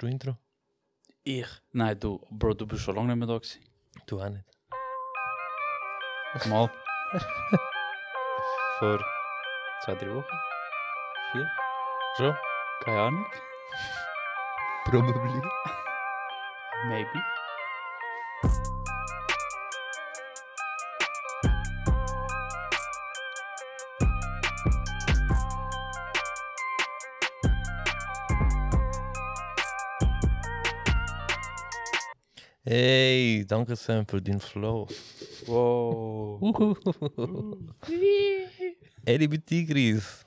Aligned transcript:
Machst 0.00 0.08
du 0.08 0.14
Intro? 0.14 0.38
Ich? 1.24 1.46
Nein, 1.72 2.00
du, 2.00 2.26
Bro, 2.30 2.54
du 2.54 2.66
bist 2.66 2.82
schon 2.82 2.96
lange 2.96 3.08
nicht 3.08 3.16
mehr 3.16 3.28
da 3.28 3.36
gewesen. 3.36 3.60
Du 4.06 4.18
auch 4.18 4.30
nicht. 4.30 4.46
Mal. 6.46 6.70
Vor 8.78 8.98
zwei, 9.84 9.94
drei 9.96 10.14
Wochen? 10.14 10.36
Vier? 11.32 11.50
Schon? 12.16 12.34
Keine 12.82 12.98
Ahnung. 12.98 13.26
Probably. 14.86 15.42
Maybe. 16.86 17.22
Hey, 32.72 33.44
danke 33.48 33.74
Sam 33.74 34.06
für 34.06 34.22
den 34.22 34.38
Flow. 34.38 34.86
Wow. 35.46 36.40
hey, 39.04 39.16
liebe 39.16 39.40
Tigris. 39.40 40.24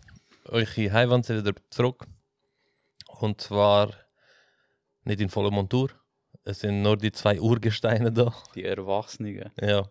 Eure 0.50 0.92
Heimwand 0.92 1.26
sind 1.26 1.38
wieder 1.38 1.56
zurück. 1.70 2.06
Und 3.22 3.40
zwar 3.40 3.94
nicht 5.06 5.22
in 5.22 5.30
voller 5.30 5.52
Montur. 5.52 5.92
Es 6.44 6.60
sind 6.60 6.82
nur 6.82 6.98
die 6.98 7.14
zwei 7.14 7.40
Urgesteine 7.40 8.12
da. 8.12 8.34
Die 8.56 8.66
Erwachsenen. 8.66 9.50
Ja. 9.62 9.90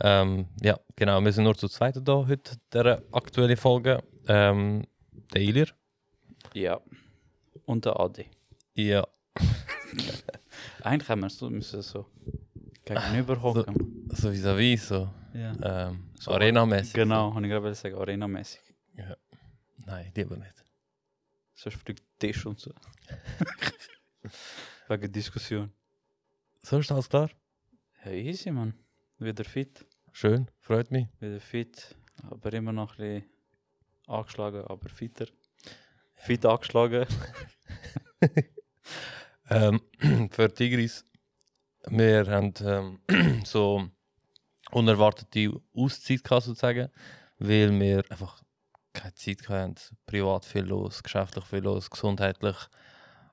Ähm, 0.00 0.48
ja, 0.60 0.78
genau. 0.94 1.24
Wir 1.24 1.32
sind 1.32 1.44
nur 1.44 1.56
zu 1.56 1.68
zweit 1.68 1.96
da 2.06 2.26
heute, 2.28 2.58
der 2.70 3.02
aktuelle 3.12 3.56
Folge. 3.56 4.02
Ähm, 4.28 4.86
der 5.32 5.40
Ilir. 5.40 5.68
Ja. 6.52 6.82
Und 7.64 7.86
der 7.86 7.98
Adi. 7.98 8.26
Ja. 8.74 9.06
Eigentlich 10.86 11.08
haben 11.08 11.20
wir 11.22 11.26
es 11.26 11.38
so 11.38 11.50
müssen 11.50 11.82
so 11.82 12.06
gegenüber 12.84 13.42
hocken. 13.42 14.06
So 14.10 14.30
vis-à-vis, 14.30 14.86
so. 14.86 15.12
Ja. 15.34 15.88
Ähm, 15.88 16.10
So, 16.20 16.30
Arena-mäßig. 16.30 16.94
Genau, 16.94 17.34
habe 17.34 17.44
ich 17.44 17.50
gerade 17.50 17.74
sagen, 17.74 17.96
arenamäßig. 17.96 18.60
Nein, 19.84 20.12
lieber 20.14 20.36
nicht. 20.36 20.64
Sonst 21.54 21.78
fliegt 21.78 22.04
Tisch 22.20 22.46
und 22.46 22.60
so. 22.60 22.72
Wegen 24.88 25.10
Diskussion. 25.10 25.72
So 26.62 26.78
ist 26.78 26.92
alles 26.92 27.08
klar? 27.08 27.30
Ja, 28.04 28.12
easy, 28.12 28.52
man. 28.52 28.72
Wieder 29.18 29.44
fit. 29.44 29.84
Schön, 30.12 30.48
freut 30.60 30.92
mich. 30.92 31.08
Wieder 31.18 31.40
fit. 31.40 31.96
Aber 32.22 32.52
immer 32.52 32.72
noch 32.72 32.92
ein 32.92 32.96
bisschen 32.96 33.24
angeschlagen, 34.06 34.62
aber 34.62 34.88
fitter. 34.88 35.26
Fit 36.14 36.46
angeschlagen. 36.46 37.06
Ähm, 39.48 39.80
für 40.30 40.52
Tigris, 40.52 41.04
wir 41.88 42.26
haben 42.26 42.52
ähm, 42.60 43.42
so 43.44 43.88
unerwartete 44.72 45.60
Auszeit 45.74 46.24
gehabt, 46.24 46.44
sozusagen, 46.44 46.88
weil 47.38 47.78
wir 47.78 48.04
einfach 48.10 48.42
keine 48.92 49.14
Zeit 49.14 49.48
hatten. 49.48 49.74
Privat 50.06 50.44
viel 50.44 50.64
los, 50.64 51.02
geschäftlich 51.02 51.44
viel 51.44 51.60
los, 51.60 51.90
gesundheitlich 51.90 52.56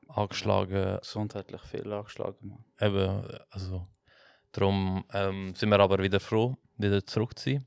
angeschlagen. 0.07 0.99
Gesundheitlich 0.99 1.61
viel 1.63 1.91
angeschlagen, 1.91 2.37
man. 2.49 2.63
Eben, 2.79 3.39
also, 3.49 3.87
darum 4.51 5.03
ähm, 5.13 5.55
sind 5.55 5.69
wir 5.69 5.79
aber 5.79 5.97
wieder 5.99 6.19
froh, 6.19 6.57
wieder 6.77 7.03
zurück 7.05 7.39
zu 7.39 7.51
sein. 7.51 7.65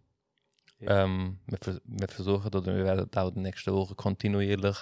Ja. 0.78 1.04
Ähm, 1.04 1.40
wir, 1.46 1.58
vers- 1.58 1.80
wir 1.84 2.08
versuchen, 2.08 2.46
oder 2.54 2.64
wir 2.66 2.84
werden 2.84 3.10
auch 3.16 3.28
in 3.28 3.34
den 3.34 3.42
nächsten 3.44 3.72
Wochen 3.72 3.96
kontinuierlich 3.96 4.76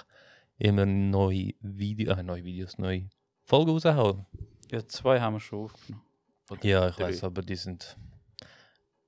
immer 0.57 0.85
neue, 0.85 1.53
Video, 1.61 2.11
äh, 2.13 2.21
neue 2.21 2.43
Videos, 2.43 2.77
neue 2.77 3.09
Folgen 3.45 3.71
raushauen. 3.71 4.25
Ja, 4.71 4.85
zwei 4.87 5.19
haben 5.21 5.35
wir 5.35 5.39
schon 5.39 5.65
aufgenommen. 5.65 6.03
Oder 6.49 6.65
Ja, 6.65 6.89
ich 6.89 6.99
weiß, 6.99 7.23
aber 7.23 7.41
die 7.43 7.55
sind, 7.55 7.95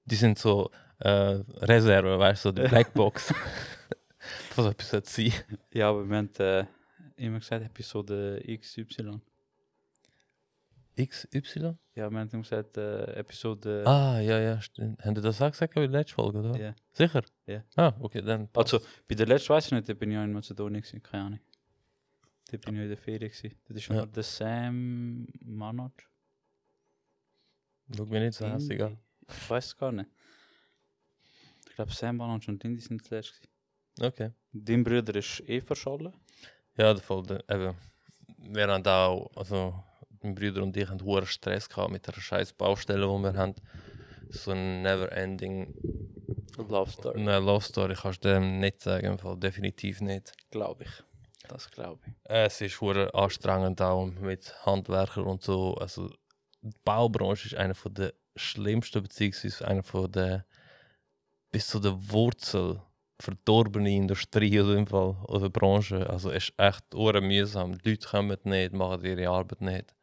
die 0.05 0.15
sind 0.15 0.37
so 0.37 0.69
äh, 0.99 1.09
Reserve, 1.09 2.17
weißt 2.19 2.45
du, 2.45 2.49
so 2.49 2.51
die 2.53 2.61
Blackbox. 2.69 3.33
Was 4.55 4.65
etwas 4.67 4.89
sollte 4.89 5.09
sein. 5.09 5.33
Ja, 5.73 5.89
aber 5.89 6.07
wir 6.07 6.17
haben 6.17 6.29
äh, 6.39 6.65
immer 7.15 7.39
gesagt, 7.39 7.65
Episode 7.65 8.43
XY. 8.59 9.21
XY? 10.99 11.75
Ja, 11.95 12.09
wir 12.09 12.19
haben 12.19 12.29
immer 12.29 12.41
gesagt, 12.41 12.77
äh, 12.77 13.13
Episode. 13.15 13.83
Ah, 13.85 14.19
ja, 14.19 14.39
ja, 14.39 14.61
stimmt. 14.61 15.03
Haben 15.03 15.15
die 15.15 15.21
das 15.21 15.41
auch 15.41 15.51
gesagt 15.51 15.75
in 15.75 15.81
der 15.83 15.91
letzten 15.91 16.15
Folge, 16.15 16.39
oder? 16.39 16.59
Ja. 16.59 16.75
Sicher? 16.91 17.21
Ja. 17.45 17.63
Ah, 17.75 17.93
okay, 17.99 18.21
dann. 18.21 18.47
passt. 18.49 18.73
Also, 18.73 18.85
bei 19.07 19.15
der 19.15 19.27
letzten 19.27 19.49
weiß 19.49 19.67
ich 19.67 19.71
nicht, 19.71 19.89
da 19.89 19.93
bin 19.93 20.11
ich 20.11 20.15
ja 20.15 20.23
in 20.23 20.33
Mazedonien, 20.33 20.83
keine 21.03 21.23
Ahnung. 21.23 21.39
Da 22.49 22.57
bin 22.57 22.75
ich 22.75 22.81
in 22.83 22.87
der 22.89 22.97
Ferien. 22.97 23.29
Gewesen. 23.31 23.55
Das 23.67 23.77
ist 23.77 23.87
ja 23.89 23.95
Ja. 23.95 24.05
der 24.05 24.23
Sam 24.23 25.27
Manoj. 25.41 25.91
Schau 27.95 28.05
mir 28.05 28.19
nicht 28.21 28.37
so 28.37 28.45
hässlich 28.47 28.81
an. 28.81 28.97
Ich 29.29 29.49
weiß 29.49 29.65
es 29.65 29.77
gar 29.77 29.91
nicht. 29.91 30.09
Ich 31.69 31.75
glaube, 31.75 31.91
Sam 31.93 32.17
Manoj 32.17 32.47
und 32.47 32.63
Indy 32.63 32.81
sind 32.81 33.03
zuletzt. 33.05 33.33
Gewesen. 33.95 34.07
Okay. 34.13 34.31
Dein 34.53 34.83
Bruder 34.83 35.15
ist 35.15 35.41
eh 35.47 35.61
verschollen. 35.61 36.13
Ja, 36.77 36.93
der 36.93 37.03
Fall. 37.03 37.23
der- 37.23 37.43
Eben. 37.49 37.75
Wir 38.39 38.67
haben 38.67 38.85
auch, 38.85 39.31
also 39.35 39.83
mein 40.21 40.35
Bruder 40.35 40.63
und 40.63 40.75
ich 40.77 40.87
haben 40.87 41.01
hohen 41.03 41.25
Stress 41.25 41.67
gehabt 41.67 41.91
mit 41.91 42.05
der 42.07 42.13
scheiß 42.13 42.53
Baustelle, 42.53 43.05
die 43.07 43.23
wir 43.23 43.33
haben. 43.33 43.55
So 44.29 44.51
ein 44.51 44.81
never-ending 44.83 45.73
Love 46.57 46.91
Story. 46.91 47.19
eine 47.19 47.39
Love 47.39 47.63
Story 47.63 47.95
kannst 47.95 48.23
du 48.25 48.29
dem 48.29 48.59
nicht 48.59 48.81
sagen, 48.81 49.05
im 49.07 49.17
Fall 49.19 49.37
definitiv 49.37 50.01
nicht. 50.01 50.33
Glaube 50.51 50.83
ich. 50.85 51.03
Das 51.47 51.69
glaube 51.71 52.01
ich. 52.07 52.13
Es 52.23 52.61
ist 52.61 52.79
hure 52.81 53.13
anstrengend 53.13 53.81
auch 53.81 54.05
mit 54.05 54.53
Handwerkern 54.65 55.25
und 55.25 55.41
so. 55.41 55.75
Also 55.75 56.09
die 56.61 56.75
Baubranche 56.83 57.47
ist 57.47 57.55
eine 57.55 57.75
von 57.75 57.93
der 57.93 58.13
schlimmsten 58.35 59.01
beziehungsweise 59.01 59.67
eine 59.67 59.83
von 59.83 60.11
der 60.11 60.45
bis 61.51 61.67
zu 61.67 61.79
der 61.79 61.95
Wurzel 62.11 62.81
verdorbene 63.19 63.95
Industrie 63.95 64.59
oder 64.59 64.75
im 64.75 64.85
Fall 64.85 65.15
oder 65.27 65.49
Branche. 65.49 66.07
Also 66.09 66.29
es 66.29 66.49
ist 66.49 66.53
echt 66.57 66.83
hure 66.93 67.21
mühsam. 67.21 67.77
Die 67.77 67.89
Leute 67.89 68.07
kommen 68.07 68.37
nicht, 68.43 68.73
machen 68.73 69.03
ihre 69.05 69.29
Arbeit 69.29 69.61
nicht. 69.61 69.95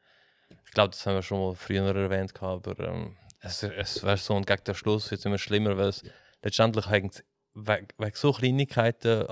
Ich 0.67 0.73
glaube, 0.73 0.91
das 0.91 1.07
haben 1.07 1.15
wir 1.15 1.23
schon 1.23 1.39
mal 1.39 1.55
früher 1.55 1.95
erwähnt, 1.95 2.33
aber 2.43 2.79
ähm, 2.81 3.17
es, 3.41 3.63
es 3.63 4.03
wäre 4.03 4.17
so 4.17 4.35
und 4.35 4.47
gegen 4.47 4.65
den 4.65 4.75
Schluss 4.75 5.11
wird 5.11 5.21
es 5.21 5.25
immer 5.25 5.39
schlimmer, 5.39 5.77
weil 5.77 5.89
es 5.89 6.03
letztendlich 6.43 6.91
wegen, 6.91 7.11
wegen 7.55 8.15
so 8.15 8.33
Kleinigkeiten 8.33 9.27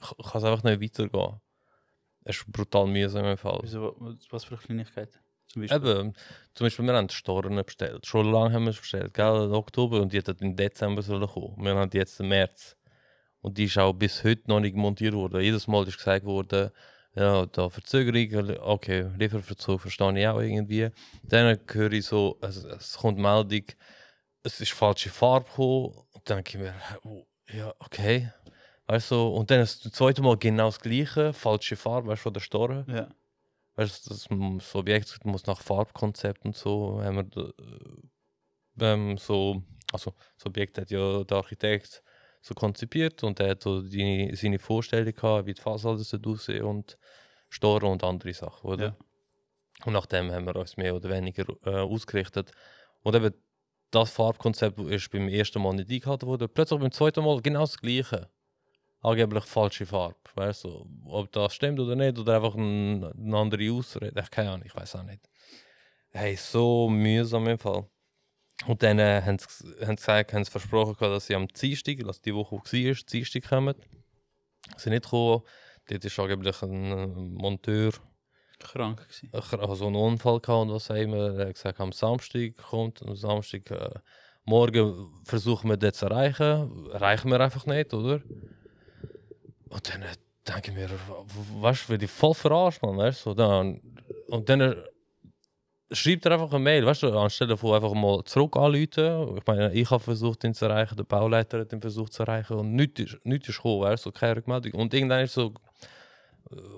kann 0.00 0.38
es 0.40 0.44
einfach 0.44 0.64
nicht 0.64 0.80
weitergehen. 0.80 1.40
Es 2.24 2.38
ist 2.38 2.52
brutal 2.52 2.86
mühsam 2.86 3.24
im 3.24 3.36
Fall. 3.36 3.60
Wieso, 3.62 3.94
was- 4.30 4.44
für 4.44 4.56
Kleinigkeiten? 4.56 5.18
Zum 5.46 5.62
Beispiel. 5.62 5.76
Eben, 5.76 6.14
zum 6.54 6.66
Beispiel, 6.66 6.84
wir 6.86 6.94
haben 6.94 7.06
die 7.06 7.14
Stornen 7.14 7.64
bestellt. 7.64 8.04
Schon 8.04 8.30
lange 8.32 8.52
haben 8.52 8.64
wir 8.64 8.70
es 8.70 8.80
bestellt, 8.80 9.14
gell? 9.14 9.44
Im 9.44 9.52
Oktober 9.52 10.00
und 10.00 10.12
die 10.12 10.18
hat 10.18 10.40
im 10.40 10.56
Dezember 10.56 11.02
sollen 11.02 11.28
kommen. 11.28 11.54
Wir 11.64 11.74
haben 11.74 11.88
die 11.88 11.98
jetzt 11.98 12.18
im 12.20 12.28
März. 12.28 12.76
Und 13.40 13.56
die 13.58 13.64
ist 13.64 13.78
auch 13.78 13.92
bis 13.92 14.24
heute 14.24 14.42
noch 14.48 14.58
nicht 14.58 14.74
montiert 14.74 15.14
worden. 15.14 15.40
Jedes 15.40 15.68
Mal 15.68 15.86
ist 15.86 15.98
gesagt 15.98 16.24
worden, 16.24 16.70
ja, 17.14 17.46
da 17.46 17.70
Verzögerung, 17.70 18.58
okay, 18.60 19.08
Lieferverzug 19.16 19.80
verstehe 19.80 20.20
ich 20.20 20.26
auch 20.26 20.40
irgendwie. 20.40 20.90
Dann 21.22 21.58
höre 21.70 21.92
ich 21.92 22.06
so, 22.06 22.36
also, 22.40 22.68
es 22.68 22.96
kommt 22.98 23.18
Meldung, 23.18 23.62
es 24.42 24.60
ist 24.60 24.72
falsche 24.72 25.10
Farbe 25.10 25.48
gekommen. 25.48 25.94
Und 26.12 26.28
dann 26.28 26.38
denke 26.38 26.58
ich 26.58 26.64
mir, 26.64 26.74
oh, 27.04 27.24
ja, 27.52 27.72
okay. 27.78 28.32
Weißt 28.86 29.10
du, 29.10 29.28
und 29.28 29.50
dann 29.50 29.60
ist 29.60 29.84
das 29.84 29.92
zweite 29.92 30.22
Mal 30.22 30.36
genau 30.36 30.66
das 30.66 30.80
gleiche, 30.80 31.32
falsche 31.32 31.76
Farbe, 31.76 32.08
weißt 32.08 32.20
du, 32.20 32.24
von 32.24 32.32
der 32.34 32.40
Storre. 32.40 32.84
ja. 32.88 33.08
Weißt 33.74 34.06
du, 34.06 34.10
das, 34.10 34.28
das 34.28 34.74
Objekt 34.74 35.24
muss 35.24 35.46
nach 35.46 35.60
Farbkonzept 35.60 36.46
und 36.46 36.56
so, 36.56 37.02
haben 37.02 37.30
wir 37.34 37.54
äh, 38.78 38.92
ähm, 38.92 39.18
so, 39.18 39.62
also 39.92 40.14
das 40.36 40.46
Objekt 40.46 40.78
hat 40.78 40.90
ja 40.90 41.24
der 41.24 41.36
Architekt 41.36 42.02
so 42.40 42.54
konzipiert 42.54 43.22
und 43.22 43.38
er 43.38 43.50
hat 43.50 43.62
so 43.62 43.82
die, 43.82 44.34
seine 44.34 44.58
Vorstellung 44.58 45.12
gehabt, 45.12 45.46
wie 45.46 45.52
die 45.52 45.60
Fassade 45.60 46.02
aussehen 46.26 46.64
und 46.64 46.96
Store 47.50 47.86
und 47.86 48.02
andere 48.02 48.32
Sachen, 48.32 48.70
oder? 48.70 48.84
Ja. 48.84 48.96
Und 49.84 49.92
nach 49.92 50.06
dem 50.06 50.30
haben 50.32 50.46
wir 50.46 50.56
uns 50.56 50.76
mehr 50.76 50.94
oder 50.94 51.10
weniger 51.10 51.44
äh, 51.64 51.80
ausgerichtet. 51.80 52.52
Und 53.02 53.14
eben 53.14 53.34
das 53.90 54.10
Farbkonzept 54.10 54.78
ist 54.80 55.10
beim 55.10 55.28
ersten 55.28 55.60
Mal 55.60 55.74
nicht 55.74 55.90
eingehalten 55.90 56.26
worden. 56.26 56.48
Plötzlich 56.52 56.80
beim 56.80 56.92
zweiten 56.92 57.24
Mal 57.24 57.42
genau 57.42 57.60
das 57.60 57.78
gleiche. 57.78 58.30
Angeblich 59.06 59.44
falsche 59.44 59.86
Farbe. 59.86 60.16
Weißt 60.34 60.64
du, 60.64 60.84
ob 61.04 61.30
das 61.30 61.54
stimmt 61.54 61.78
oder 61.78 61.94
nicht, 61.94 62.18
oder 62.18 62.34
einfach 62.34 62.56
ein, 62.56 63.04
eine 63.04 63.36
andere 63.36 63.70
Ausrede. 63.70 64.20
Ich 64.20 64.30
keine 64.32 64.50
Ahnung, 64.50 64.66
ich 64.66 64.74
weiß 64.74 64.96
auch 64.96 65.04
nicht. 65.04 65.20
Hey, 66.10 66.34
so 66.34 66.88
mühsam 66.88 67.46
im 67.46 67.56
Fall. 67.56 67.88
Und 68.66 68.82
dann 68.82 68.98
äh, 68.98 69.22
haben 69.24 69.38
sie 69.38 69.46
gesagt, 69.94 70.32
haben 70.32 70.42
sie 70.42 70.50
versprochen, 70.50 70.96
dass 70.98 71.26
sie 71.26 71.36
am 71.36 71.46
Dienstag, 71.46 72.04
also 72.04 72.20
die 72.20 72.34
Woche, 72.34 72.60
die 72.72 72.88
war, 72.88 72.96
Dienstag 73.12 73.48
kommen. 73.48 73.76
Sie 74.76 74.82
sind 74.82 74.92
nicht 74.92 75.04
gekommen. 75.04 75.42
Dort 75.88 76.04
ist 76.04 76.18
angeblich 76.18 76.62
ein 76.62 76.90
äh, 76.90 77.06
Monteur 77.06 77.92
Krank 78.58 79.02
gewesen. 79.02 79.30
ich 79.32 79.52
hatte 79.52 79.76
so 79.76 79.86
einen 79.86 79.94
Unfall 79.94 80.40
gehabt 80.40 80.62
und 80.62 80.72
was 80.72 80.90
haben 80.90 81.12
wir. 81.12 81.52
Gesagt, 81.52 81.78
am 81.78 81.92
Samstag 81.92 82.56
kommt, 82.56 83.04
am 83.04 83.14
Samstag 83.14 83.70
äh, 83.70 84.00
morgen 84.44 85.12
versuchen 85.24 85.70
wir 85.70 85.76
das 85.76 85.98
zu 85.98 86.06
erreichen. 86.06 86.90
Erreichen 86.90 87.30
wir 87.30 87.40
einfach 87.40 87.66
nicht, 87.66 87.94
oder? 87.94 88.20
Und 89.68 89.92
dann, 89.92 90.04
denke 90.46 90.70
ich 90.70 90.76
mir, 90.76 90.90
weißt 91.60 91.84
du, 91.84 91.88
werde 91.90 92.04
ich 92.04 92.10
voll 92.10 92.34
verarscht, 92.34 92.82
man, 92.82 92.96
weißt 92.96 93.26
du, 93.26 93.34
dann, 93.34 93.80
und 94.28 94.48
dann 94.48 94.76
schreibt 95.90 96.26
er 96.26 96.32
einfach 96.32 96.50
eine 96.50 96.60
Mail, 96.60 96.86
weißt 96.86 97.04
du, 97.04 97.18
anstelle 97.18 97.56
von 97.56 97.74
einfach 97.74 97.94
mal 97.94 98.22
zurück 98.24 98.56
anrufen. 98.56 99.36
Ich 99.36 99.46
meine, 99.46 99.72
ich 99.72 99.90
habe 99.90 100.02
versucht, 100.02 100.44
ihn 100.44 100.54
zu 100.54 100.66
erreichen, 100.66 100.96
der 100.96 101.04
Bauleiter 101.04 101.60
hat 101.60 101.72
ihn 101.72 101.80
versucht 101.80 102.12
zu 102.12 102.22
erreichen 102.22 102.54
und 102.54 102.74
nichts 102.74 103.00
ist, 103.00 103.24
nichts 103.24 103.48
ist 103.48 103.56
gekommen, 103.56 103.82
weißt 103.82 104.06
du, 104.06 104.12
keine 104.12 104.36
Rückmeldung. 104.36 104.72
Und 104.74 104.94
irgendwann 104.94 105.24
ist 105.24 105.34
so, 105.34 105.52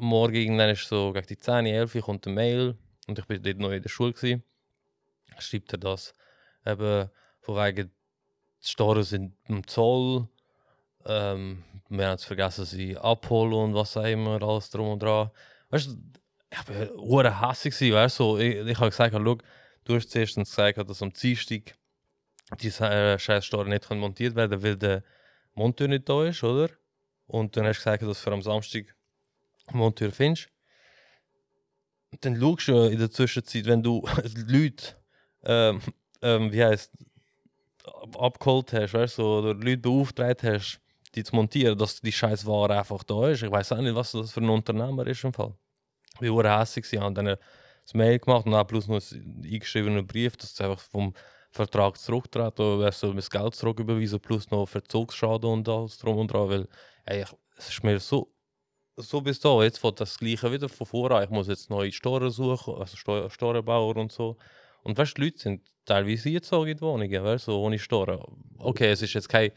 morgen 0.00 0.35
irgendwann 0.35 0.70
ist 0.70 0.88
so, 0.88 1.12
gegen 1.12 1.26
die 1.26 1.38
10, 1.38 1.67
11 1.67 1.94
Uhr 1.94 2.02
kommt 2.02 2.26
eine 2.26 2.35
Mail 2.35 2.76
und 3.06 3.19
ich 3.19 3.25
bin 3.26 3.43
dort 3.43 3.58
noch 3.58 3.70
in 3.70 3.82
der 3.82 3.88
Schule 3.88 4.12
gewesen. 4.12 4.43
Schreibt 5.38 5.73
er 5.73 5.79
das, 5.79 6.14
eben, 6.67 7.11
von 7.40 7.56
wegen, 7.56 7.90
die 8.62 8.69
Storen 8.69 9.05
sind 9.05 9.35
im 9.46 9.67
Zoll, 9.67 10.29
ähm, 11.06 11.62
wir 11.88 12.06
haben 12.06 12.14
es 12.17 12.25
vergessen, 12.25 12.64
sie 12.64 12.96
abholen 12.96 13.52
und 13.52 13.75
was 13.75 13.96
auch 13.96 14.05
immer, 14.05 14.43
alles 14.43 14.70
drum 14.70 14.88
und 14.90 15.02
dran. 15.02 15.31
Weißt 15.70 15.88
du, 15.88 15.96
ich 16.50 16.69
war 16.69 17.50
hässlich, 17.50 17.93
weißt 17.93 18.19
du, 18.20 18.38
ich, 18.38 18.56
ich 18.67 18.79
habe 18.79 18.90
gesagt, 18.90 19.14
schau, 19.14 19.37
du 19.85 19.94
hast 19.94 20.11
zuerst 20.11 20.37
gesagt, 20.37 20.79
dass 20.88 21.02
am 21.02 21.12
Dienstag 21.12 21.76
diese 22.61 22.87
äh, 22.88 23.19
scheiß 23.19 23.44
Store 23.44 23.69
nicht 23.69 23.90
montiert 23.90 24.35
werden 24.35 24.62
weil 24.62 24.76
der 24.76 25.05
Monteur 25.55 25.88
nicht 25.88 26.08
da 26.08 26.25
ist, 26.25 26.43
oder? 26.43 26.70
Und 27.26 27.56
dann 27.56 27.67
hast 27.67 27.79
du 27.79 27.85
gesagt, 27.85 28.02
dass 28.02 28.25
du 28.25 28.31
am 28.31 28.43
Samstag 28.43 28.94
Monteur 29.73 30.11
findest. 30.12 30.49
Und 32.11 32.25
dann 32.25 32.40
schaust 32.40 32.69
du 32.69 32.90
in 32.90 32.99
der 32.99 33.11
Zwischenzeit, 33.11 33.67
wenn 33.67 33.82
du 33.82 34.06
Leute, 34.46 34.94
ähm, 35.43 35.81
ähm, 36.23 36.52
wie 36.52 36.64
heißt 36.64 36.93
ab- 37.85 38.20
abgeholt 38.20 38.73
hast, 38.73 38.94
weißt 38.94 39.19
du, 39.19 39.23
oder 39.23 39.55
Leute 39.55 39.79
beauftragt 39.79 40.43
hast, 40.43 40.81
die 41.14 41.25
zu 41.25 41.34
montieren, 41.37 41.78
dass 41.78 42.00
die 42.00 42.12
scheiß 42.12 42.46
Ware 42.46 42.78
einfach 42.78 43.02
da 43.05 43.28
ist. 43.31 43.43
Ich 43.43 43.50
weiß 43.50 43.72
auch 43.72 43.81
nicht, 43.81 43.94
was 43.94 44.12
das 44.12 44.32
für 44.32 44.40
ein 44.40 44.49
Unternehmer 44.49 45.06
ist 45.06 45.25
im 45.25 45.32
Fall. 45.32 45.55
Ich 46.20 46.31
war 46.31 46.60
hässlich, 46.60 47.00
haben 47.00 47.14
dann 47.14 47.28
ein 47.28 47.38
Mail 47.94 48.19
gemacht 48.19 48.46
und 48.46 48.52
dann 48.52 48.66
bloß 48.66 48.88
noch 48.88 49.00
einen 49.12 49.43
eingeschriebenen 49.44 50.06
Brief, 50.06 50.37
dass 50.37 50.56
sie 50.56 50.64
einfach 50.64 50.81
vom 50.81 51.14
Vertrag 51.50 51.99
zurücktreten 51.99 52.62
oder 52.62 52.93
mir 53.08 53.14
das 53.16 53.31
Geld 53.31 53.55
zurücküberweisen, 53.55 54.20
plus 54.20 54.50
noch 54.50 54.66
Verzugsschaden 54.66 55.50
und 55.50 55.69
alles 55.69 55.99
drum 55.99 56.19
und 56.19 56.32
dran, 56.32 56.49
weil 56.49 56.69
ey, 57.06 57.22
ich, 57.22 57.34
es 57.56 57.70
ist 57.70 57.84
mir 57.84 57.99
so 58.00 58.32
so 58.96 59.20
bis 59.20 59.38
da, 59.40 59.62
jetzt 59.62 59.78
fängt 59.78 60.00
das 60.00 60.19
Gleiche 60.19 60.50
wieder 60.52 60.69
von 60.69 60.87
vorne. 60.87 61.22
Ich 61.25 61.31
muss 61.31 61.49
jetzt 61.49 61.70
neue 61.70 61.93
Storen 61.93 62.31
suchen, 62.31 62.75
also 62.75 62.96
Sto- 62.96 63.28
Storenbauer 63.31 63.96
und 63.96 64.12
so. 64.12 64.37
Und 64.82 64.99
weißt 64.99 65.16
du, 65.16 65.20
die 65.20 65.26
Leute 65.26 65.38
sind 65.38 65.62
teilweise 65.84 66.31
jetzt 66.31 66.52
auch 66.52 66.64
in 66.64 66.76
die 66.76 66.81
Wohnungen, 66.81 67.25
weißt 67.25 67.44
so 67.46 67.61
ohne 67.62 67.78
Storen. 67.78 68.20
Okay, 68.58 68.90
es 68.90 69.02
ist 69.02 69.14
jetzt 69.14 69.28
kein 69.28 69.52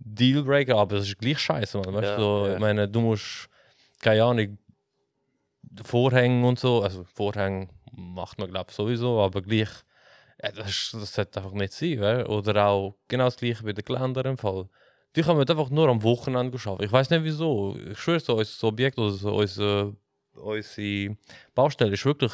Dealbreaker, 0.00 0.76
aber 0.76 0.96
es 0.96 1.08
ist 1.08 1.18
gleich 1.18 1.38
scheiße, 1.38 1.78
man. 1.78 1.94
Weißt 1.94 2.08
Ja, 2.10 2.16
so, 2.16 2.46
ja. 2.46 2.54
ich 2.54 2.58
meine, 2.60 2.88
du 2.88 3.00
musst, 3.00 3.48
keine 4.00 4.24
Ahnung, 4.24 4.58
Vorhänge 5.84 6.46
und 6.46 6.58
so, 6.58 6.82
also 6.82 7.04
Vorhänge 7.04 7.68
macht 7.92 8.38
man, 8.38 8.50
glaube 8.50 8.70
ich, 8.70 8.76
sowieso, 8.76 9.20
aber 9.20 9.42
gleich, 9.42 9.68
ja, 10.42 10.52
das, 10.52 10.68
ist- 10.68 10.94
das 10.94 11.14
sollte 11.14 11.38
einfach 11.40 11.52
nicht 11.52 11.72
sein, 11.72 11.98
du. 11.98 12.24
Oder 12.28 12.66
auch 12.66 12.96
genau 13.08 13.24
das 13.26 13.36
gleiche 13.36 13.62
bei 13.62 13.72
den 13.72 13.84
Geländern 13.84 14.26
im 14.26 14.38
Fall. 14.38 14.68
Die 15.16 15.22
können 15.22 15.38
wir 15.38 15.48
einfach 15.48 15.70
nur 15.70 15.88
am 15.88 16.02
Wochenende 16.02 16.56
arbeiten. 16.64 16.84
Ich 16.84 16.92
weiß 16.92 17.10
nicht 17.10 17.24
wieso. 17.24 17.76
Ich 17.90 17.98
schwöre, 17.98 18.20
so, 18.20 18.36
unser 18.36 18.66
Objekt 18.68 18.98
oder 18.98 19.10
so, 19.10 19.34
unsere, 19.36 19.96
unsere 20.34 21.16
Baustelle 21.54 21.92
ist 21.92 22.04
wirklich 22.04 22.32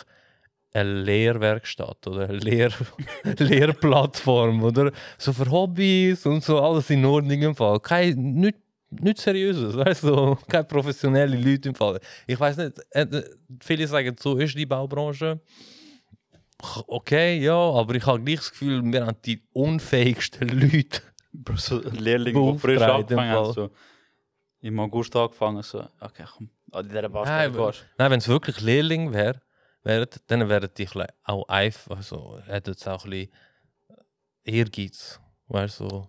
eine 0.76 1.02
Lehrwerkstatt 1.02 2.06
oder 2.06 2.28
eine 2.28 2.38
Lehr 2.38 2.70
Lehrplattform 3.38 4.62
oder 4.62 4.92
so 5.18 5.32
für 5.32 5.50
Hobbys 5.50 6.26
und 6.26 6.44
so 6.44 6.60
alles 6.60 6.90
in 6.90 7.04
Ordnung 7.04 7.40
im 7.42 7.54
Fall. 7.54 7.80
Kein, 7.80 8.34
nicht, 8.34 8.58
nicht 8.90 9.18
seriöses, 9.18 9.76
weißt 9.76 10.04
du, 10.04 10.36
keine 10.48 10.64
professionelle 10.64 11.36
Leute 11.36 11.70
im 11.70 11.74
Fall. 11.74 12.00
Ich 12.26 12.38
weiß 12.38 12.56
nicht, 12.58 12.78
äh, 12.90 13.02
äh, 13.02 13.24
viele 13.60 13.86
sagen, 13.86 14.16
so 14.18 14.36
ist 14.36 14.56
die 14.56 14.66
Baubranche. 14.66 15.40
Okay, 16.86 17.38
ja, 17.38 17.54
aber 17.54 17.94
ich 17.94 18.06
habe 18.06 18.22
gleich 18.22 18.38
das 18.38 18.50
Gefühl, 18.50 18.82
wir 18.84 19.06
haben 19.06 19.16
die 19.24 19.42
unfähigsten 19.52 20.48
Leute. 20.60 21.02
Bro, 21.32 21.56
so 21.56 21.80
Lehrlinge, 21.80 22.52
die 22.52 22.58
frisch 22.58 22.80
angefangen 22.80 23.30
haben, 23.30 23.52
so 23.52 23.70
im 24.60 24.80
August 24.80 25.14
angefangen, 25.14 25.62
so, 25.62 25.84
okay, 26.00 26.24
komm, 26.34 26.50
an 26.72 26.88
dieser 26.88 27.08
Baustelle 27.08 27.50
Nein, 27.50 27.66
gehst. 27.66 27.86
Nein, 27.98 28.10
wenn 28.10 28.18
es 28.18 28.28
wirklich 28.28 28.60
Lehrling 28.60 29.12
wäre, 29.12 29.40
wären, 29.86 30.08
dann 30.26 30.48
wären 30.48 30.68
die 30.76 30.88
auch 31.24 31.48
einfach, 31.48 31.96
also 31.96 32.38
hätten 32.46 32.74
sie 32.74 32.92
auch 32.92 33.04
ein 33.04 33.10
bisschen 33.10 33.32
Ehrgeiz, 34.44 35.20
weißt 35.48 35.80
du. 35.80 36.08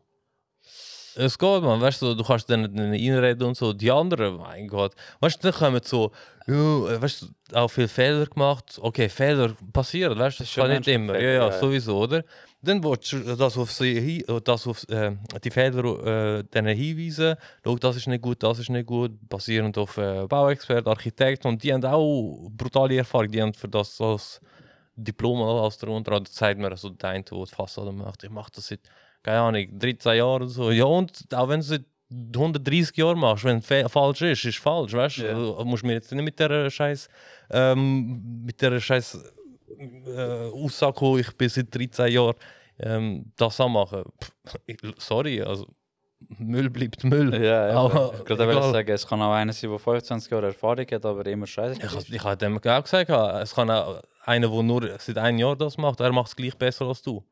Es 1.15 1.37
geht, 1.37 1.63
man, 1.63 1.81
weißt 1.81 2.01
du, 2.01 2.13
du 2.13 2.23
kannst 2.23 2.47
dann 2.49 2.63
dann 2.75 2.91
reinreden 2.91 3.47
und 3.47 3.57
so. 3.57 3.73
Die 3.73 3.89
anderen, 3.89 4.37
mein 4.37 4.67
Gott, 4.67 4.93
weißt 5.19 5.43
du, 5.43 5.51
dann 5.51 5.59
kommen 5.59 5.81
so, 5.83 6.11
ja, 6.45 7.01
weißt 7.01 7.23
du, 7.23 7.57
auch 7.57 7.69
viele 7.69 7.87
Fehler 7.87 8.25
gemacht. 8.27 8.77
Okay, 8.79 9.09
Fehler 9.09 9.55
passieren, 9.73 10.17
weißt 10.17 10.39
du, 10.39 10.43
das 10.43 10.51
schon 10.51 10.67
kann 10.67 10.77
nicht 10.77 10.87
immer. 10.87 11.13
Ja, 11.13 11.19
Fehler, 11.19 11.33
ja, 11.33 11.39
ja, 11.39 11.49
ja. 11.49 11.59
sowieso, 11.59 11.97
oder? 11.97 12.23
Dann 12.61 12.83
willst 12.83 13.11
du 13.13 13.19
das 13.35 13.57
auf, 13.57 13.71
sie, 13.71 13.99
hin- 14.01 14.41
das 14.43 14.65
auf 14.65 14.83
äh, 14.89 15.15
die 15.43 15.51
Fehler 15.51 16.39
äh, 16.39 16.43
denen 16.43 16.75
hinweisen. 16.75 17.35
Schau, 17.63 17.75
das 17.77 17.97
ist 17.97 18.07
nicht 18.07 18.21
gut, 18.21 18.41
das 18.41 18.59
ist 18.59 18.69
nicht 18.69 18.87
gut. 18.87 19.11
Basierend 19.29 19.77
auf 19.77 19.97
äh, 19.97 20.25
Bauexperten, 20.27 20.87
Architekten. 20.89 21.47
Und 21.49 21.63
die 21.63 21.71
haben 21.71 21.85
auch 21.85 22.49
brutale 22.51 22.97
Erfahrung. 22.97 23.29
Die 23.31 23.41
haben 23.41 23.53
für 23.53 23.67
das 23.69 24.01
als 24.01 24.41
Diplom 24.95 25.41
als 25.43 25.77
darunter. 25.77 26.19
Das 26.19 26.31
zeigt 26.33 26.59
mir 26.59 26.75
so 26.75 26.89
der 26.89 27.09
eine, 27.11 27.23
der 27.23 27.37
die 27.37 27.55
Fassade 27.55 27.91
macht. 27.91 28.23
Ich 28.23 28.31
mache 28.31 28.51
das 28.55 28.67
seit, 28.67 28.81
keine 29.21 29.39
Ahnung, 29.41 29.67
13 29.77 30.17
Jahren 30.17 30.41
oder 30.41 30.47
so. 30.47 30.71
Ja, 30.71 30.85
und 30.85 31.11
auch 31.35 31.47
wenn 31.49 31.59
du 31.59 31.63
es 31.63 31.67
seit 31.67 31.85
130 32.09 32.97
Jahren 32.97 33.19
machst, 33.19 33.43
wenn 33.43 33.57
es 33.59 33.91
falsch 33.91 34.21
ist, 34.21 34.45
ist 34.45 34.57
falsch, 34.57 34.93
weißt 34.93 35.17
du? 35.19 35.25
Ja. 35.25 35.33
Du 35.33 35.63
musst 35.65 35.83
mir 35.83 35.93
jetzt 35.93 36.11
nicht 36.11 36.23
mit 36.23 36.39
der 36.39 36.69
Scheiß 36.69 37.09
ähm, 37.51 38.43
mit 38.45 38.61
der 38.61 38.79
Scheiß 38.79 39.19
äh, 39.67 40.49
Aussage 40.51 40.93
kommen, 40.93 41.19
ich 41.19 41.35
bin 41.35 41.49
seit 41.49 41.73
13 41.73 42.11
Jahren 42.11 42.35
ähm, 42.79 43.31
das 43.35 43.59
anmachen. 43.59 44.03
Sorry, 44.97 45.41
also 45.41 45.67
Müll 46.39 46.69
bleibt 46.69 47.03
Müll. 47.03 47.33
Ja, 47.33 47.67
ja. 47.69 47.73
Aber 47.75 48.13
ich 48.13 48.29
würde 48.29 48.43
egal. 48.49 48.71
sagen, 48.71 48.91
es 48.91 49.07
kann 49.07 49.21
auch 49.21 49.33
einer 49.33 49.53
sein, 49.53 49.69
der 49.69 49.79
25 49.79 50.31
Jahre 50.31 50.47
Erfahrung 50.47 50.85
hat, 50.85 51.05
aber 51.05 51.25
immer 51.27 51.45
scheiße. 51.45 51.79
Ich, 51.81 52.13
ich 52.13 52.23
habe 52.23 52.37
dem 52.37 52.57
auch 52.57 52.83
gesagt, 52.83 53.09
es 53.09 53.53
kann 53.53 53.69
auch 53.69 54.01
einer, 54.23 54.49
der 54.49 54.63
nur 54.63 54.99
seit 54.99 55.17
einem 55.17 55.37
Jahr 55.37 55.55
das 55.55 55.77
macht, 55.77 55.99
er 55.99 56.11
macht 56.11 56.29
es 56.29 56.35
gleich 56.35 56.55
besser 56.55 56.85
als 56.85 57.01
du. 57.01 57.23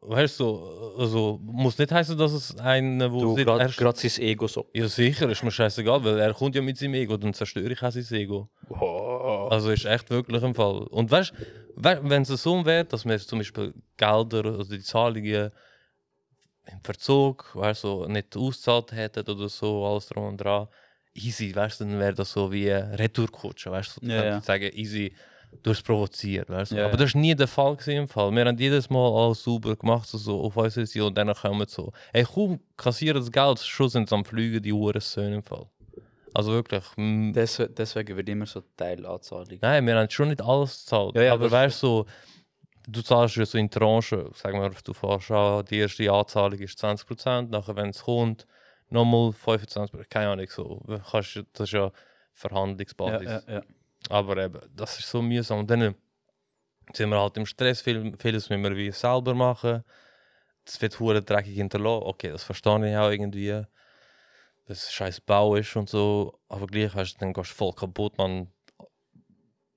Weißt 0.00 0.40
du, 0.40 0.94
also 0.98 1.38
muss 1.42 1.78
nicht 1.78 1.90
heißen, 1.90 2.16
dass 2.18 2.32
es 2.32 2.56
einer, 2.58 3.10
wo 3.10 3.34
Du, 3.34 3.44
gerade 3.44 3.98
sein 3.98 4.24
Ego 4.24 4.46
so. 4.46 4.66
Ja, 4.72 4.88
sicher, 4.88 5.28
ist 5.30 5.42
mir 5.42 5.50
scheißegal, 5.50 6.04
weil 6.04 6.18
er 6.18 6.34
kommt 6.34 6.54
ja 6.54 6.62
mit 6.62 6.76
seinem 6.76 6.94
Ego, 6.94 7.16
dann 7.16 7.32
zerstöre 7.32 7.72
ich 7.72 7.82
auch 7.82 7.90
sein 7.90 8.04
Ego. 8.18 8.48
Wow. 8.68 8.95
Also 9.26 9.70
ist 9.70 9.84
echt 9.84 10.10
wirklich 10.10 10.42
ein 10.42 10.54
Fall. 10.54 10.82
Und 10.88 11.10
weißt 11.10 11.32
du, 11.32 12.10
wenn 12.10 12.22
es 12.22 12.28
so 12.28 12.64
wäre, 12.64 12.84
dass 12.84 13.04
wir 13.04 13.12
jetzt 13.12 13.28
zum 13.28 13.38
Beispiel 13.38 13.74
Gelder, 13.96 14.44
also 14.44 14.74
die 14.74 14.82
Zahlungen 14.82 15.50
im 16.70 16.80
Verzug, 16.82 17.54
weißt 17.54 17.82
so 17.82 18.06
nicht 18.06 18.36
ausgezahlt 18.36 18.92
hätten 18.92 19.28
oder 19.28 19.48
so, 19.48 19.86
alles 19.86 20.06
drum 20.06 20.26
und 20.26 20.36
dran, 20.38 20.68
easy, 21.14 21.54
weißt 21.54 21.80
dann 21.80 21.98
wäre 21.98 22.14
das 22.14 22.32
so 22.32 22.50
wie 22.52 22.70
ein 22.70 22.94
Retourkutsche, 22.94 23.70
weißt 23.70 23.98
du, 24.02 24.06
Ja, 24.06 24.14
ja, 24.16 24.24
ja. 24.24 24.40
sagen, 24.40 24.70
easy, 24.72 25.14
du 25.62 25.70
hast 25.70 25.82
provoziert, 25.82 26.48
weißt 26.50 26.72
du. 26.72 26.76
Ja, 26.76 26.86
Aber 26.86 26.96
das 26.96 27.14
war 27.14 27.20
nie 27.20 27.34
der 27.34 27.48
Fall 27.48 27.76
gewesen 27.76 28.02
im 28.02 28.08
Fall. 28.08 28.32
Wir 28.32 28.44
haben 28.44 28.58
jedes 28.58 28.90
Mal 28.90 29.24
alles 29.24 29.42
sauber 29.42 29.76
gemacht, 29.76 30.08
so, 30.08 30.18
so 30.18 30.40
auf 30.40 30.56
unsere 30.56 30.86
Seite 30.86 31.04
und 31.06 31.16
dann 31.16 31.32
kommen 31.34 31.66
so, 31.68 31.92
ey, 32.12 32.24
komm, 32.24 32.60
kassieren 32.76 33.20
das 33.20 33.30
Geld, 33.30 33.60
schon 33.60 33.88
sind 33.88 34.08
sie 34.08 34.14
am 34.14 34.24
Fliegen, 34.24 34.62
die 34.62 34.72
Uhren 34.72 35.00
im 35.16 35.42
Fall. 35.42 35.66
Also 36.36 36.52
wirklich, 36.52 36.84
mm, 36.96 37.32
Des, 37.32 37.62
deswegen 37.70 38.14
wird 38.14 38.28
immer 38.28 38.44
so 38.44 38.60
Teilanzahlung. 38.76 39.58
Nein, 39.62 39.86
wir 39.86 39.96
haben 39.96 40.10
schon 40.10 40.28
nicht 40.28 40.42
alles 40.42 40.80
gezahlt. 40.84 41.14
Ja, 41.16 41.22
ja, 41.22 41.32
aber 41.32 41.44
das- 41.44 41.52
weißt 41.52 41.82
du, 41.82 41.86
so, 41.86 42.06
du 42.86 43.00
zahlst 43.02 43.36
ja 43.36 43.46
so 43.46 43.56
in 43.56 43.70
Tranchen. 43.70 44.30
Sagen 44.34 44.60
wir, 44.60 44.68
du 44.68 44.92
fährst 44.92 45.30
an, 45.30 45.64
die 45.64 45.78
erste 45.78 46.12
Anzahlung 46.12 46.58
ist 46.58 46.78
20%, 46.78 47.50
nachher, 47.50 47.74
wenn 47.76 47.88
es 47.88 48.02
kommt, 48.02 48.46
nochmal 48.90 49.32
25%. 49.32 50.10
Keine 50.10 50.28
Ahnung, 50.28 50.46
so. 50.50 50.82
Kannst, 51.10 51.42
das 51.54 51.68
ist 51.68 51.72
ja 51.72 51.84
Ja, 51.86 51.92
Verhandlungsbasis. 52.34 53.30
ja, 53.48 53.54
ja. 53.54 53.62
Aber 54.10 54.36
eben, 54.36 54.60
das 54.74 54.98
ist 54.98 55.08
so 55.08 55.22
mühsam. 55.22 55.60
Und 55.60 55.70
dann 55.70 55.94
sind 56.92 57.08
wir 57.08 57.18
halt 57.18 57.38
im 57.38 57.46
Stress, 57.46 57.80
viel, 57.80 58.12
vieles 58.18 58.50
müssen 58.50 58.62
wir 58.62 58.76
wie 58.76 58.90
selber 58.90 59.34
machen. 59.34 59.84
Das 60.66 60.82
wird 60.82 61.00
hure 61.00 61.22
dreckig 61.22 61.54
hinterlassen. 61.54 62.02
Okay, 62.04 62.28
das 62.28 62.42
verstehe 62.44 62.90
ich 62.90 62.96
auch 62.98 63.10
irgendwie. 63.10 63.62
Dass 64.66 64.84
es 64.84 64.92
scheiß 64.92 65.20
Bau 65.22 65.54
ist 65.56 65.74
und 65.76 65.88
so. 65.88 66.38
Aber 66.48 66.66
gleich 66.66 66.94
hast 66.94 67.14
du, 67.14 67.18
dann 67.20 67.32
gehst 67.32 67.50
du 67.52 67.54
voll 67.54 67.72
kaputt, 67.72 68.18
man. 68.18 68.52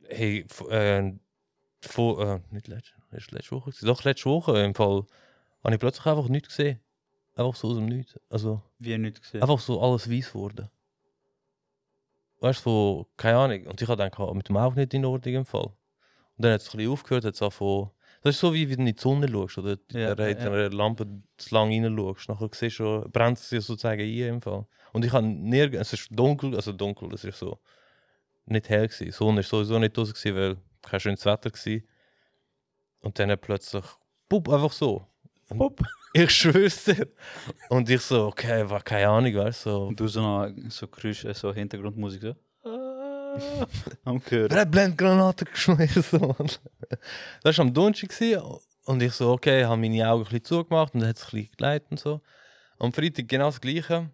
Hey, 0.08 0.46
äh, 0.70 1.14
vor, 1.82 2.20
äh, 2.22 2.40
nicht 2.52 2.68
letzte, 2.68 2.94
ist 3.12 3.32
letzte 3.32 3.52
Woche? 3.56 3.72
Doch, 3.82 4.04
letzte 4.04 4.30
Woche 4.30 4.60
im 4.64 4.74
Fall. 4.76 5.06
Habe 5.64 5.74
ich 5.76 5.80
plötzlich 5.80 6.06
einfach 6.06 6.28
nichts 6.28 6.50
gesehen. 6.50 6.80
Einfach 7.36 7.56
so 7.56 7.70
aus 7.70 7.76
dem 7.76 7.86
Nichts. 7.86 8.20
Also, 8.30 8.62
Wie 8.80 8.98
nicht 8.98 9.22
gesehen. 9.22 9.42
einfach 9.42 9.60
so 9.60 9.82
alles 9.82 10.10
weiß 10.10 10.34
wurde. 10.36 10.70
Weißt 12.42 12.66
du, 12.66 12.70
so, 12.70 13.08
keine 13.18 13.38
Ahnung. 13.38 13.68
Und 13.68 13.82
ich 13.82 13.88
habe 13.88 14.04
gedacht, 14.04 14.36
mit 14.36 14.50
dem 14.50 14.58
auch 14.58 14.74
nicht 14.76 14.94
in 14.94 15.06
Ordnung 15.06 15.36
im 15.36 15.46
Fall. 15.46 15.66
Und 15.66 15.76
dann 16.46 16.54
hat 16.54 16.62
es 16.62 16.70
ein 16.74 16.78
bisschen 16.78 16.92
aufgehört, 16.92 17.26
hat 17.26 17.34
es 17.36 17.42
angefangen, 17.42 17.92
Das 18.22 18.36
ist 18.36 18.42
so, 18.42 18.54
wie 18.54 18.70
wenn 18.70 18.80
du 18.80 18.90
in 18.90 18.96
die 18.96 19.02
Sonne 19.02 19.30
schaust 19.30 19.58
oder 19.60 19.78
Ja, 19.92 20.00
ja, 20.00 20.16
ja, 20.16 20.28
in 20.28 20.38
einer 20.40 20.70
Lampe 20.70 21.08
zu 21.38 21.56
lang 21.56 21.70
rein 21.70 21.96
schaust. 21.98 22.30
Nachher 22.30 22.50
siehst 22.54 22.80
du, 22.80 23.08
brennt 23.12 23.38
es 23.38 23.50
dir 23.50 23.62
sozusagen 23.62 24.02
ein 24.02 24.18
im 24.18 24.42
Fall. 24.42 24.66
Und 24.92 25.06
ich 25.06 25.14
habe 25.14 25.26
nirgends, 25.26 25.94
es 25.94 26.02
ist 26.02 26.10
dunkel, 26.12 26.56
also 26.56 26.74
dunkel, 26.74 27.14
es 27.14 27.24
ist 27.24 27.40
so 27.40 27.60
nicht 28.46 28.70
hell 28.70 28.88
gewesen. 28.88 29.06
Die 29.06 29.12
Sonne 29.12 29.40
ist 29.42 29.50
sowieso 29.50 29.80
nicht 29.80 29.96
draußen 29.96 30.14
gewesen, 30.14 30.36
weil 30.36 30.58
kein 30.82 31.00
schönes 31.00 31.26
Wetter 31.26 31.52
war. 31.52 31.82
Und 33.02 33.20
dann 33.20 33.38
plötzlich, 33.40 33.86
pup, 34.28 34.50
einfach 34.50 34.72
so. 34.72 35.06
Pup. 35.48 35.82
Ich 36.12 36.32
schwör's 36.32 36.86
dir. 36.86 37.08
Und 37.70 37.88
ich 37.88 38.02
so, 38.02 38.26
okay, 38.26 38.68
war 38.68 38.82
keine 38.82 39.10
Ahnung, 39.10 39.36
weißt 39.36 39.68
du. 39.68 39.70
So. 39.70 39.84
Und 39.86 40.00
du 40.00 40.08
so 40.08 40.22
noch 40.22 40.50
so 40.70 40.88
Geräusche, 40.88 41.32
so 41.36 41.54
Hintergrundmusik 41.54 42.24
so. 42.24 42.36
Am 44.06 44.22
Gehör. 44.24 44.50
Wer 44.50 44.62
hat 44.62 44.72
Blendgranaten 44.72 45.48
geschmissen? 45.52 46.36
Das 47.44 47.58
war 47.58 47.66
am 47.66 47.74
Donnerstag 47.74 48.42
und 48.86 49.04
ich 49.04 49.14
so, 49.14 49.32
okay, 49.32 49.66
habe 49.66 49.80
meine 49.80 50.10
Augen 50.10 50.24
ein 50.24 50.26
bisschen 50.26 50.44
zugemacht 50.44 50.94
und 50.94 51.02
dann 51.02 51.10
hat 51.10 51.18
es 51.18 51.26
ein 51.26 51.32
bisschen 51.32 51.52
geleitet 51.58 51.92
und 51.92 52.00
so. 52.00 52.22
Am 52.80 52.94
Freitag 52.94 53.28
genau 53.28 53.46
das 53.46 53.62
Gleiche. 53.62 54.10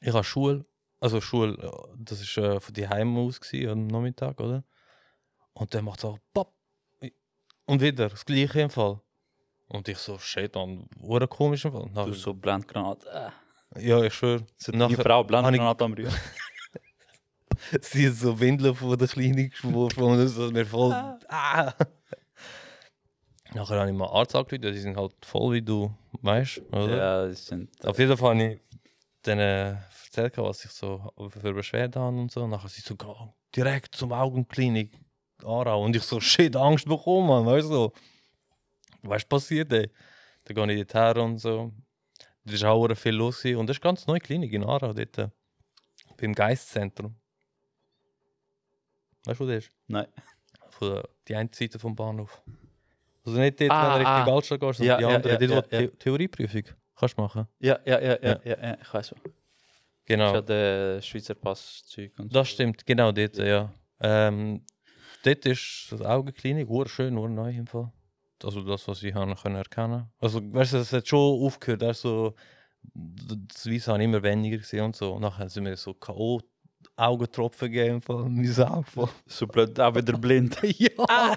Ich 0.00 0.12
habe 0.12 0.24
Schule, 0.24 0.64
also 1.00 1.20
Schule, 1.20 1.54
äh, 1.54 1.96
das 1.96 2.20
war 2.36 2.44
äh, 2.44 2.60
von 2.60 2.74
die 2.74 2.88
Heim 2.88 3.16
aus 3.16 3.40
gewesen, 3.40 3.70
am 3.70 3.86
Nachmittag, 3.86 4.40
oder? 4.40 4.64
Und 5.54 5.72
dann 5.72 5.84
macht 5.84 5.98
es 5.98 6.02
so, 6.02 6.18
pop. 6.34 6.54
Und 7.64 7.80
wieder 7.80 8.08
das 8.08 8.24
Gleiche 8.24 8.60
im 8.60 8.70
Fall. 8.70 9.00
Und 9.68 9.88
ich 9.88 9.98
so, 9.98 10.18
shit, 10.18 10.54
dann, 10.54 10.86
wurde 10.96 11.28
komisch 11.28 11.64
im 11.64 11.72
Fall. 11.72 11.90
Du 12.06 12.12
so 12.12 12.34
Blendgranat. 12.34 13.06
Ah. 13.08 13.32
ja, 13.78 14.02
ich 14.02 14.12
schwöre. 14.12 14.44
Die 14.66 14.96
Frau 14.96 15.24
Blendgranat 15.24 15.80
am 15.80 15.92
Rühren. 15.94 16.14
Sie 17.80 18.08
hat 18.08 18.14
so 18.14 18.38
Windeln 18.38 18.74
von 18.74 18.98
der 18.98 19.08
Kleinen 19.08 19.50
geschworfen 19.50 20.02
und 20.02 20.18
das 20.18 20.36
mir 20.52 20.66
voll. 20.66 20.92
Ah. 20.92 21.72
Nachher 23.54 23.80
habe 23.80 23.90
ich 23.90 23.96
mal 23.96 24.06
Arzt 24.06 24.34
angerufen, 24.34 24.72
die 24.72 24.78
sind 24.78 24.96
halt 24.96 25.14
voll, 25.24 25.54
wie 25.54 25.62
du 25.62 25.92
weißt, 26.22 26.62
oder? 26.72 26.96
Ja, 26.96 27.26
das 27.26 27.46
sind. 27.46 27.70
Auf 27.84 27.98
jeden 27.98 28.16
Fall 28.16 28.30
habe 28.30 28.52
ich 28.54 28.60
denen 29.26 29.40
erzählt, 29.40 30.38
was 30.38 30.64
ich 30.64 30.70
so 30.70 31.12
für 31.28 31.52
Beschwerden 31.52 32.02
habe 32.02 32.16
und 32.16 32.30
so. 32.30 32.46
Nachher 32.46 32.68
sie 32.68 32.80
so, 32.80 32.96
direkt 33.54 33.94
zum 33.94 34.12
Augenklinik 34.12 34.92
Aarau. 35.44 35.84
Und 35.84 35.96
ich 35.96 36.02
so, 36.02 36.20
shit, 36.20 36.56
Angst 36.56 36.86
bekommen, 36.86 37.28
Mann, 37.28 37.46
weißt 37.46 37.70
du? 37.70 37.92
Du, 39.02 39.10
passiert, 39.28 39.72
ey? 39.72 39.90
Dann 40.44 40.68
gehe 40.68 40.80
ich 40.80 40.86
dort 40.86 41.16
her 41.16 41.22
und 41.22 41.38
so. 41.38 41.72
Da 42.44 42.52
ist 42.52 42.64
auch 42.64 42.94
viel 42.94 43.14
los. 43.14 43.44
Und 43.44 43.66
das 43.66 43.76
ist 43.76 43.82
eine 43.82 43.90
ganz 43.90 44.06
neue 44.06 44.20
Klinik 44.20 44.52
in 44.52 44.64
Aarau, 44.64 44.92
dort. 44.92 45.18
äh, 45.18 45.28
Beim 46.16 46.34
Geistzentrum. 46.34 47.14
Weißt 49.24 49.40
du, 49.40 49.44
wo 49.44 49.48
das 49.48 49.64
ist? 49.64 49.70
Nein. 49.86 50.06
Von 50.70 50.94
der, 50.94 51.08
die 51.28 51.36
eine 51.36 51.50
Seite 51.52 51.78
vom 51.78 51.94
Bahnhof. 51.94 52.42
Also 53.24 53.38
nicht 53.38 53.60
dort, 53.60 53.70
Ah, 53.70 53.94
wenn 53.94 54.02
du 54.02 54.06
ah. 54.08 54.16
Richtung 54.18 54.34
Altstadt 54.34 54.60
gehst, 54.60 54.78
sondern 54.78 54.90
Ja, 54.90 54.96
die 54.96 55.02
ja, 55.10 55.16
andere. 55.16 55.32
ja, 55.32 55.38
dort, 55.38 55.50
wo 55.50 55.54
ja, 55.54 55.60
die 55.62 55.74
ja. 55.84 55.90
The 55.90 55.96
Theorieprüfung 55.98 56.62
kannst 56.96 57.16
du 57.18 57.22
machen. 57.22 57.46
Ja, 57.60 57.78
ja, 57.84 58.00
ja, 58.00 58.12
ja, 58.12 58.18
Ja. 58.22 58.40
ja, 58.44 58.56
ja, 58.68 58.78
ich 58.80 58.94
weiß 58.94 59.06
so. 59.08 59.16
Genau. 60.04 60.30
Ich 60.30 60.36
hatte 60.36 61.00
Schweizer 61.02 61.34
Pass-Zeug 61.34 62.12
Das 62.18 62.48
stimmt, 62.48 62.84
genau 62.84 63.12
dort, 63.12 63.36
ja. 63.38 63.72
Ähm, 64.00 64.64
dort 65.24 65.46
ist 65.46 65.86
das 65.90 66.02
Augenklinik, 66.02 66.68
urschön, 66.68 67.14
neu 67.14 67.50
im 67.50 67.66
Fall. 67.68 67.92
Also 68.42 68.62
das, 68.62 68.88
was 68.88 69.00
ich 69.04 69.14
habe 69.14 69.32
können 69.36 69.54
erkennen 69.54 70.10
Also, 70.18 70.40
weißt 70.42 70.72
du, 70.72 70.78
es 70.78 70.92
hat 70.92 71.06
schon 71.06 71.44
aufgehört, 71.46 71.84
also 71.84 72.34
das 72.82 73.70
Weiss 73.70 73.86
habe 73.86 74.00
ich 74.00 74.04
immer 74.06 74.20
weniger 74.24 74.56
gesehen 74.58 74.86
und 74.86 74.96
so. 74.96 75.12
Und 75.12 75.22
nachher 75.22 75.48
sind 75.48 75.62
mir 75.62 75.76
so 75.76 75.94
K.O. 75.94 76.40
Augentropfen 76.96 77.70
gegeben, 77.70 77.96
im 77.96 78.02
Fall, 78.02 78.24
mein 78.28 78.60
Auge 78.60 78.90
voll. 78.90 79.08
So 79.26 79.46
blöd, 79.46 79.78
auch 79.80 79.94
wieder 79.94 80.16
blind. 80.18 80.58
ja! 80.62 81.36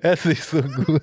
Es 0.00 0.26
ist 0.26 0.50
so 0.50 0.60
gut. 0.62 1.02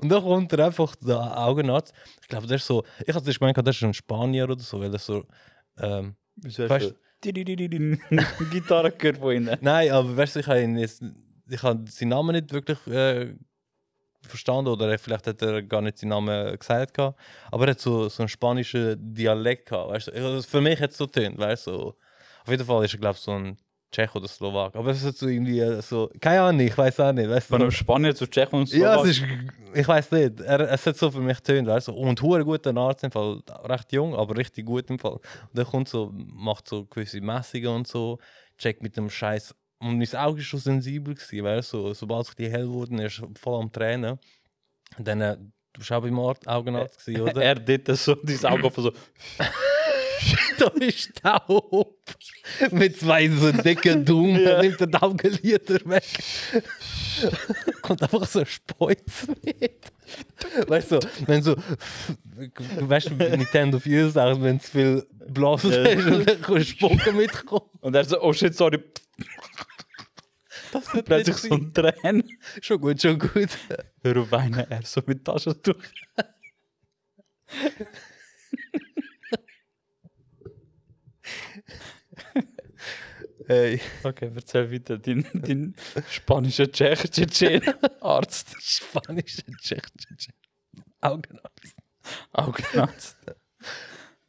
Und 0.00 0.08
dann 0.08 0.22
kommt 0.22 0.52
er 0.52 0.66
einfach 0.66 0.94
der 0.96 1.38
Augenarzt. 1.38 1.92
Ich 2.20 2.28
glaube, 2.28 2.46
der 2.46 2.56
ist 2.56 2.66
so, 2.66 2.84
ich 3.06 3.14
hatte 3.14 3.32
gemeint, 3.32 3.58
das 3.58 3.76
ist 3.76 3.82
ein 3.82 3.94
Spanier 3.94 4.44
oder 4.44 4.60
so, 4.60 4.80
weil 4.80 4.90
das 4.90 5.04
so, 5.04 5.24
ähm, 5.78 6.14
Wieso 6.36 6.68
Weißt 6.68 6.86
hast 6.86 6.94
du 7.20 7.32
Gitarre 8.50 8.90
gehört 8.90 9.18
von 9.18 9.32
innen? 9.32 9.58
Nein, 9.60 9.90
aber 9.90 10.16
weißt 10.16 10.36
du, 10.36 10.40
ich 10.40 10.46
habe 10.46 10.62
ihn 10.62 10.76
jetzt, 10.76 11.02
ich 11.48 11.62
habe 11.62 11.84
seinen 11.90 12.08
Namen 12.08 12.34
nicht 12.34 12.52
wirklich 12.52 12.84
äh, 12.86 13.34
verstanden 14.22 14.70
oder 14.70 14.98
vielleicht 14.98 15.26
hat 15.26 15.42
er 15.42 15.62
gar 15.62 15.82
nicht 15.82 15.98
seinen 15.98 16.10
Namen 16.10 16.58
gesagt 16.58 16.94
gehabt. 16.94 17.18
Aber 17.50 17.66
er 17.66 17.72
hat 17.72 17.80
so, 17.80 18.08
so 18.08 18.22
einen 18.22 18.28
spanischen 18.28 19.14
Dialekt 19.14 19.68
gehabt, 19.68 19.90
weißt 19.90 20.08
du. 20.08 20.42
Für 20.42 20.60
mich 20.60 20.80
hat 20.80 20.90
es 20.90 20.96
so 20.96 21.06
tönt, 21.06 21.38
weißt 21.38 21.66
du. 21.66 21.70
So. 21.70 21.96
Auf 22.42 22.48
jeden 22.48 22.64
Fall 22.64 22.84
ist 22.84 22.94
er 22.94 23.00
glaube 23.00 23.16
ich 23.16 23.22
so 23.22 23.32
ein 23.32 23.56
Tschech 23.92 24.14
oder 24.14 24.26
Slowak. 24.26 24.74
Aber 24.74 24.90
es 24.90 25.02
ist 25.02 25.18
so 25.18 25.28
irgendwie 25.28 25.60
äh, 25.60 25.80
so, 25.82 26.10
keine 26.18 26.40
Ahnung, 26.40 26.66
ich 26.66 26.76
weiß 26.76 26.98
auch 27.00 27.12
nicht, 27.12 27.28
weißt. 27.28 27.46
Von 27.46 27.60
einem 27.60 27.70
Spanier 27.70 28.14
zu 28.14 28.26
Tschechen 28.26 28.60
und 28.60 28.68
so. 28.68 28.76
Ja, 28.76 29.00
es 29.02 29.10
ist, 29.10 29.24
ich 29.74 29.86
weiß 29.86 30.10
nicht. 30.12 30.40
Er, 30.40 30.60
es 30.60 30.86
hat 30.86 30.96
so 30.96 31.10
für 31.10 31.20
mich 31.20 31.38
tönt, 31.40 31.68
weißt 31.68 31.88
du. 31.88 31.92
Und 31.92 32.20
hure 32.22 32.44
guter 32.44 32.74
Arzt 32.76 33.04
im 33.04 33.10
Fall, 33.10 33.40
recht 33.64 33.92
jung, 33.92 34.14
aber 34.14 34.36
richtig 34.36 34.64
gut 34.64 34.88
im 34.88 34.98
Fall. 34.98 35.12
Und 35.12 35.22
der 35.56 35.66
kommt 35.66 35.88
so, 35.88 36.10
macht 36.14 36.68
so 36.68 36.86
gewisse 36.86 37.20
Messungen 37.20 37.68
und 37.68 37.86
so, 37.86 38.18
checkt 38.56 38.82
mit 38.82 38.96
dem 38.96 39.10
Scheiß. 39.10 39.54
Und 39.78 39.98
mein 39.98 40.14
Auge 40.14 40.38
war 40.38 40.44
schon 40.44 40.60
sensibel 40.60 41.14
gewesen, 41.14 41.44
weißt 41.44 41.72
du. 41.74 41.78
So, 41.78 41.94
sobald 41.94 42.28
es 42.28 42.34
die 42.34 42.50
hell 42.50 42.68
wurden, 42.68 42.98
ist 42.98 43.20
er 43.20 43.28
voll 43.38 43.60
am 43.60 43.70
Tränen. 43.70 44.18
Und 44.96 45.06
dann, 45.06 45.20
äh, 45.20 45.36
du 45.36 45.78
bist 45.78 45.92
auch 45.92 46.00
beim 46.00 46.18
Augenarzt 46.18 46.98
gewesen, 47.04 47.22
oder? 47.22 47.42
Er 47.42 47.56
dort 47.56 47.98
so, 47.98 48.14
dein 48.14 48.44
Auge 48.46 48.70
so. 48.74 48.92
da 50.58 50.66
ist 50.84 51.22
taub. 51.22 51.98
Mit 52.70 52.98
zwei 52.98 53.28
so 53.28 53.52
dicken 53.52 54.04
Daumen 54.04 54.40
Ja. 54.42 54.60
nimmt 54.62 54.80
er 54.80 54.86
die 54.86 54.96
Augenlider 55.02 55.80
weg. 55.84 56.04
Kommt 57.82 58.02
einfach 58.02 58.26
so 58.26 58.40
ein 58.40 58.46
Speuz 58.46 59.26
mit. 59.44 59.80
Weißt 60.68 60.92
du, 60.92 61.00
wenn 61.26 61.42
so, 61.42 61.56
weißt 62.80 63.10
du, 63.10 63.14
Nintendo 63.14 63.78
Fuse 63.78 64.22
auch, 64.22 64.40
wenn 64.40 64.56
es 64.56 64.68
viel 64.70 65.06
Blasen 65.28 65.72
Ja. 65.72 65.82
ist 65.84 66.06
und 66.06 66.48
dann 66.48 66.64
Spucken 66.64 67.16
mitkommen. 67.16 67.68
Und 67.80 67.94
er 67.94 68.04
so, 68.04 68.20
oh 68.20 68.32
shit, 68.32 68.54
sorry. 68.54 68.82
Das 70.72 70.92
wird 70.94 71.04
Plötzlich 71.06 71.36
so 71.36 71.54
ein 71.54 71.72
Tränen. 71.72 72.24
Schon 72.60 72.80
gut, 72.80 73.00
schon 73.00 73.18
gut. 73.18 73.50
Hör 74.02 74.16
auf 74.16 74.30
weinen, 74.30 74.66
er 74.70 74.82
so 74.82 75.02
mit 75.06 75.24
Taschentuch. 75.24 75.76
Hey, 83.46 83.80
Okay, 84.02 84.30
erzähl 84.34 84.70
weiter. 84.72 84.98
Dein, 84.98 85.26
dein 85.32 85.74
spanischer 86.08 86.70
Tschech, 86.70 87.00
Tschetschen 87.10 87.62
Arzt. 88.00 88.54
spanische 88.60 89.42
Tschech, 89.60 89.82
Tschech, 89.98 90.28
Augenarzt. 91.00 91.76
Augenarzt. 92.32 93.16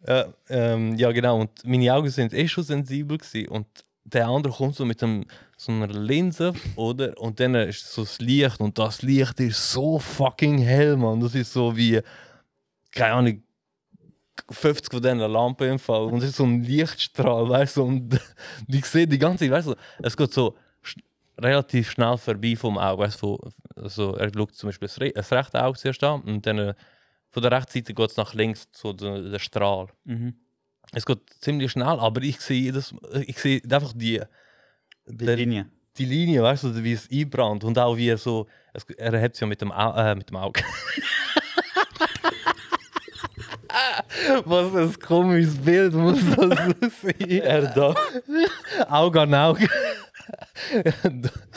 Ja, 0.08 0.34
ähm, 0.50 0.96
ja, 0.96 1.12
genau. 1.12 1.41
Und 1.41 1.51
meine 1.65 1.93
Augen 1.93 2.10
sind 2.10 2.34
eh 2.34 2.48
schon 2.48 2.63
sensibel 2.63 3.17
gewesen. 3.17 3.48
Und 3.50 3.67
der 4.03 4.27
andere 4.27 4.53
kommt 4.53 4.75
so 4.75 4.84
mit 4.86 5.01
einem, 5.01 5.25
so 5.55 5.72
einer 5.72 5.88
Linse, 5.88 6.53
oder? 6.75 7.17
Und 7.20 7.39
dann 7.39 7.55
ist 7.55 7.91
so 7.93 8.03
das 8.03 8.20
Licht. 8.20 8.60
Und 8.60 8.77
das 8.77 9.01
Licht 9.01 9.39
ist 9.39 9.72
so 9.72 10.00
fucking 10.00 10.58
hell, 10.58 10.98
man. 10.98 11.20
Das 11.22 11.36
ist 11.36 11.53
so 11.53 11.75
wie, 11.77 12.01
keine 12.91 13.13
Ahnung, 13.13 13.43
50 14.50 14.92
von 14.92 15.02
diesen 15.02 15.20
Lampen 15.20 15.70
im 15.72 15.80
Fall. 15.80 16.04
Und 16.06 16.18
es 16.24 16.30
ist 16.32 16.38
so 16.38 16.44
ein 16.46 16.63
Lichtstrahl, 16.63 17.48
weißt 17.50 17.78
du? 17.78 17.84
Und 17.84 18.20
ich 18.68 18.86
sehe 18.86 19.08
die 19.08 19.20
ganze 19.20 19.46
Zeit, 19.46 19.52
weißt 19.52 19.68
du, 19.70 19.75
es 20.02 20.18
geht 20.18 20.34
so 20.34 20.56
relativ 21.40 21.92
schnell 21.92 22.18
vorbei 22.18 22.56
vom 22.56 22.78
Auge. 22.78 23.04
Weißt 23.04 23.22
du, 23.22 23.38
also 23.75 24.16
er 24.16 24.32
schaut 24.34 24.56
zum 24.56 24.70
Beispiel 24.70 24.88
das, 24.88 25.00
re 25.00 25.12
das 25.12 25.32
rechte 25.32 25.63
Auge 25.63 25.78
zuerst 25.80 26.04
an 26.04 26.22
und 26.22 26.46
dann 26.46 26.58
äh, 26.60 26.74
von 27.30 27.42
der 27.42 27.52
rechten 27.52 27.72
Seite 27.74 27.94
geht 27.94 28.12
es 28.12 28.18
nach 28.18 28.34
links, 28.34 28.68
so 28.72 28.94
der, 28.94 29.22
der 29.22 29.40
Strahl. 29.40 29.88
Mhm. 30.06 30.36
Es 30.92 31.06
geht 31.06 31.20
ziemlich 31.40 31.72
schnell, 31.72 31.88
aber 32.00 32.22
ich 32.22 32.40
sehe 32.40 32.72
das, 32.72 32.94
ich 33.25 33.40
sehe 33.40 33.62
einfach 33.63 33.94
die, 33.96 34.22
Die 35.08 35.18
Der- 35.25 35.36
Linie. 35.38 35.66
die 35.98 36.06
Linie, 36.06 36.44
weißt 36.44 36.63
du, 36.66 36.84
wie 36.84 36.94
es 36.94 37.10
einbrannt 37.12 37.63
und 37.63 37.78
auch 37.80 37.98
wie 37.98 38.10
er 38.10 38.18
so, 38.18 38.46
es, 38.74 38.84
er 38.98 39.18
hebt 39.20 39.34
es 39.36 39.40
ja 39.42 39.48
mit 39.48 39.62
dem, 39.62 39.72
Au 39.72 39.96
äh, 39.96 40.13
mit 40.16 40.30
dem 40.30 40.38
Auge. 40.38 40.62
Was 44.46 44.75
ein 44.75 45.00
komisches 45.00 45.58
Bild 45.58 45.94
muss 45.94 46.20
das 46.36 46.60
sein. 47.01 47.15
Er 47.20 47.62
da. 47.74 47.96
Auge 48.89 49.22
an 49.22 49.34
Auge. 49.34 49.70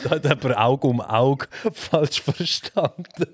da 0.03 0.09
hat 0.09 0.23
jemand 0.23 0.57
Auge 0.57 0.87
um 0.87 1.01
Auge 1.01 1.47
falsch 1.73 2.21
verstanden. 2.21 3.25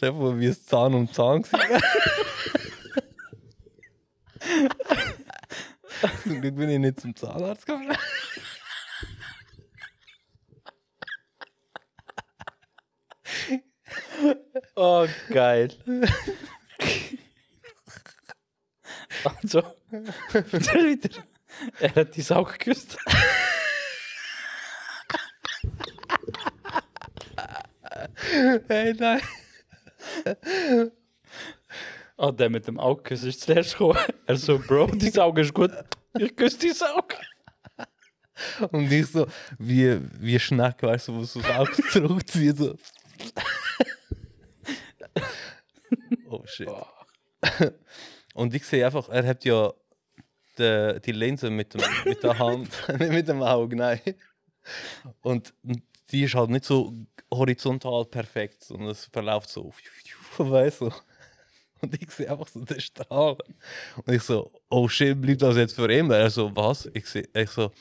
Dir 0.00 0.12
vor, 0.12 0.38
wie 0.38 0.46
es 0.46 0.64
Zahn 0.66 0.94
um 0.94 1.10
Zahn 1.12 1.44
war. 1.50 1.60
Zum 6.22 6.40
Glück 6.40 6.56
bin 6.56 6.68
ich 6.68 6.78
nicht 6.78 7.00
zum 7.00 7.16
Zahnarzt 7.16 7.66
gegangen. 7.66 7.96
Oh, 14.76 15.06
geil. 15.30 15.70
also, 19.24 19.62
weiter. 19.90 21.24
Er 21.80 21.94
hat 21.94 22.16
die 22.16 22.30
Auge 22.30 22.52
geküsst. 22.52 22.96
hey, 28.68 28.94
nein. 28.94 29.20
Ah, 32.16 32.30
der 32.30 32.50
mit 32.50 32.66
dem 32.66 32.78
Auge 32.78 33.14
ist 33.14 33.40
zuerst 33.40 33.72
gekommen. 33.72 33.98
Er 34.26 34.36
so, 34.36 34.58
Bro, 34.58 34.86
dein 34.94 35.18
Auge 35.18 35.42
ist 35.42 35.54
gut. 35.54 35.72
Ich 36.18 36.34
küsse 36.36 36.58
dein 36.58 36.90
Auge. 36.90 37.16
Und 38.70 38.90
ich 38.90 39.06
so, 39.06 39.26
wie, 39.58 40.00
wie 40.20 40.38
Schneck, 40.38 40.82
weißt 40.82 41.08
du, 41.08 41.14
wo 41.14 41.24
so 41.24 41.40
das 41.40 41.50
Auge 41.50 41.72
zurückzieht. 41.90 42.56
So. 42.56 42.76
oh 46.30 46.33
shit. 46.44 46.68
Und 48.34 48.54
ich 48.54 48.64
sehe 48.64 48.84
einfach, 48.84 49.08
er 49.08 49.26
hat 49.26 49.44
ja 49.44 49.72
die, 50.58 51.00
die 51.04 51.12
Linse 51.12 51.50
mit, 51.50 51.74
dem, 51.74 51.82
mit 52.04 52.22
der 52.22 52.38
Hand, 52.38 52.70
nicht 52.98 53.12
mit 53.12 53.28
dem 53.28 53.42
Auge, 53.42 53.76
nein. 53.76 54.00
Und 55.22 55.54
die 56.10 56.24
ist 56.24 56.34
halt 56.34 56.50
nicht 56.50 56.64
so 56.64 56.92
horizontal 57.32 58.04
perfekt, 58.04 58.64
sondern 58.64 58.90
es 58.90 59.06
verläuft 59.06 59.48
so, 59.48 59.72
weißt 60.38 60.82
du. 60.82 60.90
Und 61.80 62.02
ich 62.02 62.10
sehe 62.10 62.30
einfach 62.30 62.48
so 62.48 62.64
den 62.64 62.80
Strahl. 62.80 63.36
Und 63.96 64.14
ich 64.14 64.22
so, 64.22 64.50
oh 64.70 64.88
shit, 64.88 65.20
bleibt 65.20 65.42
das 65.42 65.56
jetzt 65.56 65.74
für 65.74 65.92
immer? 65.92 66.16
Er 66.16 66.30
so, 66.30 66.54
was? 66.56 66.88
Ich, 66.94 67.06
seh, 67.06 67.28
ich 67.34 67.50
so, 67.50 67.72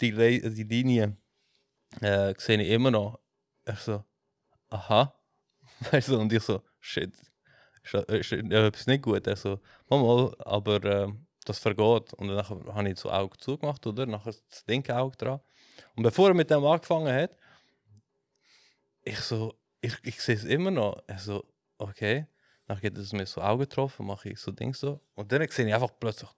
die, 0.00 0.12
Le 0.12 0.40
die 0.40 0.62
Linie 0.62 1.16
äh, 2.00 2.34
sehe 2.38 2.60
ich 2.62 2.70
immer 2.70 2.90
noch. 2.90 3.18
Er 3.64 3.76
so, 3.76 4.04
aha. 4.70 5.14
Weißt 5.90 6.08
du, 6.08 6.18
und 6.18 6.32
ich 6.32 6.42
so, 6.42 6.62
shit, 6.80 7.12
ist, 7.82 7.94
ist, 7.94 8.32
ist 8.32 8.86
nicht 8.86 9.02
gut. 9.02 9.26
Er 9.26 9.36
so, 9.36 9.60
mal, 9.88 10.34
aber 10.40 10.84
äh, 10.84 11.12
das 11.44 11.58
vergeht. 11.58 12.12
Und 12.14 12.28
dann 12.28 12.48
habe 12.48 12.88
ich 12.88 12.98
so 12.98 13.10
Auge 13.10 13.36
zugemacht, 13.38 13.86
oder? 13.86 14.06
Nachher 14.06 14.32
das 14.48 14.64
linke 14.66 14.96
Auge 14.96 15.16
dran. 15.16 15.40
Und 15.96 16.02
bevor 16.02 16.28
er 16.28 16.34
mit 16.34 16.50
dem 16.50 16.64
angefangen 16.64 17.12
hat, 17.12 17.36
ich 19.04 19.18
so, 19.18 19.54
ich, 19.80 19.94
ich 20.04 20.20
sehe 20.20 20.36
es 20.36 20.44
immer 20.44 20.70
noch. 20.70 21.02
Er 21.06 21.18
so, 21.18 21.44
okay. 21.78 22.26
Dann 22.66 22.78
geht 22.78 22.96
es 22.96 23.12
mir 23.12 23.26
so 23.26 23.40
Augen 23.40 23.60
getroffen, 23.60 24.06
mache 24.06 24.30
ich 24.30 24.38
so 24.38 24.52
Ding 24.52 24.72
so. 24.72 25.00
Und 25.14 25.32
dann 25.32 25.46
sehe 25.48 25.66
ich 25.66 25.74
einfach 25.74 25.90
plötzlich 25.98 26.30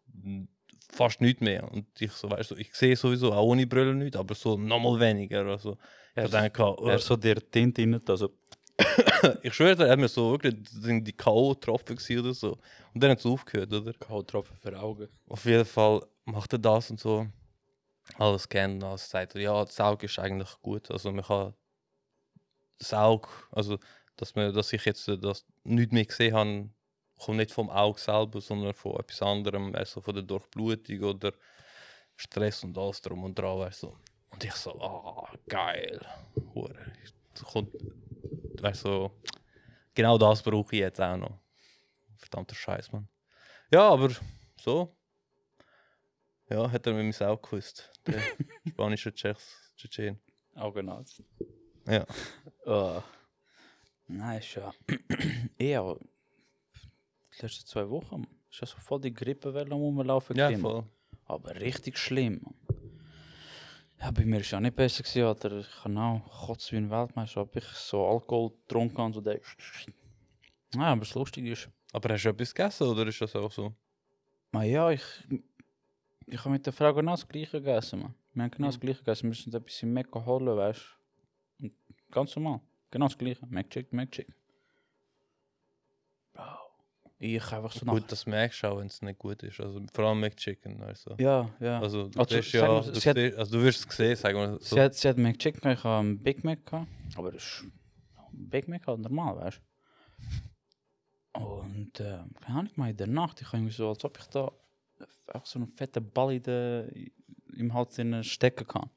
fast 0.91 1.21
nichts 1.21 1.43
mehr. 1.43 1.71
Und 1.71 1.87
ich 2.01 2.13
so, 2.13 2.31
weißt 2.31 2.53
du, 2.53 2.57
ich 2.57 2.75
sehe 2.75 2.97
sowieso 2.97 3.33
auch 3.33 3.45
ohne 3.45 3.67
Brille 3.67 3.95
nicht, 3.95 4.17
aber 4.17 4.35
so 4.35 4.57
nochmal 4.57 4.99
weniger. 5.01 5.45
Also, 5.47 5.77
Er 6.15 6.25
ich 6.25 6.31
denke, 6.31 6.63
oh, 6.63 6.87
Er 6.89 6.99
so 6.99 7.17
der 7.17 7.37
Tint 7.51 7.79
rein, 7.79 8.01
also 8.09 8.31
ich 9.43 9.55
schwöre, 9.55 9.85
er 9.85 9.93
hat 9.93 9.99
mir 9.99 10.09
so 10.09 10.33
wirklich 10.33 10.55
die 10.73 11.13
K.O.-Tropfen 11.13 12.19
oder 12.19 12.35
so. 12.35 12.59
Und 12.93 13.03
dann 13.03 13.13
hat 13.13 13.19
es 13.21 13.27
aufgehört, 13.27 13.73
oder? 13.73 13.93
K.O.-Tropfen 13.93 14.57
für 14.61 14.79
Augen. 14.79 15.09
Auf 15.29 15.45
jeden 15.45 15.65
Fall 15.65 16.05
macht 16.25 16.53
er 16.53 16.59
das 16.59 16.91
und 16.91 17.01
so. 17.01 17.27
Alles 18.19 18.49
kennen, 18.49 18.83
alles 18.83 19.09
sagt 19.09 19.35
er, 19.35 19.41
ja, 19.41 19.65
das 19.65 19.81
Auge 19.81 20.07
ist 20.07 20.19
eigentlich 20.19 20.51
gut. 20.61 20.91
Also 20.91 21.11
man 21.11 21.25
kann 21.25 21.55
das 22.79 22.93
Auge, 22.93 23.29
also 23.51 23.79
dass, 24.17 24.35
man, 24.35 24.53
dass 24.53 24.73
ich 24.73 24.85
jetzt 24.85 25.09
äh, 25.09 25.19
das 25.19 25.47
nicht 25.65 25.93
mehr 25.93 26.05
gesehen 26.05 26.35
habe, 26.35 26.69
kommt 27.19 27.39
nicht 27.39 27.53
vom 27.53 27.71
Auge 27.71 27.99
selber, 27.99 28.41
sondern 28.41 28.75
von 28.75 28.97
etwas 28.97 29.23
anderem, 29.23 29.75
also 29.75 30.01
von 30.01 30.15
der 30.15 30.23
Durchblutung 30.23 31.03
oder 31.03 31.33
Stress 32.17 32.63
und 32.65 32.77
alles 32.77 33.01
drum 33.01 33.25
und 33.25 33.39
dran. 33.39 33.71
Du. 33.81 33.97
Und 34.31 34.45
ich 34.45 34.53
so, 34.53 34.73
ah, 34.81 35.33
geil. 35.49 36.01
Hure. 36.55 36.93
Kommt, 37.45 37.75
weißt 38.61 38.85
du, 38.85 39.11
genau 39.95 40.19
das 40.19 40.43
brauche 40.43 40.75
ich 40.75 40.81
jetzt 40.81 41.01
auch 41.01 41.17
noch. 41.17 41.39
Verdammter 42.17 42.55
Scheiß, 42.55 42.93
Mann. 42.93 43.09
Ja, 43.71 43.89
aber 43.89 44.11
so. 44.57 44.97
Ja, 46.49 46.71
hat 46.71 46.87
er 46.87 46.93
mir 46.93 47.03
mein 47.03 47.29
Auge 47.29 47.43
geküsst. 47.43 47.91
Der 48.07 48.21
spanische 48.69 49.13
Tschechs, 49.13 49.73
Tschetschen. 49.77 50.21
Augenarzt. 50.55 51.23
Ja. 51.87 52.07
Uh, 52.67 53.03
nein, 54.07 54.39
ist 54.39 54.55
ja 54.55 54.73
eher 55.59 55.97
die 57.35 57.43
letzten 57.43 57.67
zwei 57.67 57.89
Wochen. 57.89 58.27
Ist 58.51 58.61
ja 58.61 58.67
so 58.67 58.79
voll 58.79 59.01
die 59.01 59.13
Grippewelle 59.13 59.75
rumlaufen. 59.75 60.37
Ja, 60.37 60.57
voll. 60.57 60.85
Aber 61.27 61.55
richtig 61.57 61.99
schlimm. 61.99 62.55
Ja, 64.05 64.11
bei 64.11 64.27
mir 64.27 64.41
ist 64.41 64.51
ja 64.51 64.61
nicht 64.61 64.77
besser 64.77 65.03
gewesen, 65.03 65.25
Alter. 65.25 65.61
Ich 65.61 65.83
kann 65.83 65.97
auch 65.97 66.47
kotzen 66.47 66.73
wie 66.73 66.77
ein 66.77 66.91
Weltmeister. 66.91 67.41
Ob 67.41 67.57
ich 67.57 67.65
so 67.65 68.07
Alkohol 68.07 68.51
getrunken 68.51 68.99
habe, 68.99 69.15
so 69.15 69.23
der. 69.23 69.41
Ja, 70.75 70.83
aber 70.93 71.01
das 71.01 71.15
Lustige 71.15 71.51
ist, 71.51 71.71
Aber 71.91 72.13
hast 72.13 72.23
du 72.23 72.29
etwas 72.29 72.55
gegessen 72.55 72.87
oder 72.87 73.07
ist 73.07 73.19
das 73.23 73.35
auch 73.35 73.51
so? 73.51 73.75
man, 74.53 74.69
ja, 74.69 74.91
ich, 74.91 75.03
ich 76.27 76.39
habe 76.39 76.51
mit 76.51 76.67
der 76.67 76.75
Frau 76.75 76.93
genau 76.93 77.13
das 77.13 77.27
Gleiche 77.27 77.63
gegessen, 77.63 78.01
man. 78.01 78.15
Wir 78.35 78.43
haben 78.43 78.51
genau 78.51 78.67
das. 78.67 78.79
Gleiche 78.79 78.99
gegessen. 78.99 79.31
Wir 79.31 79.37
sind 79.37 79.55
ein 79.55 79.63
bisschen 79.63 79.91
Mecca 79.91 80.23
holen, 80.23 80.55
weißt 80.55 80.83
du. 81.61 81.65
Und 81.65 81.73
Ganz 82.11 82.37
normal. 82.37 82.61
Genau 82.91 83.07
das 83.07 83.17
Gleiche. 83.17 83.47
McChicken, 83.47 83.97
McChicken. 83.97 84.35
Bro. 84.35 84.44
Ich 87.19 87.53
einfach 87.53 87.73
so 87.73 87.87
nach... 87.87 87.93
Gut, 87.95 88.11
das 88.11 88.27
merkst 88.27 88.63
du 88.63 88.67
auch, 88.69 88.79
wenn 88.79 88.89
es 88.89 89.01
nicht 89.01 89.19
gut 89.19 89.43
ist. 89.43 89.61
Also 89.61 89.81
vor 89.93 90.05
allem 90.07 90.21
McChicken. 90.21 90.83
Also, 90.83 91.15
Ja, 91.19 91.49
ja. 91.61 91.81
also, 91.81 92.09
du, 92.09 92.19
Also, 92.19 92.35
ja, 92.37 92.85
wir, 92.85 92.93
du, 92.93 93.01
hat- 93.01 93.39
also 93.39 93.59
du 93.59 93.65
wirst 93.65 93.89
es 93.89 93.97
sehen, 93.97 94.17
sagen 94.17 94.37
wir 94.39 94.59
so. 94.61 94.75
Sie 94.77 94.81
hat, 94.83 94.95
sie 94.95 95.09
hat 95.09 95.17
McChicken, 95.17 95.71
ich 95.71 95.85
habe 95.85 96.01
einen 96.01 96.23
Big 96.23 96.43
Mac 96.45 96.67
gehabt. 96.67 96.89
Aber 97.17 97.31
das 97.33 97.43
ist 97.43 97.65
Big 98.33 98.69
Mac 98.69 98.87
halt 98.87 99.01
normal, 99.01 99.37
weißt 99.37 99.61
du. 101.35 101.41
Und 101.41 101.99
äh, 102.01 102.19
keine 102.45 102.59
Ahnung, 102.59 102.73
mal 102.77 102.91
in 102.91 102.97
der 102.97 103.07
Nacht, 103.07 103.41
ich 103.41 103.53
habe 103.53 103.71
so, 103.71 103.89
als 103.89 104.05
ob 104.05 104.19
ich 104.19 104.27
da 104.27 104.53
einfach 105.29 105.47
so 105.47 105.59
einen 105.59 105.67
fetten 105.69 106.09
Ball 106.11 106.35
in 106.35 106.43
der, 106.43 106.89
im 107.57 107.73
Hals 107.75 107.99
stecken 108.27 108.67
kann. 108.67 108.91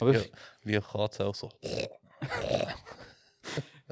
Aber 0.00 0.12
Ja. 0.12 0.20
ich, 0.20 0.32
Wie 0.62 0.76
eine 0.76 0.82
Katze 0.84 1.26
auch 1.26 1.34
so. 1.34 1.50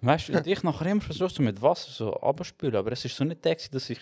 weißt 0.03 0.29
du, 0.29 0.43
ich 0.45 0.63
nachher 0.63 0.91
immer 0.91 1.01
versucht 1.01 1.35
so 1.35 1.43
mit 1.43 1.61
Wasser 1.63 1.91
so 1.91 2.15
abspülen, 2.15 2.77
aber 2.77 2.93
es 2.93 3.05
ist 3.05 3.17
so 3.17 3.25
nicht 3.25 3.45
der, 3.45 3.57
dass 3.71 3.91
ich, 3.91 4.01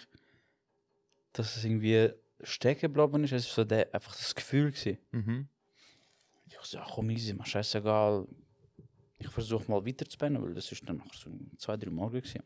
dass 1.33 1.57
es 1.57 1.65
irgendwie 1.65 2.11
stecken 2.43 2.93
geblieben 2.93 3.25
ist, 3.25 3.33
es 3.33 3.47
ist 3.47 3.55
so 3.55 3.65
der, 3.65 3.95
einfach 3.95 4.17
das 4.17 4.35
Gefühl 4.35 4.73
gewesen. 4.73 4.99
Mhm. 5.13 5.49
Ich 6.47 6.59
so, 6.63 6.79
ja, 6.79 6.87
komm 6.89 7.11
easy, 7.11 7.33
man 7.35 7.47
scheißegal. 7.47 8.27
Ich 9.19 9.29
versuche 9.29 9.71
mal 9.71 9.85
weiter 9.85 10.07
zu 10.07 10.17
pennen, 10.17 10.43
weil 10.43 10.55
das 10.55 10.73
ist 10.73 10.89
dann 10.89 10.97
nach 10.97 11.13
so 11.15 11.31
zwei, 11.59 11.77
drei 11.77 11.91
Morgen 11.91 12.21
gewesen. 12.21 12.43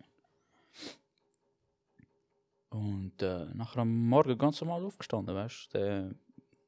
Und 2.70 3.22
äh, 3.22 3.46
nachher 3.54 3.82
am 3.82 4.08
Morgen 4.08 4.36
ganz 4.36 4.60
normal 4.60 4.84
aufgestanden, 4.84 5.34
weißt 5.34 5.74
du. 5.74 6.14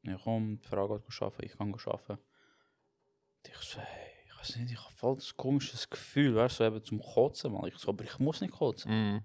Ich 0.05 0.23
komm, 0.23 0.61
die 0.61 0.69
Frau 0.69 0.87
geht 0.87 1.21
arbeiten, 1.21 1.45
ich 1.45 1.59
kann 1.59 1.75
arbeiten. 1.75 2.13
Und 2.13 3.49
ich 3.49 3.57
so, 3.57 3.81
hey, 3.81 4.16
weiß 4.49 4.57
nicht, 4.57 4.73
ich 4.73 4.79
habe 4.79 4.95
voll 4.95 5.17
das 5.17 5.37
komisches 5.37 5.89
Gefühl, 5.89 6.35
weißt 6.35 6.61
du, 6.61 6.65
so 6.65 6.69
eben 6.69 6.85
zum 6.85 7.01
Kotzen, 7.01 7.53
mal. 7.53 7.69
Ich 7.69 7.77
so, 7.77 7.89
aber 7.89 8.05
ich 8.05 8.19
muss 8.19 8.41
nicht 8.41 8.53
kotzen. 8.53 8.91
Mhm. 8.91 9.25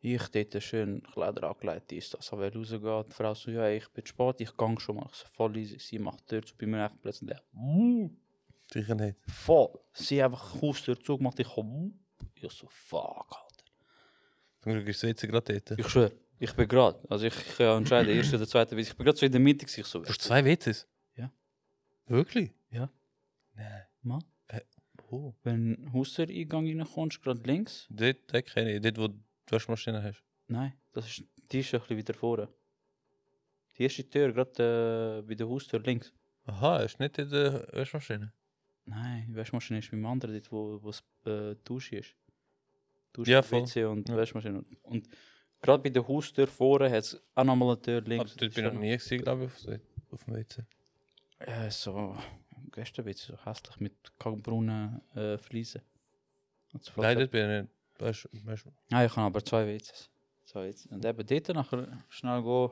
Ich 0.00 0.28
dort 0.28 0.62
schön 0.62 1.02
Kleider 1.02 1.48
angelegt, 1.48 1.90
ist 1.92 2.12
das, 2.12 2.30
aber 2.32 2.52
rausgeht. 2.52 2.82
Die 2.82 3.14
Frau 3.14 3.34
so, 3.34 3.50
ja, 3.50 3.68
ich 3.68 3.88
bin 3.88 4.04
spät, 4.04 4.40
ich 4.40 4.54
gang 4.56 4.78
schon 4.78 4.96
mal. 4.96 5.06
Ich 5.10 5.16
so, 5.16 5.26
voll 5.28 5.56
easy. 5.56 5.78
Sie 5.78 5.98
macht 5.98 6.20
die 6.20 6.26
Tür 6.26 6.42
zu 6.42 6.54
bei 6.56 6.66
mir 6.66 6.84
einfach 6.84 6.98
plötzlich 7.00 7.30
der. 7.30 7.42
Sicher 8.70 8.94
nicht. 8.94 9.16
Voll. 9.26 9.70
Sie 9.94 10.22
einfach 10.22 10.52
die 10.52 10.60
Haustür 10.60 11.00
zugemacht, 11.00 11.38
ich 11.40 11.48
komm. 11.48 11.98
Ich 12.34 12.52
so, 12.52 12.66
fuck, 12.68 13.26
Alter. 13.30 13.64
Zum 14.60 14.72
Glück 14.72 14.88
ist 14.88 15.00
Sitze 15.00 15.26
gerade 15.26 15.60
dort. 15.60 15.78
Ich 15.78 15.88
schwör, 15.88 16.12
ich 16.38 16.52
bin 16.52 16.68
gerade, 16.68 16.98
also 17.08 17.26
ich, 17.26 17.34
ich 17.36 17.56
kann 17.56 17.78
entscheiden, 17.78 18.14
erste 18.14 18.36
oder 18.36 18.46
zweite 18.46 18.76
Witz. 18.76 18.88
Ich 18.88 18.96
bin 18.96 19.04
gerade 19.06 19.16
so 19.16 19.24
in 19.24 19.32
der 19.32 19.40
Mitte, 19.40 19.64
ich 19.64 19.86
so, 19.86 20.00
Du 20.00 20.08
hast 20.08 20.20
zwei 20.20 20.44
WCs? 20.44 20.86
Ja. 21.16 21.32
Wirklich? 22.06 22.52
Ja. 22.70 22.90
Nein. 23.54 23.84
Mann, 24.02 24.24
Oh. 25.10 25.34
wenn 25.42 25.90
Haustür-Eingang 25.92 26.66
reinkommst, 26.66 27.22
gerade 27.22 27.40
links. 27.44 27.86
Dort, 27.90 28.16
dort 28.32 28.46
kenne 28.46 28.74
ich. 28.74 28.80
Dort, 28.82 28.98
wo 28.98 29.08
du 29.08 29.14
die 29.48 29.52
Waschmaschine 29.52 30.02
hast. 30.02 30.22
Nein, 30.48 30.72
das 30.92 31.06
ist, 31.06 31.24
die 31.52 31.60
ist 31.60 31.74
ein 31.74 31.80
bisschen 31.80 31.98
weiter 31.98 32.14
vorne. 32.14 32.48
Die 33.76 33.82
erste 33.84 34.08
Tür, 34.08 34.32
gerade 34.32 35.20
äh, 35.20 35.26
bei 35.28 35.34
der 35.34 35.48
Haustür 35.48 35.80
links. 35.80 36.12
Aha, 36.46 36.80
ist 36.80 37.00
nicht 37.00 37.18
in 37.18 37.28
der 37.30 37.66
Waschmaschine. 37.72 38.32
Nein, 38.86 39.26
die 39.30 39.36
Waschmaschine 39.36 39.78
ist 39.78 39.90
beim 39.90 40.04
anderen, 40.06 40.34
dort 40.34 40.52
wo 40.52 40.82
wo 40.82 40.90
es 40.90 41.02
äh, 41.26 41.54
Dusche 41.64 41.96
ist. 41.96 42.14
Dusche, 43.12 43.30
Ja, 43.32 43.42
voll. 43.42 43.62
WC 43.62 43.84
und 43.84 44.08
Ja. 44.08 44.16
Waschmaschine. 44.16 44.58
Und, 44.58 44.76
und 44.84 45.08
gerade 45.62 45.82
bei 45.82 45.88
der 45.90 46.06
Haustür 46.06 46.46
vorne 46.46 46.90
hat 46.90 47.04
es 47.04 47.22
auch 47.34 47.44
nochmal 47.44 47.68
eine 47.74 47.82
Tür 47.82 47.98
Aber 47.98 48.08
links. 48.08 48.36
dort 48.36 48.54
bin 48.54 48.66
ich 48.66 48.72
noch 48.72 48.80
nie 48.80 49.18
glaube 49.18 49.44
ich, 49.46 49.68
auf, 49.68 49.80
auf 50.12 50.24
dem 50.24 50.34
WC. 50.34 50.62
Ja, 51.46 51.70
so 51.70 52.16
wird 52.76 53.18
so 53.18 53.36
hässlich 53.44 53.80
mit 53.80 54.18
kalkbraunen 54.18 55.00
äh, 55.14 55.38
Fliesen. 55.38 55.82
Nein, 56.96 57.18
dort 57.18 57.30
bin 57.30 57.50
ich 57.50 57.62
nicht. 57.62 57.74
Weißt, 57.98 58.28
weißt, 58.44 58.66
Nein, 58.90 59.06
ich 59.06 59.16
habe 59.16 59.26
aber 59.26 59.44
zwei 59.44 59.66
WCs. 59.66 60.10
Zwei 60.44 60.68
WCs. 60.68 60.86
Und 60.86 61.04
eben 61.04 61.26
dort 61.26 61.48
nachher 61.54 62.04
schnell 62.08 62.42
gehen, 62.42 62.70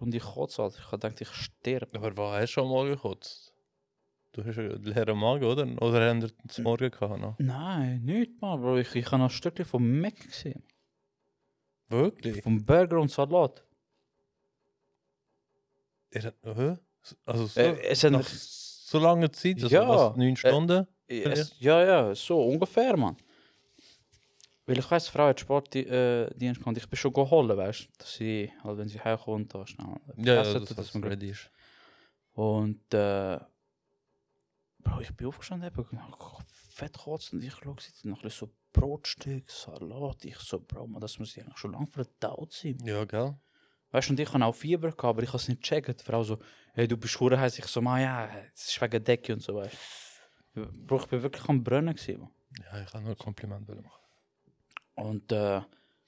rund 0.00 0.14
die 0.14 0.18
Kotze. 0.18 0.62
Alter. 0.62 0.78
Ich 0.78 0.86
habe 0.86 0.98
gedacht, 0.98 1.20
ich 1.20 1.28
sterbe. 1.30 1.98
aber 1.98 2.16
was 2.16 2.42
hast 2.42 2.50
du 2.50 2.60
schon 2.60 2.70
mal 2.70 2.88
gekotzt? 2.88 3.54
Du 4.32 4.44
hast 4.44 4.58
einen 4.58 4.84
leeren 4.84 5.18
Magen, 5.18 5.44
oder? 5.44 5.62
Oder 5.82 6.08
haben 6.08 6.22
wir 6.22 6.30
zum 6.48 6.64
Morgen 6.64 6.90
gehabt? 6.90 7.20
Noch? 7.20 7.36
Nein, 7.38 8.04
nicht 8.04 8.40
mal, 8.40 8.58
Bro. 8.58 8.78
Ich, 8.78 8.94
ich 8.94 9.06
habe 9.06 9.18
noch 9.18 9.24
ein 9.24 9.30
Stückchen 9.30 9.64
vom 9.64 10.00
Mac 10.00 10.14
gesehen. 10.20 10.62
Wirklich? 11.88 12.42
Vom 12.42 12.64
Burger 12.64 13.00
und 13.00 13.10
Salat. 13.10 13.64
Er 16.10 16.24
hat? 16.24 16.80
Also 17.24 17.46
so, 17.46 17.60
Äh, 17.60 17.80
es 17.88 18.04
hat 18.04 18.12
nach 18.12 18.28
so 18.90 18.98
langer 18.98 19.32
Zeit, 19.32 19.62
also 19.62 19.68
Ja, 19.74 19.88
was, 19.88 20.16
neun 20.16 20.32
äh, 20.32 20.36
Stunden? 20.36 20.86
Es, 21.06 21.54
ja, 21.58 21.84
ja, 21.84 22.14
so 22.14 22.42
ungefähr, 22.44 22.96
man. 22.96 23.16
Weil 24.66 24.78
ich 24.78 24.86
die 24.86 25.00
Frau 25.10 25.26
hat 25.26 25.40
Sportdienst 25.40 26.66
äh. 26.66 26.72
Ich 26.76 26.88
bin 26.88 26.96
schon 26.96 27.12
geholt, 27.12 27.56
weißt 27.56 27.80
du, 27.82 27.88
dass 27.98 28.14
sie, 28.14 28.52
halt, 28.62 28.78
wenn 28.78 28.88
sie 28.88 29.00
heimkommt, 29.00 29.54
da 29.54 29.66
schnell 29.66 29.96
ja, 30.16 30.42
ja, 30.42 30.58
das, 30.58 30.74
das 30.74 30.94
man 30.94 31.04
ready 31.04 31.30
ist. 31.30 31.50
Und, 32.32 32.94
äh, 32.94 33.38
Bro, 34.82 35.00
ich 35.00 35.14
bin 35.16 35.26
aufgestanden, 35.26 35.68
eben, 35.68 36.00
fett 36.46 36.96
kotzen 36.96 37.42
ich 37.42 37.54
schaue, 37.54 37.76
sie 37.80 38.08
noch 38.08 38.18
ein 38.18 38.22
bisschen 38.22 38.48
so 38.48 38.54
Brotstück, 38.72 39.50
Salat. 39.50 40.24
Ich 40.24 40.38
so, 40.38 40.60
Bro, 40.60 40.86
man, 40.86 41.00
das 41.00 41.18
muss 41.18 41.34
ja 41.34 41.42
eigentlich 41.42 41.58
schon 41.58 41.72
lange 41.72 41.88
verdaut 41.88 42.52
sein. 42.52 42.78
Ja, 42.84 43.04
gell? 43.04 43.34
Weißt 43.92 44.08
du, 44.08 44.12
und 44.12 44.20
ich 44.20 44.32
habe 44.32 44.44
auch 44.44 44.54
Fieber 44.54 44.88
gehabt, 44.88 45.04
aber 45.04 45.22
ich 45.22 45.28
habe 45.28 45.38
es 45.38 45.48
nicht 45.48 45.62
gecheckt. 45.62 46.02
Frau 46.02 46.22
so, 46.22 46.38
hey, 46.74 46.86
du 46.86 46.96
bist 46.96 47.18
hure 47.18 47.38
heiß. 47.38 47.58
Ich 47.58 47.66
so, 47.66 47.80
man, 47.80 48.00
ja, 48.00 48.28
es 48.54 48.68
ist 48.68 48.80
wegen 48.80 49.02
Decke 49.02 49.32
und 49.32 49.42
so, 49.42 49.56
weißt 49.56 49.76
du. 50.54 50.96
Ich 50.96 51.06
bin 51.06 51.22
wirklich 51.22 51.48
am 51.48 51.62
Brennen 51.62 51.94
gewesen, 51.94 52.20
man. 52.20 52.30
Ja, 52.58 52.82
ich 52.82 52.90
kann 52.90 53.02
nur 53.02 53.12
ein 53.12 53.18
Kompliment 53.18 53.68
machen. 53.68 53.90
Und 54.94 55.32
äh, 55.32 55.60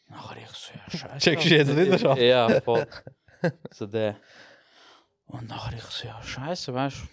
nachher 0.09 0.37
ich 0.43 0.51
so, 0.51 0.73
ja, 0.75 0.99
scheiße. 0.99 1.19
Checkst 1.19 1.51
du 1.51 1.57
jetzt 1.57 1.77
wieder 1.77 2.11
an? 2.11 2.19
Ja, 2.19 2.61
voll. 2.65 2.87
so 3.71 3.87
der. 3.87 4.17
Und 5.27 5.49
nachher 5.49 5.77
ich 5.77 5.85
so, 5.85 6.07
ja, 6.07 6.23
scheiße, 6.23 6.75
weißt 6.75 6.97
du. 6.97 7.07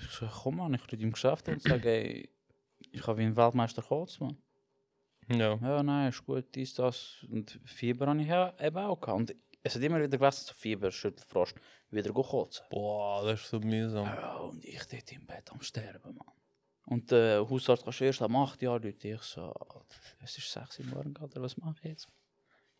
Ich 0.00 0.10
so, 0.10 0.26
komm 0.26 0.56
mal, 0.56 0.74
ich 0.74 0.82
rufe 0.82 0.96
ihm 0.96 1.12
Geschäft 1.12 1.48
und 1.48 1.62
sage, 1.62 1.88
ey, 1.88 2.28
ich 2.90 3.06
habe 3.06 3.18
wie 3.18 3.24
ein 3.24 3.36
Weltmeister 3.36 3.82
Kurz, 3.82 4.18
man. 4.18 4.36
Ja. 5.28 5.58
Ja, 5.60 5.82
nein, 5.82 6.08
ist 6.10 6.24
gut, 6.24 6.44
dies, 6.54 6.74
das. 6.74 7.24
Und 7.30 7.58
Fieber 7.64 8.06
habe 8.06 8.20
ich 8.20 8.28
ja 8.28 8.52
eben 8.60 8.76
auch 8.78 9.00
gehabt. 9.00 9.18
Und 9.18 9.36
es 9.62 9.74
hat 9.74 9.82
immer 9.82 9.98
wieder 9.98 10.08
gewesen, 10.18 10.44
so 10.46 10.54
Fieber, 10.54 10.90
Schüttelfrost, 10.90 11.54
wieder 11.90 12.12
kotzen. 12.12 12.64
Boah, 12.70 13.24
das 13.24 13.42
ist 13.42 13.50
so 13.50 13.60
mühsam. 13.60 14.06
Ja, 14.06 14.36
und 14.36 14.64
ich 14.64 14.82
dort 14.86 15.12
im 15.12 15.26
Bett 15.26 15.50
am 15.52 15.60
Sterben, 15.60 16.16
Mann. 16.16 16.26
Und 16.86 17.10
der 17.10 17.48
Hausarzt 17.48 17.84
kannst 17.84 18.00
du 18.00 18.04
erst 18.04 18.22
am 18.22 18.34
8 18.34 18.60
Jahr 18.62 18.80
Leute. 18.80 19.08
Ich 19.08 19.22
so, 19.22 19.54
es 20.20 20.36
ist 20.36 20.50
6 20.52 20.80
Uhr 20.80 20.86
morgen, 20.86 21.16
oder 21.16 21.40
was 21.40 21.56
mache 21.56 21.76
ich 21.82 21.90
jetzt? 21.90 22.08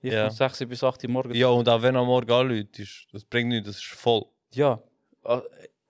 Ich 0.01 0.13
Ja. 0.13 0.25
ja. 0.25 0.31
6 0.31 0.63
Uhr 0.63 0.67
bis 0.67 0.83
8 0.83 1.05
Uhr 1.05 1.11
morgen. 1.11 1.35
Ja, 1.35 1.49
und 1.49 1.69
auch 1.69 1.81
wenn 1.81 1.95
am 1.97 2.07
Morgen 2.07 2.31
anläutest, 2.31 3.07
das 3.13 3.25
bringt 3.25 3.51
nichts, 3.51 3.69
das 3.69 3.77
ist 3.77 3.85
voll. 3.85 4.25
Ja. 4.53 4.83
Äh, 5.25 5.41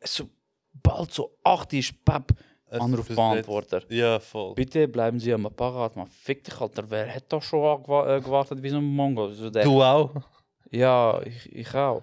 Sobald 0.05 1.13
so 1.13 1.39
8 1.45 1.73
Uhr 1.73 1.79
ist, 1.79 2.05
Pep, 2.05 2.33
Es 2.33 2.52
Anrufbeantworter. 2.81 3.83
Ja, 3.91 4.19
voll. 4.21 4.55
Bitte 4.55 4.89
bleiben 4.89 5.19
Sie 5.19 5.33
am 5.33 5.47
Apparat, 5.47 5.97
man. 5.97 6.07
Fick 6.07 6.45
dich, 6.45 6.61
Alter. 6.61 6.89
Wer 6.91 7.15
hat 7.15 7.33
doch 7.33 7.43
schon 7.43 7.61
angewa- 7.61 8.17
äh, 8.17 8.21
gewartet 8.21 8.63
wie 8.63 8.69
so 8.71 8.79
ein 8.79 8.85
Mongo? 8.85 9.29
So 9.33 9.51
der. 9.51 9.65
Du 9.65 9.83
auch? 9.83 10.15
Ja, 10.71 11.21
ich, 11.23 11.53
ich 11.55 11.75
auch. 11.75 12.03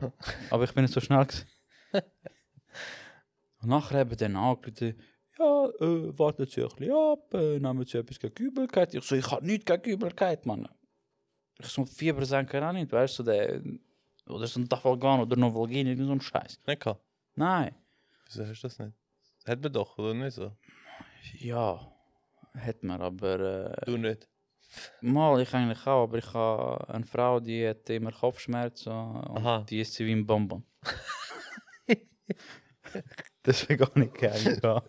Aber 0.50 0.64
ich 0.64 0.74
bin 0.74 0.84
nicht 0.84 0.94
so 0.94 1.00
schnell. 1.00 1.26
gewesen. 1.26 1.48
Und 3.62 3.70
nachher 3.70 4.00
haben 4.00 4.16
dann 4.16 4.36
angerufen, 4.36 4.96
ja, 5.38 5.66
äh, 5.80 6.18
warten 6.20 6.46
Sie 6.46 6.62
ein 6.62 6.70
bisschen 6.70 6.92
ab, 6.94 7.34
äh, 7.34 7.60
nehmen 7.60 7.86
Sie 7.86 7.98
etwas 7.98 8.20
gegen 8.20 8.44
Übelkeit. 8.44 8.94
Ich 8.94 9.04
so, 9.04 9.16
ich 9.16 9.30
habe 9.32 9.46
nichts 9.46 9.66
gegen 9.66 9.90
Übelkeit, 9.90 10.46
Mann. 10.46 10.68
Ich 11.60 11.68
so, 11.68 11.86
Fieber 11.86 12.26
senken 12.26 12.64
auch 12.64 12.72
nicht, 12.72 12.92
weißt 12.92 13.20
du, 13.20 13.24
der, 13.24 13.62
oder 14.28 14.48
so 14.48 14.60
ein 14.60 14.70
Tafalgan 14.70 15.22
oder 15.22 15.36
Novalgin, 15.36 15.88
irgend 15.88 16.06
so 16.08 16.12
ein 16.14 16.22
Scheiß. 16.22 16.60
Nicht 16.66 16.82
gehabt. 16.82 17.02
Nein. 17.36 17.76
Wieso 18.28 18.46
hast 18.46 18.62
du 18.64 18.68
das 18.68 18.80
nicht? 18.80 18.94
Man 19.58 19.74
doch, 19.74 19.98
oder 19.98 20.14
nicht 20.14 20.34
so? 20.34 20.52
Ja, 21.40 21.92
hat 22.58 22.84
man, 22.84 23.02
aber... 23.02 23.76
Äh, 23.78 23.86
Du 23.86 23.98
nicht. 23.98 24.28
Mal, 25.02 25.42
ich 25.42 25.54
eigentlich 25.54 25.86
auch, 25.88 26.04
aber 26.04 26.18
ich 26.20 26.34
habe 26.34 26.88
eine 26.94 27.06
Frau, 27.06 27.40
die 27.40 27.68
hat 27.68 27.90
immer 27.90 28.12
Kopfschmerzen 28.12 28.92
und 28.92 29.38
Aha. 29.38 29.66
die 29.68 29.82
ist 29.82 29.94
sie 29.94 30.06
wie 30.06 30.12
ein 30.12 30.26
Bonbon. 30.28 30.64
Deswegen 33.46 33.80
gar 33.80 33.92
nicht 33.98 34.14
geil. 34.16 34.60
Ja. 34.64 34.84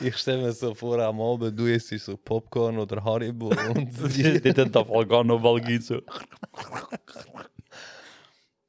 Ich 0.00 0.16
stelle 0.16 0.42
mir 0.42 0.52
so 0.52 0.74
vor, 0.74 0.98
am 0.98 1.20
Abend, 1.20 1.56
du 1.56 1.66
isst 1.66 1.90
so 1.90 2.16
Popcorn 2.16 2.76
oder 2.78 3.04
Haribo 3.04 3.48
und 3.74 4.16
die 4.16 4.40
die 4.40 4.50
hat 4.50 4.74
noch 4.74 4.88
Valgin 5.42 5.80
so. 5.80 6.00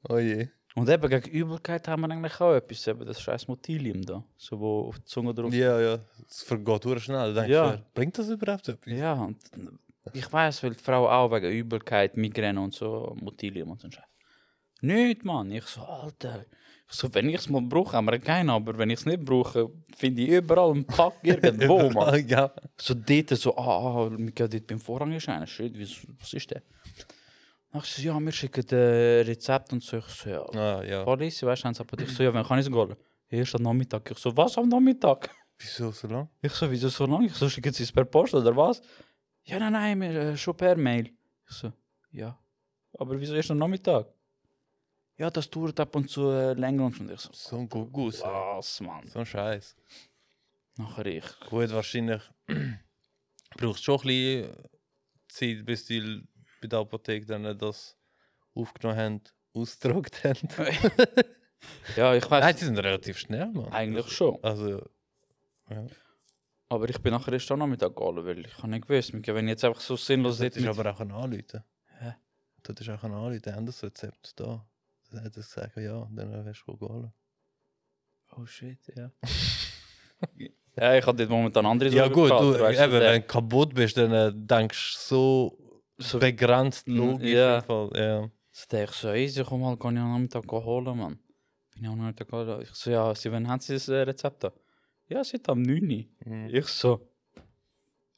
Oh 0.08 0.18
je. 0.18 0.48
Und 0.74 0.88
eben 0.88 1.08
gegen 1.08 1.30
Übelkeit 1.30 1.86
haben 1.86 2.02
wir 2.02 2.10
eigentlich 2.10 2.40
auch 2.40 2.54
etwas, 2.54 2.86
eben 2.86 3.04
das 3.04 3.20
scheiß 3.20 3.46
Motilium 3.48 4.02
da, 4.02 4.24
so 4.36 4.58
wo 4.58 4.88
auf 4.88 4.98
die 4.98 5.04
Zunge 5.04 5.34
drauf. 5.34 5.52
Ja, 5.52 5.78
ja. 5.80 5.98
Es 6.28 6.42
vergeht 6.42 6.82
sehr 6.84 6.98
schnell. 6.98 7.34
Denkst 7.34 7.50
Ja. 7.50 7.72
du, 7.76 7.82
bringt 7.92 8.16
das 8.18 8.28
überhaupt 8.30 8.68
etwas? 8.68 8.90
Ja, 8.92 9.12
und 9.14 9.36
ich 10.14 10.32
weiß, 10.32 10.62
weil 10.62 10.70
die 10.70 10.82
Frau 10.82 11.08
auch 11.10 11.30
wegen 11.30 11.50
Übelkeit, 11.52 12.16
Migräne 12.16 12.60
und 12.60 12.72
so, 12.74 13.14
Motilium 13.20 13.70
und 13.70 13.80
so 13.80 13.88
ein 13.88 13.92
Scheiß. 13.92 14.04
Nicht, 14.80 15.24
Mann. 15.24 15.50
Ich 15.52 15.64
so, 15.64 15.82
Alter. 15.82 16.44
Ich 16.90 16.94
so, 16.98 17.14
wenn 17.14 17.28
ich 17.28 17.36
es 17.36 17.48
mal 17.48 17.62
brauche, 17.62 17.96
haben 17.96 18.06
wir 18.06 18.18
keinen, 18.18 18.50
aber 18.50 18.76
wenn 18.76 18.90
ich 18.90 18.98
es 19.00 19.06
nicht 19.06 19.24
brauche, 19.24 19.70
finde 19.96 20.22
ich 20.22 20.28
überall 20.30 20.72
einen 20.72 20.84
Pack 20.86 21.14
irgendwo, 21.22 21.88
Mann. 21.90 22.26
ja. 22.26 22.50
So 22.76 22.94
dort 22.94 23.28
so, 23.30 23.56
ah, 23.56 24.06
ah, 24.06 24.10
wir 24.10 24.32
gehen 24.32 24.50
dort 24.50 24.66
beim 24.66 24.80
Vorrangschein. 24.80 25.46
Shit, 25.46 25.78
was, 25.80 25.98
was 26.18 26.32
ist 26.32 26.50
der? 26.50 26.62
Ach 27.74 27.84
so, 27.84 28.02
ja, 28.02 28.20
wir 28.20 28.32
schicken 28.32 28.64
ein 28.70 29.24
Rezept 29.26 29.72
und 29.72 29.82
so. 29.82 29.96
Ich 29.98 30.04
so, 30.06 30.28
ja, 30.28 30.42
Ah, 30.54 30.82
ja. 30.84 31.04
Police, 31.04 31.42
weißt 31.42 31.62
du, 31.62 31.66
haben 31.66 31.74
sie 31.74 31.80
aber 31.80 31.98
ich 32.02 32.10
so, 32.14 32.22
ja, 32.22 32.32
wann 32.34 32.44
kann 32.44 32.58
ich 32.58 32.66
es 32.66 32.72
holen? 32.72 32.96
Erst 33.28 33.54
am 33.54 33.62
Nachmittag. 33.62 34.10
Ich 34.10 34.18
so, 34.18 34.36
was 34.36 34.58
am 34.58 34.68
Nachmittag? 34.68 35.30
Wieso 35.58 35.90
so 35.90 36.06
lang? 36.08 36.28
Ich 36.42 36.52
so, 36.52 36.70
wieso 36.70 36.88
so 36.90 37.06
lange? 37.06 37.26
Ich 37.26 37.34
so, 37.34 37.48
schicken 37.48 37.72
sie 37.72 37.84
es 37.84 37.92
per 37.92 38.04
Post 38.04 38.34
oder 38.34 38.54
was? 38.54 38.82
Ja, 39.44 39.58
nein, 39.58 39.72
nein, 39.72 40.00
wir, 40.00 40.10
äh, 40.10 40.36
schon 40.36 40.54
per 40.56 40.76
Mail. 40.76 41.06
Ich 41.48 41.54
so, 41.56 41.72
ja. 42.10 42.38
Aber 42.98 43.18
wieso 43.18 43.34
erst 43.34 43.50
am 43.50 43.58
Nachmittag? 43.58 44.06
Ja, 45.16 45.30
das 45.30 45.48
dauert 45.48 45.78
ab 45.80 45.94
und 45.96 46.10
zu 46.10 46.30
äh, 46.30 46.52
länger 46.52 46.84
und 46.86 47.10
ich 47.10 47.20
so, 47.20 47.30
So 47.32 47.56
ein 47.56 47.68
Gugus. 47.68 48.20
was, 48.22 48.80
Mann? 48.80 49.06
So 49.08 49.20
ein 49.20 49.26
Scheiß. 49.26 49.76
Nachher 50.76 51.06
ich. 51.06 51.24
Gut, 51.48 51.70
wahrscheinlich 51.70 52.22
brauchst 53.56 53.80
du 53.86 53.98
schon 53.98 54.00
ein 54.00 54.02
bisschen 54.06 54.56
Zeit, 55.28 55.64
bis 55.64 55.84
die 55.86 56.22
bei 56.62 56.68
der 56.68 56.78
Apotheke 56.78 57.26
dann 57.26 57.58
das 57.58 57.96
aufgenommen 58.54 58.98
haben, 58.98 59.20
ausgedruckt 59.52 60.24
haben. 60.24 60.48
Ja, 61.96 62.12
ich 62.12 62.28
weiß 62.28 62.42
Nein, 62.42 62.56
die 62.58 62.64
sind 62.64 62.78
relativ 62.78 63.18
schnell, 63.18 63.46
Mann. 63.52 63.72
eigentlich 63.72 64.10
schon. 64.10 64.36
Also, 64.42 64.82
Aber 66.68 66.88
ich 66.88 66.98
bin 66.98 67.12
nachher 67.12 67.32
erst 67.32 67.50
am 67.52 67.60
Nachmittag 67.60 67.94
gegangen, 67.94 68.24
weil 68.24 68.40
ich 68.40 68.58
habe 68.58 68.68
nicht 68.68 68.88
gewusst, 68.88 69.12
wenn 69.12 69.46
ich 69.46 69.50
jetzt 69.50 69.64
einfach 69.64 69.80
so 69.80 69.94
sinnlos 69.96 70.38
das 70.38 70.46
dort 70.46 70.56
ist 70.56 70.62
mit... 70.62 70.78
aber 70.78 70.90
auch 70.90 71.00
ein 71.00 71.12
Anrufen. 71.12 71.62
Hä? 72.00 72.14
Das 72.64 72.80
ist 72.80 72.88
auch 72.88 73.04
ein 73.04 73.12
Anrufen, 73.12 73.54
haben 73.54 73.66
das 73.66 73.82
Rezept 73.82 74.40
da. 74.40 74.66
Dann 75.12 75.24
hat 75.24 75.36
er 75.36 75.42
gesagt, 75.42 75.76
ja, 75.76 76.08
dann 76.10 76.44
wirst 76.46 76.64
du 76.66 76.76
gehen. 76.76 77.12
Oh 78.36 78.46
shit, 78.46 78.80
ja. 78.96 79.12
ja, 80.76 80.94
ich 80.96 81.06
habe 81.06 81.16
dort 81.16 81.30
momentan 81.30 81.66
andere 81.66 81.90
Ja 81.90 82.04
Sorgen 82.04 82.14
gut, 82.14 82.28
gehabt, 82.30 82.42
du, 82.42 82.60
weißt 82.60 82.80
eben, 82.80 82.92
wenn 82.92 83.20
du 83.20 83.26
kaputt 83.26 83.74
bist, 83.74 83.96
dann 83.96 84.12
äh, 84.12 84.32
denkst 84.34 84.94
du 84.94 85.14
so, 85.14 85.61
So- 85.98 86.18
begrenzt 86.18 86.88
Mm, 86.88 86.96
logisch. 86.96 87.30
ja. 87.32 87.58
im 87.58 87.64
Fall. 87.64 87.90
ja. 87.94 88.30
So 88.50 88.66
dachte 88.68 88.84
ich 88.84 88.90
so, 88.90 89.12
easy, 89.12 89.44
komm 89.44 89.60
mal, 89.62 89.76
kann 89.78 89.96
ich 89.96 90.02
am 90.02 90.12
Nachmittag 90.12 90.50
holen, 90.50 90.96
Mann. 90.98 91.18
Bin 91.74 91.84
ich 91.84 91.88
am 91.88 91.98
Nachmittag 91.98 92.28
geholt. 92.28 92.62
Ich 92.68 92.74
so, 92.74 92.90
ja, 92.90 93.12
wann 93.32 93.48
haben 93.48 93.60
sie 93.60 93.74
das 93.74 93.88
äh, 93.88 94.02
Rezept 94.02 94.44
da? 94.44 94.52
Ja, 95.08 95.24
seit 95.24 95.48
am 95.48 95.62
9. 95.62 95.82
Uhr. 95.90 96.04
Mhm. 96.32 96.48
Ich 96.54 96.66
so, 96.68 97.08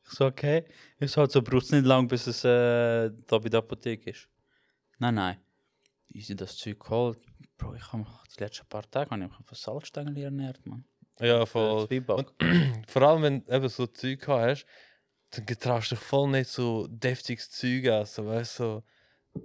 ich 0.05 0.11
so, 0.11 0.27
okay. 0.27 0.65
Ich 0.99 1.11
so, 1.13 1.21
also 1.21 1.41
braucht 1.43 1.65
es 1.65 1.71
nicht 1.73 1.85
lang, 1.85 2.09
bis 2.09 2.27
es 2.27 2.45
äh, 2.45 3.11
da 3.27 3.39
bei 3.39 3.49
der 3.49 3.59
Apotheke 3.59 4.11
ist. 4.11 4.29
Nein, 4.99 5.15
nein. 5.15 5.37
Easy 6.13 6.35
das 6.37 6.57
Zeug 6.57 6.79
geholt. 6.81 7.19
Bro, 7.57 7.75
ich 7.75 7.87
habe 7.93 7.99
mich 7.99 8.09
die 8.37 8.43
letzten 8.43 8.67
paar 8.67 8.89
Tage 8.91 9.11
habe 9.11 9.23
ich 9.25 9.29
mich 9.29 9.47
von 9.47 9.57
Salzstangen 9.57 10.17
ernährt, 10.17 10.65
Mann. 10.67 10.85
Ja, 11.21 11.47
voll. 11.47 11.87
Zwieback. 11.87 12.27
Vor 12.89 13.03
allem, 13.03 13.23
wenn 13.23 13.45
du 13.45 13.53
eben 13.55 13.69
so 13.69 13.87
Zeug 13.87 14.27
hast, 14.29 14.67
dann 15.37 15.47
getraust 15.47 15.91
du 15.91 15.95
dich 15.97 16.05
voll 16.05 16.29
nicht 16.31 16.49
so 16.51 16.87
deftiges 16.89 17.51
Zeug 17.51 17.85
essen, 17.85 18.27
weißt 18.27 18.59
du? 18.61 18.63
So. 18.65 18.83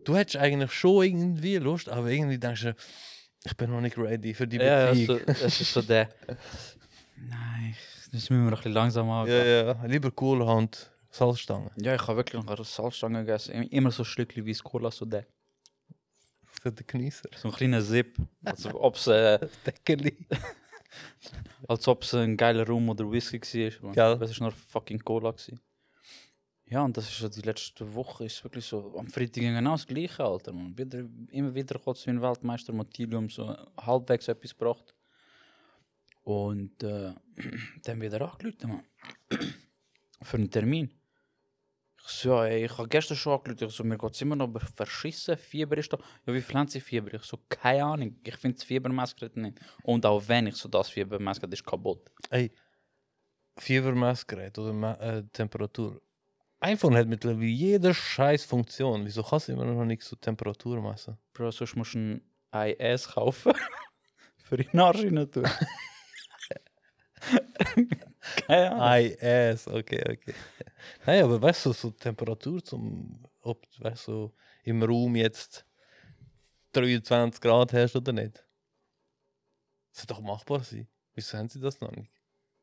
Du 0.06 0.16
hättest 0.16 0.38
eigentlich 0.38 0.72
schon 0.72 1.04
irgendwie 1.06 1.58
Lust, 1.58 1.90
aber 1.90 2.10
irgendwie 2.10 2.38
denkst 2.38 2.62
du, 2.64 2.76
ich 3.46 3.56
bin 3.58 3.72
noch 3.72 3.82
nicht 3.82 3.98
ready 3.98 4.34
für 4.34 4.48
die 4.48 4.58
Ja, 4.58 4.64
ja, 4.64 4.90
Beziehung. 4.92 5.20
so, 5.26 5.32
es 5.46 5.62
ist 5.62 5.74
so 5.74 5.82
der. 5.82 6.10
Nein, 7.18 7.76
das 8.12 8.30
müssen 8.30 8.44
wir 8.46 8.52
noch 8.52 8.60
ein 8.60 8.64
bisschen 8.64 8.74
langsam 8.74 9.08
Ja, 9.08 9.22
angehen. 9.22 9.68
ja, 9.68 9.86
lieber 9.86 10.12
Kohlhand, 10.12 10.92
Salzstangen. 11.10 11.72
Ja, 11.78 11.96
ich 11.96 12.02
habe 12.02 12.18
wirklich 12.18 12.42
noch 12.42 12.48
eine 12.56 12.64
Salzstange 12.64 13.20
gegessen. 13.26 13.52
Im- 13.54 13.70
Immer 13.70 13.92
so 13.92 14.04
ein 14.04 14.06
Stückchen 14.06 14.46
wie 14.46 14.54
Cola, 14.54 14.92
so 14.92 15.06
der. 15.06 15.26
Für 16.62 16.72
den 16.72 16.86
Genießer. 16.86 17.30
So 17.38 17.50
ein 17.50 17.54
kleiner 17.56 17.82
Zip. 17.84 18.16
Also, 18.44 18.80
ob 18.82 18.96
es 18.96 19.08
äh, 19.08 19.40
Deckeli. 19.66 20.28
als 21.68 21.88
ob 21.88 22.04
es 22.04 22.14
ein 22.14 22.36
geiler 22.38 22.66
Rum 22.68 22.90
oder 22.90 23.10
Whisky 23.10 23.40
war. 23.82 23.94
Gell? 23.94 24.18
Das 24.20 24.40
war 24.40 24.48
nur 24.50 24.52
fucking 24.52 25.00
Cola. 25.00 25.32
Gewesen. 25.32 25.60
Ja, 26.70 26.84
und 26.84 26.96
das 26.96 27.10
ist 27.10 27.18
so 27.18 27.28
die 27.28 27.42
letzte 27.42 27.96
Woche 27.96 28.26
ist 28.26 28.44
wirklich 28.44 28.66
so. 28.66 28.94
Am 28.96 29.08
Freitag 29.08 29.42
genau 29.42 29.72
das 29.72 29.88
gleiche, 29.88 30.24
Alter. 30.24 30.54
Man. 30.54 30.78
Wieder, 30.78 31.04
immer 31.32 31.54
wieder 31.54 31.80
kurz 31.80 32.06
wie 32.06 32.12
ein 32.12 32.22
Weltmeister 32.22 32.74
Motilium 32.74 33.28
so 33.28 33.56
halbwegs 33.76 34.28
etwas 34.28 34.56
gebracht. 34.56 34.94
Und 36.24 36.84
äh, 36.84 37.14
dann 37.84 38.02
wieder 38.02 38.22
angerufen, 38.22 38.70
man. 38.70 38.84
Für 40.22 40.38
einen 40.38 40.52
Termin. 40.52 40.94
Ich 42.02 42.08
so, 42.08 42.30
ja, 42.30 42.46
ey, 42.46 42.66
ich 42.66 42.78
habe 42.78 42.88
gestern 42.88 43.18
schon 43.18 43.34
angeschaut, 43.34 43.62
ich 43.62 43.76
so, 43.76 43.84
mir 43.84 43.98
geht 43.98 44.14
es 44.14 44.22
immer 44.22 44.36
noch 44.36 44.52
verschissen, 44.76 45.38
Fieber 45.38 45.78
ist 45.78 45.92
da. 45.92 45.98
Ja, 46.26 46.34
wie 46.34 46.42
viel 46.42 46.56
haben 46.56 46.68
sie 46.68 46.82
Fieber? 46.82 47.14
Ich 47.14 47.24
so, 47.24 47.40
keine 47.50 47.84
Ahnung, 47.84 48.16
ich 48.24 48.36
finde 48.36 48.58
das 48.58 48.64
Fiebermessgerät 48.64 49.38
nicht. 49.38 49.60
Und 49.84 50.06
auch 50.06 50.22
wenn 50.28 50.48
ich 50.48 50.56
so 50.56 50.70
das 50.70 50.90
Fiebermessgerät 50.90 51.54
ist 51.54 51.66
kaputt. 51.66 52.12
Ey, 52.30 52.52
Fiebermessgerät 53.58 54.58
oder 54.60 54.74
Ma 54.74 54.94
äh, 54.94 55.24
Temperatur. 55.34 56.02
iPhone 56.62 56.96
hat 56.96 57.08
mittlerweile 57.08 57.46
jede 57.46 57.94
scheiß 57.94 58.44
Funktion. 58.44 59.06
Wieso 59.06 59.24
kannst 59.24 59.48
du 59.48 59.54
immer 59.54 59.66
noch 59.66 59.86
nicht 59.86 60.04
so 60.04 60.16
Temperatur 60.18 60.82
messen? 60.82 61.18
Bro, 61.34 61.52
sonst 61.52 61.76
musst 61.76 61.94
du 61.94 62.22
ein 62.52 62.74
IS 62.78 63.08
kaufen. 63.08 63.54
Für 64.38 64.58
die 64.58 64.68
rein 64.74 65.32
tun. 65.32 65.46
keine 68.48 68.72
Ahnung. 68.72 69.12
IS, 69.12 69.68
okay, 69.68 70.02
okay. 70.02 70.34
Nein, 71.06 71.24
aber 71.24 71.42
weißt 71.42 71.68
du, 71.68 71.74
so 71.74 71.92
Temperatur 71.92 72.64
zum, 72.64 73.24
ob 73.42 73.66
weißt 73.80 74.08
du, 74.08 74.12
so 74.12 74.34
im 74.64 74.84
Raum 74.84 75.16
jetzt 75.16 75.66
23 76.74 77.40
Grad 77.40 77.72
hast 77.74 77.96
oder 77.96 78.12
nicht? 78.12 78.46
Das 79.92 80.02
sollte 80.02 80.14
doch 80.14 80.22
machbar 80.22 80.64
sein. 80.64 80.88
Wieso 81.14 81.38
haben 81.38 81.48
sie 81.48 81.60
das 81.60 81.80
noch 81.80 81.92
nicht? 81.92 82.12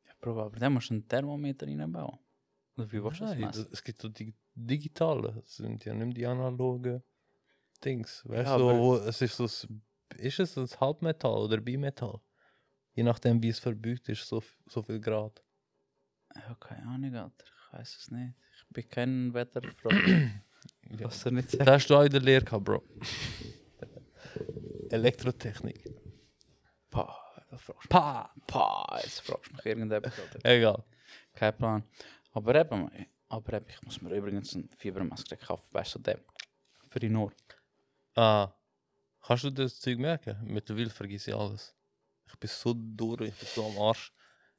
Ja, 0.07 0.13
Bro, 0.21 0.41
aber 0.41 0.59
dann 0.59 0.75
musst 0.75 0.91
du 0.91 0.95
einen 0.95 1.09
Thermometer 1.09 1.67
reinbauen. 1.67 2.19
Wie 2.77 3.03
willst 3.03 3.21
du 3.21 3.25
das 3.25 3.57
das- 3.57 3.73
es 3.73 3.83
gibt 3.83 4.01
so 4.03 4.09
die 4.09 4.35
digitale, 4.55 5.33
das 5.35 5.57
sind 5.57 5.85
ja 5.85 5.95
nicht 5.95 6.17
die 6.17 6.27
analogen 6.27 7.03
Dings. 7.85 8.23
Weißt 8.27 8.47
Ja, 8.49 8.59
du, 8.59 8.65
wo, 8.65 8.97
es 8.97 9.21
ist 9.23 9.37
so, 9.37 9.45
ist 9.45 10.39
es 10.41 10.57
ein 10.57 10.81
Halbmetall 10.81 11.39
oder 11.45 11.59
Bimetall? 11.59 12.21
Je 12.95 13.03
nachdem, 13.03 13.43
wie 13.43 13.49
es 13.51 13.59
verbeugt 13.59 14.09
ist, 14.09 14.27
so, 14.27 14.43
so 14.67 14.83
viel 14.83 15.01
Grad. 15.01 15.43
Ja, 16.35 16.55
keine 16.61 16.87
Ahnung, 16.87 17.15
Alter. 17.15 17.45
Ich 17.45 17.73
weiß 17.73 17.97
es 17.97 18.11
nicht. 18.11 18.35
Ich 18.59 18.69
bin 18.71 18.89
kein 18.89 19.35
Wetterfreund. 19.35 20.43
Ja. 20.99 21.07
Was 21.07 21.25
er 21.25 21.33
nicht 21.33 21.51
sagt. 21.51 21.61
Das 21.67 21.75
hast 21.75 21.89
du 21.89 21.97
auch 21.97 22.03
in 22.03 22.11
der 22.11 22.21
Lehre 22.21 22.45
gehabt, 22.45 22.65
Bro. 22.65 22.83
Elektrotechnik. 24.91 25.85
Pah, 26.91 27.17
da 27.51 27.57
fragst 27.59 27.85
du 27.85 27.89
Pa! 27.89 28.31
mich. 28.35 28.47
Pah, 28.47 28.99
jetzt 29.03 29.21
fragst 29.21 29.51
du 29.51 29.57
mich 29.57 29.67
irgendetwas. 29.67 30.13
Egal. 30.45 30.85
Kein 31.35 31.57
Plan. 31.57 31.83
Aber 32.37 32.55
eben, 32.55 32.91
aber 33.31 33.53
eben, 33.55 33.67
ich 33.67 33.83
muss 33.83 34.03
mir 34.03 34.15
übrigens 34.15 34.55
ein 34.55 34.69
Fiebermessgerät 34.77 35.41
kaufen, 35.41 35.73
weißt 35.73 35.95
du, 35.95 35.99
dem. 36.01 36.21
Für 36.91 36.99
die 36.99 37.09
Nur. 37.09 37.33
Ah. 38.15 38.53
Kannst 39.23 39.45
du 39.45 39.51
das 39.51 39.81
Zeug 39.81 39.99
merken? 39.99 40.37
Mittlerweile 40.45 40.91
vergesse 40.91 41.31
ich 41.31 41.37
alles. 41.37 41.75
Ich 42.29 42.39
bin 42.39 42.51
so 42.51 42.75
durch, 42.77 43.23
ich 43.23 43.35
bin 43.35 43.49
so 43.55 43.65
am 43.65 43.79
Arsch. 43.79 44.13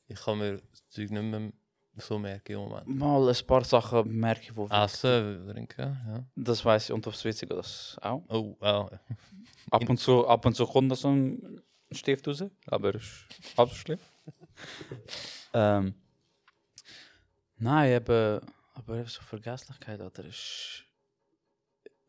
Ich 0.08 0.20
kann 0.20 0.40
mir 0.40 0.54
das 0.58 0.88
Zeug 0.88 1.12
nicht 1.12 1.22
mehr 1.22 1.52
so 1.98 2.18
merken 2.18 2.54
im 2.54 2.60
Moment. 2.62 2.88
Mal 2.88 3.30
ein 3.30 3.46
paar 3.46 3.64
Sachen 3.64 4.12
merke 4.12 4.42
ich, 4.42 4.56
wo 4.56 4.66
Essen, 4.70 5.48
trinken, 5.48 5.98
ja. 6.08 6.26
Das 6.36 6.66
weiß 6.66 6.86
ich, 6.86 6.94
und 6.94 7.06
aufs 7.06 7.24
Witzige 7.26 7.54
das 7.54 7.96
auch. 8.02 8.24
Oh, 8.28 8.58
ah. 8.60 8.90
Ab 9.70 9.88
und 9.88 9.98
zu, 9.98 10.28
ab 10.28 10.44
und 10.48 10.56
zu 10.56 10.66
kommt 10.66 10.92
da 10.92 10.96
so 10.96 11.10
ein 11.10 11.62
Stift 11.92 12.28
raus, 12.28 12.44
aber 12.66 12.96
ist 12.96 13.28
halb 13.56 13.70
so 13.70 13.76
schlimm. 13.76 14.00
ähm, 15.54 15.94
nein, 17.58 17.92
eben, 17.94 18.42
aber 18.74 18.98
eben 18.98 19.08
so 19.08 19.22
Vergesslichkeit, 19.22 20.00
oder 20.02 20.26
ist... 20.26 20.84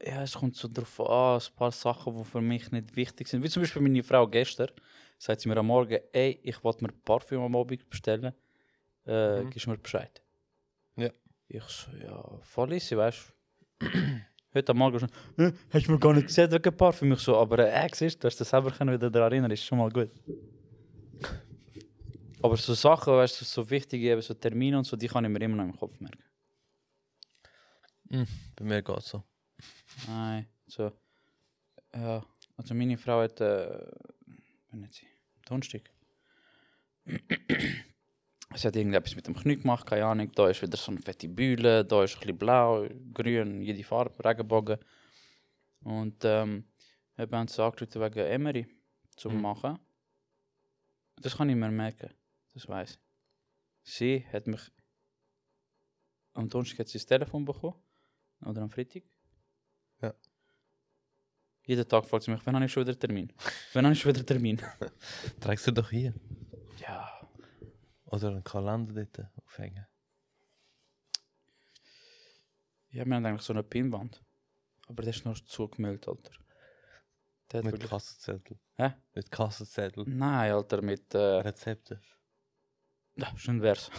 Ja, 0.00 0.22
es 0.22 0.34
kommt 0.34 0.54
so 0.54 0.68
drauf 0.72 1.00
an, 1.00 1.40
ein 1.40 1.56
paar 1.56 1.72
Sachen, 1.72 2.16
die 2.16 2.24
für 2.24 2.40
mich 2.40 2.70
nicht 2.70 2.94
wichtig 2.94 3.26
sind. 3.26 3.42
Wie 3.42 3.48
zum 3.48 3.62
Beispiel 3.62 3.82
meine 3.82 4.02
Frau 4.04 4.28
gestern, 4.28 4.70
sagt 5.18 5.40
sie 5.40 5.48
mir 5.48 5.56
am 5.56 5.66
Morgen, 5.66 5.98
ey, 6.12 6.38
ich 6.42 6.62
wollte 6.62 6.84
mir 6.84 6.92
Parfüm 6.92 7.40
am 7.40 7.56
Abend 7.56 7.88
bestellen, 7.90 8.32
äh, 9.06 9.42
Mhm. 9.42 9.50
gibst 9.50 9.66
mir 9.66 9.76
Bescheid. 9.76 10.22
Ja. 10.96 11.10
Ich 11.48 11.62
so, 11.64 11.90
ja, 11.96 12.22
voll 12.42 12.74
easy, 12.74 12.96
weißt 12.96 13.34
du. 13.80 13.86
Heute 14.54 14.70
am 14.72 14.78
Morgen 14.78 15.00
schon, 15.00 15.10
äh, 15.38 15.52
hast 15.70 15.86
du 15.88 15.92
mir 15.92 15.98
gar 15.98 16.12
nicht 16.14 16.28
gesagt, 16.28 16.52
wegen 16.52 16.76
Parfüm? 16.76 17.12
Ich 17.12 17.20
so, 17.20 17.36
aber 17.36 17.58
äh, 17.58 17.88
siehst 17.92 18.16
du, 18.16 18.20
du 18.20 18.26
hast 18.28 18.40
das 18.40 18.50
selber 18.50 18.70
können 18.70 18.94
wieder 18.94 19.10
daran 19.10 19.32
erinnern, 19.32 19.50
ist 19.50 19.64
schon 19.64 19.78
mal 19.78 19.90
gut. 19.90 20.10
Aber 22.42 22.56
so 22.56 22.74
Sachen, 22.74 23.12
weißt 23.14 23.40
du, 23.40 23.44
so 23.44 23.68
wichtige, 23.70 24.10
eben 24.10 24.22
so 24.22 24.34
Termine 24.34 24.78
und 24.78 24.84
so, 24.84 24.96
die 24.96 25.08
kann 25.08 25.24
ich 25.24 25.30
mir 25.30 25.40
immer 25.40 25.56
noch 25.56 25.64
im 25.64 25.76
Kopf 25.76 25.98
merken. 26.00 26.22
Bei 28.56 28.64
mir 28.64 28.82
geht 28.82 29.02
so. 29.02 29.22
Nein, 30.06 30.46
so. 30.66 30.92
Ja, 31.94 32.22
also 32.56 32.74
meine 32.74 32.96
Frau 32.96 33.20
hat, 33.22 33.40
äh, 33.40 33.66
hat 34.72 34.92
sie? 34.92 35.06
Donnerstag. 35.46 35.90
sie 37.06 38.66
hat 38.68 38.76
irgendetwas 38.76 39.16
mit 39.16 39.26
dem 39.26 39.34
Knie 39.34 39.56
gemacht, 39.56 39.86
keine 39.86 40.06
Ahnung. 40.06 40.30
Da 40.34 40.48
ist 40.48 40.62
wieder 40.62 40.76
so 40.76 40.90
eine 40.92 41.00
fette 41.00 41.28
Bühle, 41.28 41.84
da 41.84 42.04
ist 42.04 42.14
ein 42.16 42.20
bisschen 42.20 42.38
blau, 42.38 42.86
grün, 43.12 43.62
jede 43.62 43.84
Farbe, 43.84 44.24
Regenbogen. 44.24 44.78
Und 45.80 46.24
ähm, 46.24 46.64
wir 47.16 47.28
haben 47.30 47.48
sie 47.48 47.62
angerufen 47.62 48.00
wegen 48.00 48.18
Emery 48.26 48.66
zu 49.16 49.30
Mhm. 49.30 49.40
machen. 49.42 49.78
Das 51.20 51.36
kann 51.36 51.48
ich 51.48 51.56
mir 51.56 51.70
merken, 51.70 52.10
das 52.58 52.68
weiß 52.68 52.90
ich. 52.90 52.98
Sie 53.82 54.26
hat 54.32 54.46
mich 54.46 54.60
am 56.34 56.48
Donnerstag 56.48 56.80
hat 56.80 56.88
sie 56.88 56.98
das 56.98 57.06
Telefon 57.06 57.44
bekommen, 57.44 57.80
oder 58.42 58.62
am 58.62 58.70
Freitag. 58.70 59.02
Ja. 60.00 60.14
Jeden 61.64 61.88
Tag 61.88 62.06
fragt 62.06 62.24
sie 62.24 62.30
mich, 62.30 62.44
wann 62.44 62.54
habe 62.54 62.64
ich 62.64 62.72
schon 62.72 62.86
wieder 62.86 62.98
Termin? 62.98 63.32
wann 63.72 63.84
habe 63.84 63.92
ich 63.92 64.00
schon 64.00 64.14
wieder 64.14 64.24
Termin? 64.24 64.60
Trägst 65.40 65.66
du 65.66 65.72
doch 65.72 65.90
hier. 65.90 66.14
ja. 66.80 67.14
Oder 68.06 68.28
einen 68.28 68.44
Kalender 68.44 69.04
dort 69.04 69.30
aufhängen. 69.36 69.86
Ja, 72.90 73.04
wir 73.04 73.14
haben 73.16 73.26
eigentlich 73.26 73.42
so 73.42 73.52
eine 73.52 73.62
Pinwand. 73.62 74.24
Aber 74.86 75.02
das 75.02 75.16
ist 75.16 75.24
noch 75.26 75.38
zugemüllt, 75.40 76.08
Alter. 76.08 76.32
Der 77.52 77.58
hat 77.58 77.64
Mit 77.64 77.74
wirklich... 77.74 77.90
Kassenzettel. 77.90 78.58
Hä? 78.76 78.94
Mit 79.14 79.30
Kassenzettel. 79.30 80.04
Nein, 80.06 80.52
Alter, 80.52 80.80
mit... 80.80 81.14
Äh... 81.14 81.18
Rezepte. 81.18 82.00
Ja, 83.18 83.36
schön 83.36 83.60
wär's. 83.60 83.90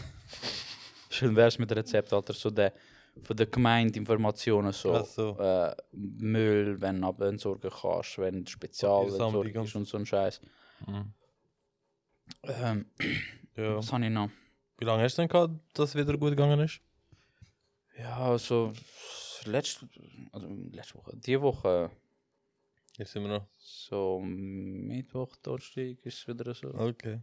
schön 1.09 1.35
wär's 1.35 1.59
mit 1.59 1.71
Rezept, 1.71 2.13
Alter. 2.13 2.33
So 2.33 2.49
der... 2.49 2.73
Von 3.23 3.35
der 3.35 3.47
Gemeinde 3.47 3.99
Informationen 3.99 4.71
so. 4.71 5.03
So. 5.03 5.37
Äh, 5.37 5.75
Müll, 5.91 6.79
wenn 6.79 7.01
du 7.01 7.07
abentsorgen 7.07 7.69
kannst, 7.69 8.17
wenn 8.17 8.47
Spezialentsorgung 8.47 9.33
Papiersammlung 9.43 9.65
ist 9.65 9.75
und 9.75 9.87
so 9.87 9.97
ein 9.97 10.05
Scheiß. 10.05 10.39
Mhm. 10.87 11.13
Ähm, 12.43 12.85
Ja. 13.57 13.75
was 13.75 13.91
habe 13.91 14.05
ich 14.05 14.11
noch? 14.11 14.29
Wie 14.77 14.85
lange 14.85 15.03
hast 15.03 15.17
du 15.17 15.23
denn 15.23 15.29
gehabt, 15.29 15.53
dass 15.73 15.89
es 15.89 15.95
wieder 15.95 16.17
gut 16.17 16.29
gegangen 16.29 16.61
ist? 16.61 16.79
Ja, 17.97 18.17
also... 18.19 18.71
Letzte... 19.43 19.89
Also 20.31 20.47
letzte 20.71 20.95
Woche... 20.95 21.17
Die 21.17 21.41
Woche... 21.41 21.91
Jetzt 22.97 23.11
sind 23.11 23.23
wir 23.23 23.29
noch. 23.29 23.47
So 23.57 24.21
Mittwoch, 24.21 25.35
Donnerstag 25.37 26.05
ist 26.05 26.19
es 26.19 26.27
wieder 26.27 26.53
so. 26.53 26.73
Okay. 26.73 27.21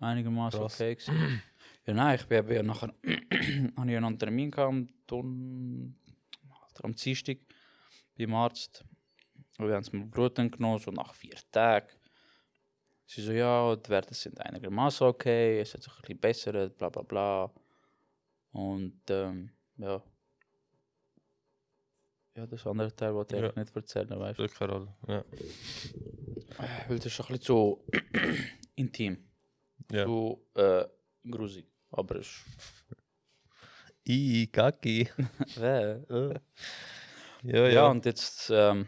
Einigermaßen 0.00 0.60
okay 0.60 0.94
gewesen. 0.96 1.42
Ja, 1.86 1.94
nein, 1.94 2.16
ich 2.20 2.26
bin 2.26 2.38
eben 2.38 2.52
ja 2.54 2.62
nachher, 2.62 2.88
habe 3.76 3.90
ich 3.90 3.96
einen 3.96 4.18
Termin 4.18 4.50
gehabt 4.50 4.68
am, 4.68 4.88
Don 5.06 5.96
am 6.82 6.94
Dienstag 6.94 7.38
beim 8.16 8.34
Arzt. 8.34 8.84
Wir 9.58 9.74
haben 9.74 9.80
es 9.82 9.92
mit 9.92 10.10
Blut 10.10 10.34
genommen, 10.36 10.78
so 10.78 10.90
nach 10.90 11.14
vier 11.14 11.34
Tagen. 11.50 11.88
Sie 13.06 13.22
so, 13.22 13.32
ja, 13.32 13.74
die 13.76 13.88
Werte 13.90 14.14
sind 14.14 14.38
einigermaßen 14.40 15.06
okay, 15.06 15.58
es 15.60 15.74
hat 15.74 15.82
sich 15.82 15.92
ein 15.92 16.02
bisschen 16.02 16.20
bessert, 16.20 16.78
bla 16.78 16.90
bla 16.90 17.02
bla. 17.02 17.50
Und 18.52 19.00
ähm, 19.08 19.50
ja. 19.78 20.02
Ja, 22.36 22.46
das 22.46 22.66
andere 22.66 22.94
Teil 22.94 23.14
wollte 23.14 23.36
ich 23.36 23.42
Ja. 23.42 23.52
nicht 23.56 23.74
erzählen, 23.74 24.20
weißt 24.20 24.38
du. 24.38 24.86
Ja. 25.08 25.24
Weil 26.88 26.98
das 26.98 27.06
ist 27.06 27.20
ein 27.20 27.26
bisschen 27.26 27.40
zu 27.40 27.84
intim, 28.76 29.29
Ja. 29.90 30.04
zu 30.04 30.40
äh, 30.54 30.84
grusig. 31.30 31.66
Aber 31.90 32.16
es 32.16 32.28
I, 34.08 34.46
Kaki. 34.46 35.08
Äh. 35.60 35.96
Ja, 37.42 37.64
Ja, 37.64 37.68
ja. 37.68 37.86
und 37.88 38.04
jetzt, 38.04 38.50
ähm, 38.50 38.86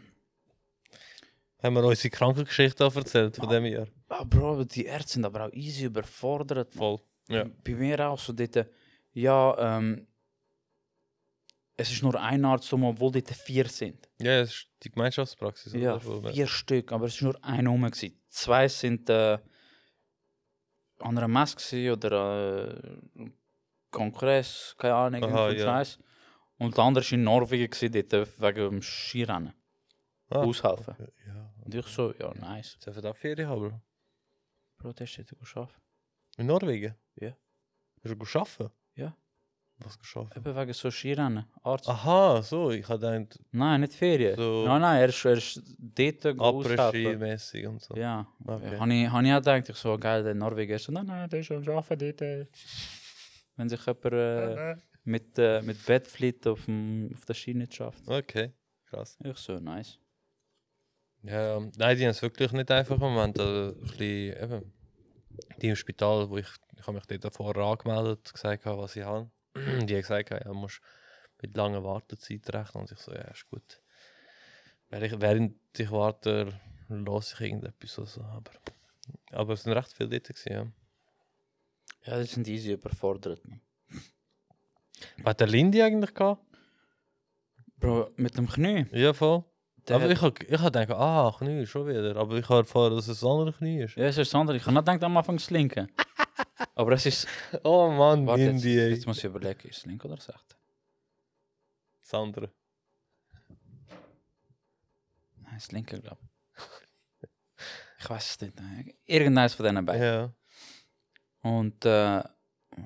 Haben 1.61 1.75
wir 1.75 1.83
unsere 1.83 2.09
Krankengeschichte 2.09 2.85
auch 2.85 2.95
erzählt 2.95 3.35
von 3.35 3.49
dem 3.49 3.65
Jahr? 3.65 3.87
ah, 4.09 4.23
Bro, 4.23 4.63
die 4.65 4.85
Ärzte 4.85 5.13
sind 5.13 5.25
aber 5.25 5.45
auch 5.47 5.53
easy 5.53 5.85
überfordert. 5.85 6.73
Voll. 6.75 6.99
Ja. 7.29 7.45
Bei 7.63 7.73
mir 7.73 8.07
auch 8.09 8.19
so 8.19 8.33
dort, 8.33 8.67
ja, 9.13 9.77
ähm, 9.77 10.07
es 11.75 11.91
ist 11.91 12.03
nur 12.03 12.19
ein 12.21 12.45
Arzt, 12.45 12.71
obwohl 12.71 13.11
dort 13.11 13.29
vier 13.29 13.67
sind. 13.67 14.07
Ja, 14.21 14.41
es 14.41 14.51
ist 14.51 14.67
die 14.83 14.91
Gemeinschaftspraxis. 14.91 15.73
Ja, 15.73 15.99
vier 15.99 16.47
Stück, 16.47 16.91
aber 16.91 17.05
es 17.07 17.15
ist 17.15 17.21
nur 17.21 17.43
ein 17.43 17.65
rum. 17.65 17.81
gewesen. 17.83 18.19
Zwei 18.29 18.67
sind 18.67 19.09
äh, 19.09 19.39
an 21.03 21.17
einer 21.17 21.27
Messe 21.27 21.91
oder 21.93 22.75
äh, 22.75 23.29
Kongress, 23.91 24.75
keine 24.77 24.95
Ahnung, 24.95 25.23
Aha, 25.23 25.49
irgendein 25.49 25.85
ja. 25.85 25.85
Und 26.57 26.77
der 26.77 26.83
andere 26.83 27.05
war 27.05 27.11
in 27.13 27.23
Norwegen 27.23 28.09
dort, 28.09 28.41
wegen 28.41 28.69
dem 28.69 28.81
Skirennen. 28.81 29.53
Ah, 30.29 30.39
Aushelfen. 30.39 30.93
okay, 30.93 31.11
Ja. 31.27 31.53
Und 31.63 31.75
ich 31.75 31.85
so, 31.87 32.13
ja, 32.13 32.33
nice. 32.33 32.77
Einfach 32.85 33.01
da 33.01 33.13
Ferien 33.13 33.49
haben. 33.49 33.81
Bro. 34.77 34.93
Der 34.93 35.03
ist 35.05 35.17
dort 35.17 35.39
geschafft. 35.39 35.79
In 36.37 36.47
Norwegen? 36.47 36.95
Ja. 37.15 37.35
Hast 38.03 38.15
du 38.15 38.39
arbeiten? 38.39 38.71
Was 39.83 39.99
geschafft? 39.99 40.35
Eben 40.37 40.55
wegen 40.55 40.73
so 40.73 40.89
Skirennen. 40.89 41.45
Arzt. 41.63 41.87
Aha, 41.89 42.41
so, 42.41 42.71
ich 42.71 42.87
habe 42.87 42.99
gedacht, 42.99 43.39
Nein, 43.51 43.81
nicht 43.81 43.93
Ferien. 43.93 44.35
So- 44.37 44.65
Nein, 44.65 44.81
nein, 44.81 45.01
er 45.01 45.09
ist, 45.09 45.25
er 45.25 45.33
ist 45.33 45.61
dort 45.77 46.39
aushelfen. 46.39 46.79
Après-Ski-mäßig 46.79 47.67
und 47.67 47.81
so. 47.81 47.95
Ja. 47.95 48.25
Okay. 48.45 48.77
Habe 48.79 48.93
ich, 48.93 49.09
hab 49.09 49.23
ich 49.23 49.31
auch 49.33 49.35
gedacht, 49.37 49.69
ich 49.69 49.75
so 49.75 49.97
geil, 49.97 50.23
der 50.23 50.33
Norweger 50.35 50.75
ist 50.75 50.85
so, 50.85 50.91
nein, 50.91 51.05
nein, 51.05 51.29
der 51.29 51.39
ist 51.41 51.51
am 51.51 51.67
Arbeiten 51.67 52.13
dort. 52.17 52.47
Wenn 53.55 53.69
sich 53.69 53.85
jemand 53.85 54.05
äh, 54.13 54.75
mit, 55.03 55.37
äh, 55.37 55.61
mit 55.61 55.85
Bettflight 55.85 56.47
auf, 56.47 56.65
dem, 56.65 57.11
auf 57.13 57.25
der 57.25 57.33
Ski 57.33 57.53
nicht 57.53 57.73
schafft. 57.75 58.07
Okay, 58.07 58.51
krass. 58.89 59.17
Ich 59.23 59.37
so, 59.37 59.59
nice. 59.59 59.99
Ja, 61.23 61.59
nein, 61.77 61.97
die 61.97 62.03
haben 62.03 62.11
es 62.11 62.21
wirklich 62.21 62.51
nicht 62.51 62.69
einfach 62.71 62.95
im 62.95 63.01
Moment. 63.01 63.39
Also, 63.39 63.75
ein 63.77 63.81
bisschen, 63.81 64.43
eben, 64.43 64.73
die 65.61 65.69
im 65.69 65.75
Spital, 65.75 66.29
wo 66.29 66.37
ich, 66.37 66.47
ich 66.77 66.81
habe 66.85 66.93
mich 66.93 67.05
dort 67.05 67.23
davor 67.25 67.55
angemeldet, 67.57 68.33
gesagt 68.33 68.65
habe, 68.65 68.81
was 68.81 68.95
ich 68.95 69.03
habe. 69.03 69.29
Die 69.55 69.93
haben 69.93 70.01
gesagt, 70.01 70.29
ja, 70.31 70.39
du 70.39 70.53
musst 70.53 70.81
mit 71.41 71.55
langer 71.55 71.83
Wartezeit 71.83 72.53
rechnen. 72.53 72.83
Und 72.83 72.91
ich 72.91 72.99
so, 72.99 73.11
ja, 73.11 73.21
ist 73.21 73.49
gut. 73.49 73.81
Während 74.89 75.55
ich, 75.77 75.91
warte, 75.91 76.59
los 76.89 77.33
ich 77.33 77.41
irgendetwas 77.41 77.97
oder 77.97 78.07
so. 78.07 78.21
Aber, 78.21 78.51
aber 79.31 79.53
es 79.53 79.63
sind 79.63 79.73
recht 79.73 79.93
viele 79.93 80.19
gewesen, 80.19 80.51
ja. 80.51 80.67
Ja, 82.05 82.19
die 82.19 82.25
sind 82.25 82.47
easy 82.47 82.73
überfordert. 82.73 83.43
Man. 83.47 83.61
Was 85.17 85.31
hat 85.31 85.39
der 85.39 85.47
Lindy 85.47 85.81
eigentlich 85.81 86.13
gehabt? 86.13 86.41
Bro, 87.77 88.11
mit 88.15 88.37
dem 88.37 88.47
Knie. 88.47 88.85
Ja, 88.91 89.13
voll. 89.13 89.43
Der 89.87 89.97
aber 89.97 90.09
ich 90.09 90.21
habe 90.21 90.33
ich 90.47 90.59
hab 90.59 90.71
gedacht, 90.71 90.91
ah, 90.91 91.35
Knie, 91.37 91.65
schon 91.65 91.87
wieder. 91.87 92.15
Aber 92.15 92.37
ich 92.37 92.47
habe 92.47 92.59
erfahren, 92.59 92.95
dass 92.95 93.07
es 93.07 93.19
das 93.19 93.29
andere 93.29 93.51
Knie 93.51 93.83
ist. 93.83 93.95
Ja, 93.95 94.05
es 94.05 94.17
ist 94.17 94.31
das 94.31 94.39
andere. 94.39 94.57
Ich 94.57 94.63
habe 94.65 94.73
nicht 94.73 94.85
gedacht, 94.85 95.03
am 95.03 95.17
Anfang 95.17 95.37
das 95.37 95.49
linke. 95.49 95.87
Aber 96.75 96.91
es 96.93 97.05
ist. 97.05 97.27
Oh 97.63 97.89
Warte, 97.97 98.41
jetzt, 98.41 98.63
Lindy, 98.63 98.79
ey. 98.79 98.89
jetzt 98.91 99.05
muss 99.05 99.17
ich 99.19 99.23
überlegen, 99.25 99.67
ist 99.69 99.77
es 99.77 99.85
linke 99.85 100.07
oder 100.07 100.15
rechte? 100.17 100.55
Das 102.01 102.13
andere. 102.13 102.51
Nein, 105.37 105.53
das 105.55 105.71
linke, 105.71 105.99
glaube 106.01 106.19
ich. 106.23 106.29
Ich 107.99 108.09
weiß 108.09 108.31
es 108.31 108.41
nicht. 108.41 108.55
nein. 108.59 108.93
Irgendeines 109.05 109.53
von 109.53 109.65
diesen 109.65 109.85
beiden. 109.85 110.01
Ja, 110.03 110.33
Und, 111.41 111.85
äh, 111.85 112.23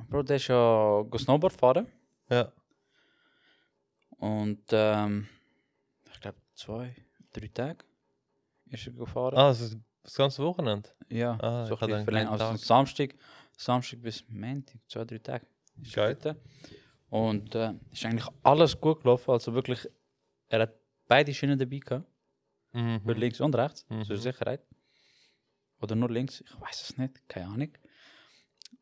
Bro, 0.09 0.23
der 0.23 0.35
ist 0.35 0.47
ja 0.47 1.01
go 1.09 1.17
Snowboard 1.17 1.53
fahren. 1.53 1.87
ja. 2.29 2.51
Und, 4.19 4.63
ähm, 4.71 5.27
ich 6.11 6.19
glaube, 6.19 6.39
zwei, 6.55 6.95
drei 7.31 7.47
Tage 7.49 7.85
ist 8.65 8.87
er 8.87 8.93
gefahren. 8.93 9.35
Ah, 9.37 9.49
das 9.49 9.61
ist 9.61 9.77
das 10.03 10.15
ganze 10.15 10.43
Wochenende? 10.43 10.89
Ja, 11.09 11.37
Ah, 11.39 11.65
so 11.65 11.75
ein 11.75 11.79
hab 11.81 11.87
bisschen 11.87 11.87
gedacht, 11.87 12.03
verlängert. 12.05 12.31
einen 12.33 12.41
Also 12.41 12.57
Tag. 12.57 12.59
Samstag, 12.65 13.15
Samstag 13.57 14.01
bis 14.01 14.23
Montag, 14.29 14.79
zwei, 14.87 15.03
drei 15.03 15.17
Tage. 15.17 15.45
ist 15.81 15.93
Geil. 15.93 16.15
dort. 16.21 16.37
Und 17.09 17.55
äh, 17.55 17.73
ist 17.91 18.05
eigentlich 18.05 18.27
alles 18.43 18.79
gut 18.79 19.01
gelaufen. 19.01 19.31
Also 19.31 19.53
wirklich, 19.53 19.87
er 20.49 20.61
hat 20.61 20.73
beide 21.07 21.33
Schienen 21.33 21.57
dabei 21.57 21.79
gehabt. 21.79 22.05
Für 22.71 22.77
Mhm. 22.79 23.11
links 23.13 23.41
und 23.41 23.55
rechts, 23.55 23.85
Mhm. 23.89 24.03
zur 24.05 24.17
Sicherheit. 24.17 24.61
Oder 25.81 25.95
nur 25.95 26.09
links, 26.11 26.41
ich 26.41 26.61
weiß 26.61 26.81
es 26.83 26.97
nicht, 26.97 27.27
keine 27.29 27.47
Ahnung. 27.47 27.77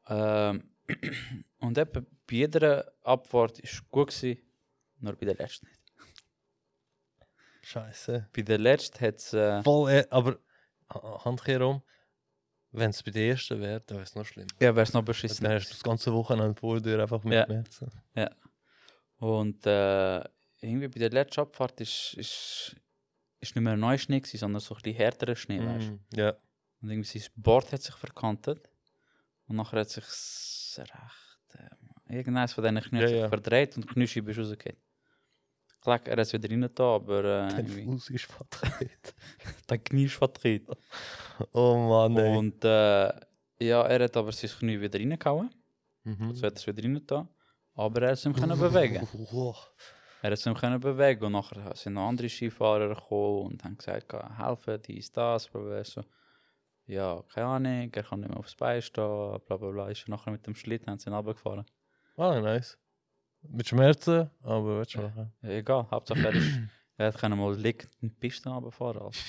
Ähm, 0.07 0.69
und 1.59 1.77
eben, 1.77 2.05
bei 2.27 2.35
jeder 2.35 2.91
Abfahrt 3.03 3.57
war 3.57 3.63
es 3.63 3.83
gut, 3.89 4.07
gewesen, 4.09 4.41
nur 4.99 5.13
bei 5.15 5.25
der 5.25 5.35
letzten 5.35 5.67
nicht. 5.67 5.79
Scheiße. 7.61 8.29
Bei 8.35 8.41
der 8.41 8.57
letzten 8.59 8.99
hat 9.05 9.15
es. 9.17 9.33
Äh, 9.33 9.63
Voll, 9.63 9.91
äh, 9.91 10.07
aber 10.09 10.39
Ha- 10.93 11.25
Handkehr 11.25 11.61
um, 11.65 11.81
wenn 12.77 12.89
es 12.91 13.01
bei 13.03 13.11
der 13.11 13.27
ersten 13.29 13.59
wäre, 13.59 13.81
dann 13.81 13.97
wäre 13.97 14.03
es 14.03 14.15
noch 14.15 14.25
schlimm. 14.25 14.47
ja, 14.59 14.75
wäre 14.75 14.83
es 14.83 14.93
noch 14.93 15.03
beschissen. 15.03 15.43
Dann 15.43 15.53
hast 15.53 15.67
du 15.69 15.73
das 15.73 15.83
ganze 15.83 16.13
Wochenende 16.13 16.59
vor 16.59 16.79
dir 16.81 16.99
einfach 17.01 17.23
mit 17.23 17.33
Ja. 17.33 17.45
Schmerzen. 17.45 17.89
Und 19.17 19.65
äh, 19.65 20.19
irgendwie 20.61 20.87
bei 20.87 20.99
der 20.99 21.09
letzten 21.11 21.41
Abfahrt 21.41 21.79
ist, 21.81 22.13
ist, 22.17 22.75
ist 23.39 23.55
nicht 23.55 23.63
mehr 23.63 23.77
neuer 23.77 23.97
Schnee, 23.97 24.19
gewesen, 24.19 24.37
sondern 24.37 24.59
so 24.59 24.75
ein 24.75 24.81
bisschen 24.81 24.97
härterer 24.97 25.35
Schnee. 25.35 25.59
Weißt? 25.59 25.89
Mhm. 25.91 25.99
Ja. 26.13 26.35
Und 26.81 26.89
irgendwie 26.89 27.19
sein 27.19 27.29
Board 27.35 27.71
hat 27.71 27.81
sich 27.81 27.95
verkantet. 27.95 28.69
Und 29.47 29.55
nachher 29.55 29.79
hat 29.81 29.89
sich 29.89 30.03
recht. 30.77 30.89
Äh, 32.07 32.17
irgendeines 32.17 32.53
von 32.53 32.63
diesen 32.63 32.81
Knien 32.81 33.01
Ja, 33.03 33.09
ja. 33.09 33.29
verdreht 33.29 33.75
und 33.77 33.83
die 33.85 33.93
Kniescheibe 33.93 34.31
ist 34.31 34.39
rausgekommen. 34.39 34.77
Klar, 35.85 36.01
er 36.07 36.17
es 36.17 36.33
wieder 36.33 36.49
rein 36.49 36.67
da, 36.73 36.95
aber 36.95 37.19
äh, 37.19 37.47
Dein 37.47 37.67
Fuß 37.67 38.09
ist 38.09 38.25
verdreht. 38.25 39.13
der 39.69 39.77
Knie 39.77 40.05
ist 40.05 40.15
verdreht. 40.15 40.67
Oh 41.51 41.77
Mann, 41.77 42.17
ey. 42.17 42.35
Und 42.35 42.65
äh, 42.65 43.13
ja, 43.59 43.83
er 43.83 44.03
hat 44.05 44.17
aber 44.17 44.31
sein 44.31 44.49
Knie 44.49 44.81
wieder 44.81 44.97
reingehauen. 44.97 45.53
Mhm. 46.03 46.33
So 46.33 46.47
hat 46.47 46.53
er 46.53 46.57
es 46.57 46.65
wieder 46.65 46.83
rein 46.83 47.05
da. 47.05 47.29
Aber 47.75 48.01
er 48.01 48.07
hat 48.07 48.17
es 48.17 48.25
ihm 48.25 48.33
können 48.33 48.59
bewegen. 48.59 49.07
Er 50.23 50.31
hat 50.31 50.39
es 50.39 50.45
ihm 50.47 50.55
können 50.55 50.79
bewegen 50.79 51.23
und 51.25 51.33
nachher 51.33 51.75
sind 51.75 51.93
noch 51.93 52.07
andere 52.07 52.29
Skifahrer 52.29 52.95
gekommen 52.95 53.45
und 53.45 53.63
haben 53.63 53.77
gesagt, 53.77 54.09
«Kann 54.09 54.37
helfen, 54.37 54.81
dies, 54.81 55.11
das, 55.11 55.47
bla 55.49 55.61
bla. 55.61 55.83
So, 55.83 56.03
ja, 56.87 57.23
keine 57.31 57.45
Ahnung, 57.45 57.91
er 57.93 58.03
kann 58.03 58.21
nicht 58.21 58.29
mehr 58.29 58.39
aufs 58.39 58.55
Bein 58.55 58.81
stehen, 58.81 59.39
bla 59.45 59.57
bla 59.57 59.69
bla. 59.69 59.89
Ist 59.89 60.07
er 60.07 60.09
nachher 60.09 60.31
mit 60.31 60.47
dem 60.47 60.55
Schlitten 60.55 60.89
haben 60.89 60.97
sie 60.97 61.11
ihn 61.11 61.13
runtergefahren. 61.13 61.65
Ah, 62.17 62.41
nice. 62.41 62.75
Mit 63.49 63.67
Schmerzen, 63.67 64.29
aber 64.43 64.79
weißt 64.79 64.95
du 64.95 64.99
Ja. 65.01 65.31
egal, 65.49 65.87
Hauptsache 65.89 66.19
er, 66.21 66.33
ist, 66.33 66.59
er 66.97 67.07
hat 67.07 67.17
können 67.17 67.37
mal 67.37 67.55
liegend 67.55 67.89
die 68.01 68.09
Piste 68.09 68.49
runterfahren. 68.49 69.01
Also. 69.01 69.19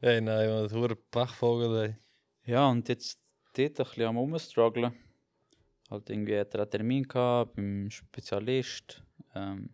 Ey, 0.00 0.20
nein, 0.20 0.48
man, 0.48 0.62
das 0.64 0.72
ist 0.72 0.78
ein 0.78 0.96
Pechvogel, 1.10 1.84
ey. 1.84 1.96
Ja, 2.52 2.68
und 2.68 2.88
jetzt 2.88 3.18
dort 3.54 3.70
ein 3.80 3.84
bisschen 3.84 4.02
am 4.04 4.18
Umstrugglen. 4.18 4.92
Halt 5.90 6.10
irgendwie 6.10 6.38
hat 6.38 6.54
er 6.54 6.60
einen 6.62 6.70
Termin 6.70 7.02
gehabt 7.04 7.54
beim 7.56 7.90
Spezialist, 7.90 9.02
ähm, 9.34 9.70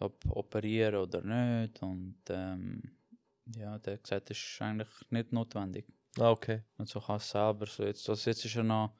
ob 0.00 0.24
operieren 0.30 0.96
oder 0.96 1.22
nicht. 1.22 1.82
Und 1.82 2.18
ähm, 2.28 2.82
ja, 3.56 3.78
der 3.78 3.94
hat 3.94 4.02
gesagt, 4.04 4.30
das 4.30 4.38
ist 4.38 4.62
eigentlich 4.62 4.88
nicht 5.10 5.32
notwendig. 5.32 5.86
Ah, 6.18 6.30
okay. 6.30 6.62
Und 6.76 6.88
so 6.88 7.00
kann 7.00 7.16
er 7.16 7.20
selber. 7.20 7.66
So 7.66 7.84
jetzt, 7.84 8.08
also 8.08 8.30
jetzt 8.30 8.44
ist 8.44 8.56
er 8.56 8.64
noch 8.64 8.94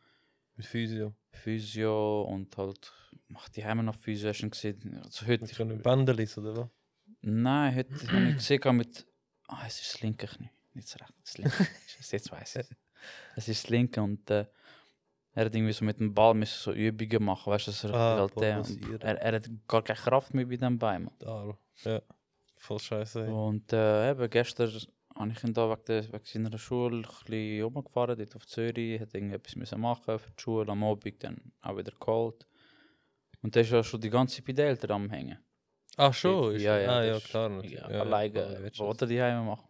Mit 0.62 0.68
Physio. 0.68 1.12
Physio 1.32 2.22
und 2.22 2.56
halt 2.56 2.92
macht 3.26 3.56
die 3.56 3.64
Heime 3.64 3.82
noch 3.82 3.96
Physio. 3.96 4.30
Ihn 4.30 4.50
gesehen? 4.50 5.00
Also 5.04 5.26
heute, 5.26 5.42
Mit 5.44 5.54
so 5.54 5.64
einem 5.64 5.82
Bändelis, 5.82 6.38
oder 6.38 6.56
was? 6.56 6.68
Nein, 7.20 7.74
heute 7.74 8.12
habe 8.12 8.28
ich 8.28 8.36
gesehen 8.36 8.76
mit. 8.76 9.04
Ah, 9.48 9.64
es 9.66 9.80
ist 9.80 9.94
das 9.94 10.02
linke 10.02 10.28
Knie. 10.28 10.50
Nicht 10.74 10.86
das 10.88 11.00
rechte, 11.00 11.14
das 11.24 11.38
linke. 11.38 11.66
Jetzt 12.12 12.30
weiß 12.30 12.56
ich 12.56 12.60
es. 12.62 12.76
Es 13.34 13.48
ist 13.48 13.64
das 13.64 13.70
linke 13.70 14.00
und 14.02 14.30
äh, 14.30 14.46
er 15.34 15.46
hat 15.46 15.54
irgendwie 15.54 15.72
so 15.72 15.84
mit 15.84 15.98
dem 15.98 16.14
Ball 16.14 16.34
müssen 16.34 16.56
so 16.62 16.72
Übungen 16.72 17.24
machen, 17.24 17.50
weißt 17.52 17.66
du, 17.66 17.70
dass 17.72 17.82
er 17.84 17.94
Ah, 17.94 18.18
halt, 18.20 18.36
äh, 18.36 18.56
und 18.56 19.02
er, 19.02 19.18
er 19.20 19.34
hat 19.34 19.50
gar 19.66 19.82
keine 19.82 19.98
Kraft 19.98 20.32
mehr 20.32 20.46
bei 20.46 20.56
dem 20.58 20.78
Bein. 20.78 21.04
Mann. 21.04 21.14
Da, 21.18 21.58
ja. 21.82 22.02
Voll 22.56 22.78
scheiße, 22.78 23.26
ey. 23.26 23.32
Und 23.32 23.72
äh, 23.72 24.12
eben 24.12 24.30
gestern 24.30 24.70
habe 25.22 25.32
ich 25.32 25.44
ihn 25.44 25.54
da 25.54 25.70
wegen, 25.70 25.84
der, 25.86 26.12
wegen 26.12 26.24
seiner 26.24 26.58
Schule 26.58 26.98
ein 26.98 27.02
bisschen 27.02 27.62
rumgefahren, 27.62 28.18
dort 28.18 28.36
auf 28.36 28.46
Zürich, 28.46 29.00
hat 29.00 29.14
irgendetwas 29.14 29.56
müssen 29.56 29.80
machen 29.80 30.18
für 30.18 30.30
die 30.30 30.42
Schule, 30.42 30.70
am 30.70 30.84
Abend 30.84 31.22
dann 31.22 31.52
auch 31.62 31.76
wieder 31.76 31.92
geholt. 31.98 32.46
Und 33.42 33.54
der 33.54 33.62
ist 33.62 33.70
ja 33.70 33.82
schon 33.82 34.00
die 34.00 34.10
ganze 34.10 34.36
Zeit 34.36 34.44
bei 34.44 34.52
den 34.52 34.66
Eltern 34.66 34.90
am 34.92 35.10
Hängen. 35.10 35.38
Ach 35.96 36.14
schon, 36.14 36.54
ist 36.54 36.62
ja, 36.62 36.78
ja, 36.78 36.90
ah, 36.90 37.04
ja, 37.04 37.20
klar. 37.20 37.64
Ja, 37.64 37.90
Ja, 37.90 38.00
alleine, 38.00 38.70
ja, 38.72 38.88
was 38.88 39.00
er 39.00 39.06
die 39.06 39.20
Heime 39.20 39.42
machen? 39.42 39.68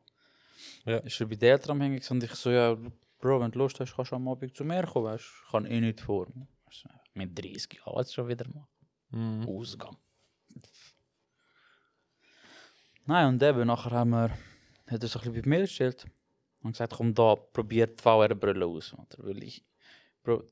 Ja. 0.84 0.98
Ist 0.98 1.20
er 1.20 1.26
bei 1.26 1.36
den 1.36 1.50
Eltern 1.50 1.72
am 1.72 1.80
Hängen 1.80 2.02
und 2.10 2.22
ich 2.22 2.34
so, 2.34 2.50
ja, 2.50 2.76
Bro, 3.22 3.40
wenn 3.40 3.52
du 3.52 3.60
Lust 3.60 3.78
hast, 3.78 3.94
kannst 3.94 4.10
du 4.10 4.16
am 4.16 4.26
Abend 4.26 4.56
zu 4.56 4.64
mir 4.64 4.84
kommen, 4.84 5.06
weißt 5.06 5.24
du, 5.24 5.44
ich 5.44 5.50
kann 5.52 5.66
eh 5.66 5.80
nicht 5.80 6.00
vor. 6.00 6.26
Ich 6.70 6.84
Mit 7.14 7.38
30 7.38 7.74
Jahren 7.74 7.94
was 7.94 8.12
schon 8.12 8.26
wieder 8.26 8.46
machen. 8.48 8.66
Mhm. 9.10 9.48
Ausgang. 9.48 9.96
Nein, 13.04 13.28
und 13.28 13.42
eben, 13.42 13.66
nachher 13.66 13.92
haben 13.92 14.10
wir, 14.10 14.30
hat 14.92 15.02
er 15.02 15.08
so 15.08 15.18
ein 15.18 15.32
bisschen 15.32 15.42
bei 15.42 15.48
mir 15.48 15.60
gestellt 15.62 16.06
und 16.62 16.72
gesagt, 16.72 16.94
komm 16.96 17.14
da, 17.14 17.34
probier 17.36 17.86
die 17.86 18.02
VR-Brille 18.02 18.66
aus. 18.66 18.92
Oder? 18.92 19.18
Weil 19.18 19.42
ich, 19.42 19.64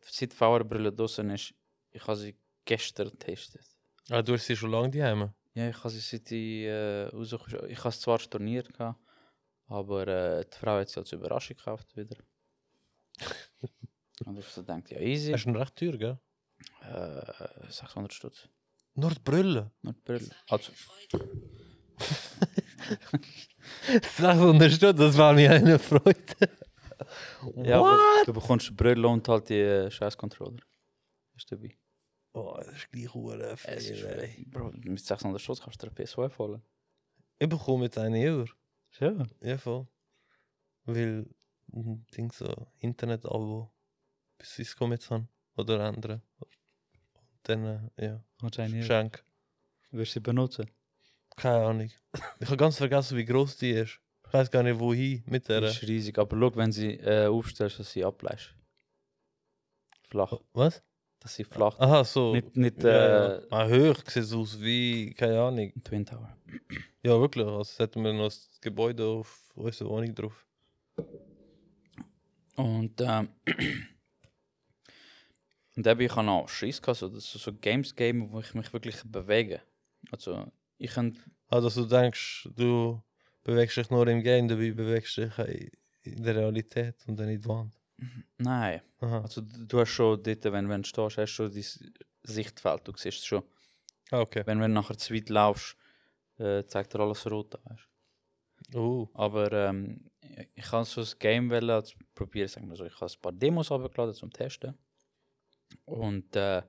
seit 0.03 0.33
die 0.33 0.37
VR-Brille 0.37 0.93
draußen 0.93 1.29
ist, 1.31 1.55
ich 1.91 2.07
habe 2.07 2.17
sie 2.17 2.37
gestern 2.65 3.11
getestet. 3.11 3.67
Ah, 4.09 4.23
du 4.23 4.33
hast 4.35 4.47
sie 4.47 4.57
schon 4.57 4.71
lange 4.71 4.91
daheim? 4.91 5.33
Ja, 5.55 5.69
ich 5.69 5.79
habe 5.79 5.91
sie 5.91 6.01
seit 6.01 6.31
ich 6.31 6.65
äh, 6.65 7.05
rausgekommen 7.09 7.71
Ich 7.71 7.79
habe 7.79 7.89
es 7.89 8.01
zwar 8.01 8.19
storniert, 8.19 8.73
gehabt, 8.73 9.01
aber 9.67 10.07
äh, 10.07 10.45
die 10.45 10.57
Frau 10.57 10.79
hat 10.79 10.89
sie 10.89 11.01
als 11.01 11.13
Überraschung 11.13 11.57
gekauft 11.57 11.97
wieder. 11.97 12.17
und 14.25 14.39
ich 14.39 14.47
so 14.47 14.63
denkt, 14.63 14.91
ja, 14.91 15.01
easy. 15.01 15.33
Das 15.33 15.41
ist 15.41 15.45
schon 15.45 15.57
recht 15.57 15.77
teuer, 15.77 15.97
gell? 15.97 16.19
Äh, 16.83 17.71
600 17.71 18.13
Stutz. 18.13 18.49
Nur 18.95 19.11
die 19.11 19.21
Brille. 19.21 19.71
Nur 19.83 19.93
die 19.93 20.01
Brille. 20.01 20.31
Also, 20.49 20.73
600 24.17 24.73
Stutz, 24.73 24.99
das 24.99 25.17
war 25.19 25.33
mir 25.33 25.51
eine 25.53 25.79
Freude. 25.79 26.15
ja, 27.57 27.79
aber 27.81 27.99
du 28.27 28.33
bekommst 28.33 28.77
Brille 28.77 29.07
und 29.09 29.27
halt 29.29 29.49
die 29.49 29.61
äh, 29.61 29.91
scheiß 29.91 30.17
Controller. 30.17 30.63
Ist 31.37 31.51
dabei. 31.51 31.77
Oh, 32.33 32.55
das 32.59 32.77
ist 32.77 32.91
gleich 32.91 33.13
hure 33.13 33.51
Es 33.53 33.65
ist, 33.65 34.01
viel, 34.01 34.07
ey. 34.07 34.45
Bro, 34.47 34.73
mit 34.73 35.01
600 35.01 35.41
Stutz 35.41 35.61
kannst 35.61 35.83
du 35.83 35.87
dir 35.89 35.93
eine 35.97 36.07
PS2 36.07 36.39
holen. 36.39 36.63
Ich 37.39 37.49
bekomme 37.49 37.85
jetzt 37.85 37.99
eine 37.99 38.19
Euro. 38.25 38.47
Ja. 38.99 39.27
Ja, 39.41 39.59
voll. 39.59 39.87
Weil, 40.85 41.27
ein 41.73 42.07
Ding 42.17 42.31
so, 42.33 42.67
Internet-Abo, 42.79 43.73
bis 44.39 44.55
Cisco 44.55 44.87
jetzt 44.89 45.11
haben. 45.11 45.29
oder 45.57 45.87
ändern. 45.89 46.23
Dann, 47.45 47.91
äh, 47.97 48.07
ja, 48.07 48.25
Wahrscheinlich. 48.41 48.81
Geschenk. 48.81 49.25
Wirst 49.91 50.13
du 50.13 50.15
sie 50.15 50.21
benutzen? 50.21 50.71
Keine 51.41 51.65
Ahnung. 51.65 51.91
Ich 52.39 52.47
habe 52.47 52.57
ganz 52.59 52.77
vergessen, 52.77 53.17
wie 53.17 53.25
groß 53.25 53.57
die 53.57 53.71
ist. 53.71 53.99
Ich 54.27 54.33
weiß 54.35 54.51
gar 54.51 54.63
nicht, 54.63 54.79
wohin 54.79 55.23
mit 55.27 55.45
Die 55.45 55.49
der. 55.49 55.63
ist 55.63 55.83
riesig, 55.83 56.19
aber 56.19 56.39
schau, 56.39 56.55
wenn 56.57 56.71
sie 56.71 56.93
äh, 56.97 57.27
aufstellst, 57.27 57.79
dass 57.79 57.91
sie 57.93 58.05
ableist. 58.05 58.55
Flach. 60.11 60.35
Was? 60.53 60.83
Dass 61.19 61.35
sie 61.35 61.45
flach. 61.45 61.79
Aha, 61.79 62.05
so. 62.05 62.33
Nicht, 62.35 62.57
nicht 62.57 62.83
ja, 62.83 62.91
äh, 62.91 63.41
ja. 63.41 63.47
Ah, 63.51 63.69
hoch 63.69 63.97
sieht 64.07 64.25
es 64.25 64.33
aus 64.35 64.61
wie, 64.61 65.15
keine 65.15 65.41
Ahnung. 65.41 65.73
Twin 65.83 66.05
Tower. 66.05 66.37
Ja, 67.03 67.19
wirklich. 67.19 67.47
Also 67.47 67.83
hätten 67.83 68.05
wir 68.05 68.13
noch 68.13 68.25
das 68.25 68.51
Gebäude 68.61 69.05
auf 69.05 69.51
unserer 69.55 69.89
Wohnung 69.89 70.15
drauf. 70.15 70.47
Und, 72.57 73.01
ähm, 73.01 73.31
und 75.77 75.87
eben, 75.87 76.01
ich 76.01 76.15
habe 76.15 76.29
auch 76.31 76.49
Schiss 76.51 76.83
gehabt, 76.83 76.99
so, 76.99 77.09
dass 77.09 77.33
so 77.33 77.53
Games 77.55 77.95
geben, 77.95 78.31
wo 78.31 78.41
ich 78.41 78.53
mich 78.53 78.71
wirklich 78.75 79.03
bewege. 79.05 79.63
Also, 80.11 80.51
ich 80.81 80.93
kann, 80.93 81.17
Ah, 81.49 81.61
dass 81.61 81.75
du 81.75 81.85
denkst, 81.85 82.49
du 82.57 83.03
bewegst 83.43 83.77
dich 83.77 83.91
nur 83.91 84.07
im 84.07 84.23
Game, 84.23 84.47
dabei 84.49 84.71
bewegst 84.71 85.17
dich 85.17 85.37
in- 86.05 86.23
der 86.23 86.37
Realität 86.37 86.97
und 87.07 87.17
dann 87.19 87.29
in 87.29 87.41
die 87.41 87.49
Wand. 87.49 87.75
nein. 88.39 88.81
Aha. 89.01 89.21
Also, 89.23 89.41
du 89.43 89.81
hast 89.81 89.91
schon 89.91 90.23
dort, 90.23 90.45
wenn, 90.45 90.69
wenn 90.69 90.83
du 90.83 90.89
stehst, 90.89 91.19
hast 91.19 91.33
du 91.39 91.49
schon 91.49 91.53
dein 91.53 91.65
Sichtfeld, 92.23 92.87
du 92.87 92.93
siehst 92.97 93.27
schon. 93.27 93.43
Ah, 94.11 94.21
okay. 94.21 94.43
Wenn, 94.47 94.61
wenn 94.61 94.71
du 94.75 94.81
nachher 94.81 94.97
zu 94.97 95.13
weit 95.15 95.29
laufst, 95.29 95.77
äh, 96.39 96.65
zeigt 96.67 96.95
dir 96.95 97.01
alles 97.01 97.29
rot 97.31 97.55
an, 97.67 97.79
Oh. 98.75 99.09
Aber 99.15 99.51
ähm, 99.53 100.09
ich- 100.55 100.65
kann 100.65 100.85
so 100.85 101.01
ein 101.01 101.07
Game 101.19 101.51
wollen, 101.51 101.71
also 101.71 101.95
probieren, 102.15 102.49
sagen 102.49 102.69
wir 102.69 102.77
so, 102.77 102.85
ich 102.85 102.95
habe 103.01 103.11
ein 103.13 103.21
paar 103.21 103.33
Demos 103.33 103.73
abgeladen 103.73 104.15
zum 104.15 104.31
Testen. 104.33 104.79
Und 105.85 106.35
äh, 106.37 106.63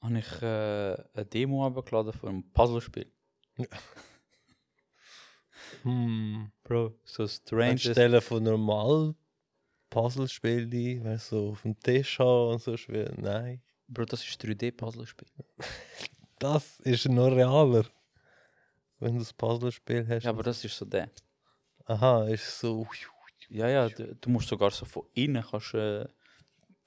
habe 0.00 0.18
ich 0.18 0.42
äh, 0.42 0.96
eine 1.14 1.26
Demo 1.26 1.66
abgeladen 1.66 2.12
für 2.12 2.28
ein 2.28 2.50
Puzzlespiel. 2.52 3.10
Hm. 5.82 6.50
Bro, 6.64 6.98
so 7.04 7.26
strange. 7.26 7.72
Anstelle 7.72 8.20
von 8.20 8.42
normal 8.42 9.14
Puzzlespielen, 9.90 11.04
weil 11.04 11.18
so 11.18 11.50
auf 11.50 11.62
dem 11.62 11.78
Tisch 11.78 12.18
haben 12.18 12.52
und 12.52 12.62
so 12.62 12.76
schwer. 12.76 13.12
Nein. 13.16 13.62
Bro, 13.86 14.04
das 14.06 14.26
ist 14.26 14.42
3D-Puzzlespiel. 14.42 15.28
Das 16.40 16.78
ist 16.80 17.08
noch 17.08 17.32
realer. 17.32 17.84
Wenn 19.00 19.14
du 19.14 19.18
das 19.18 19.32
Puzzlespiel 19.32 20.06
hast. 20.08 20.22
Ja, 20.22 20.30
aber 20.30 20.44
das 20.44 20.64
ist 20.64 20.76
so 20.76 20.84
der. 20.84 21.10
Aha, 21.84 22.28
ist 22.28 22.60
so. 22.60 22.86
Ja, 23.48 23.68
ja, 23.68 23.88
du, 23.88 24.14
du 24.14 24.30
musst 24.30 24.48
sogar 24.48 24.70
so 24.70 24.84
von 24.84 25.02
innen 25.14 25.42
kannst, 25.42 25.74
äh, 25.74 26.06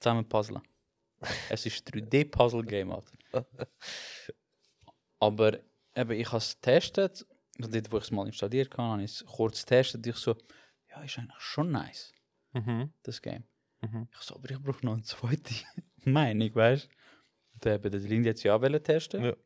zusammen 0.00 0.26
puzzeln. 0.26 0.62
es 1.50 1.66
ist 1.66 1.88
3D-Puzzle-Game, 1.88 2.92
Alter. 2.92 3.16
Aber 5.20 5.58
eben, 5.94 6.10
ich 6.12 6.26
habe 6.28 6.38
es 6.38 6.54
getestet. 6.54 7.26
Also 7.58 7.70
dort, 7.70 7.92
wo 7.92 7.98
ich 7.98 8.04
es 8.04 8.10
mal 8.10 8.26
installiert 8.26 8.72
habe, 8.76 8.82
habe 8.92 9.02
ich 9.04 9.10
es 9.12 9.24
kurz 9.26 9.60
getestet. 9.60 10.06
Ich 10.06 10.16
so, 10.16 10.36
ja, 10.88 11.02
ist 11.02 11.18
eigentlich 11.18 11.40
schon 11.40 11.70
nice, 11.70 12.12
Mhm. 12.52 12.92
das 13.02 13.20
Game. 13.22 13.44
Mhm. 13.82 14.08
Ich 14.12 14.18
so, 14.20 14.34
aber 14.36 14.50
ich 14.50 14.58
brauche 14.60 14.84
noch 14.84 14.94
eine 14.94 15.02
zweite 15.02 15.54
Meinung, 16.04 16.54
weißt 16.54 16.88
du? 16.88 16.88
Und 17.54 17.66
eben, 17.66 17.90
der 17.90 18.00
Lindy 18.00 18.28
hat 18.30 18.42
ja 18.42 18.60
wollen 18.60 18.82
testen. 18.82 19.24
Ja. 19.24 19.36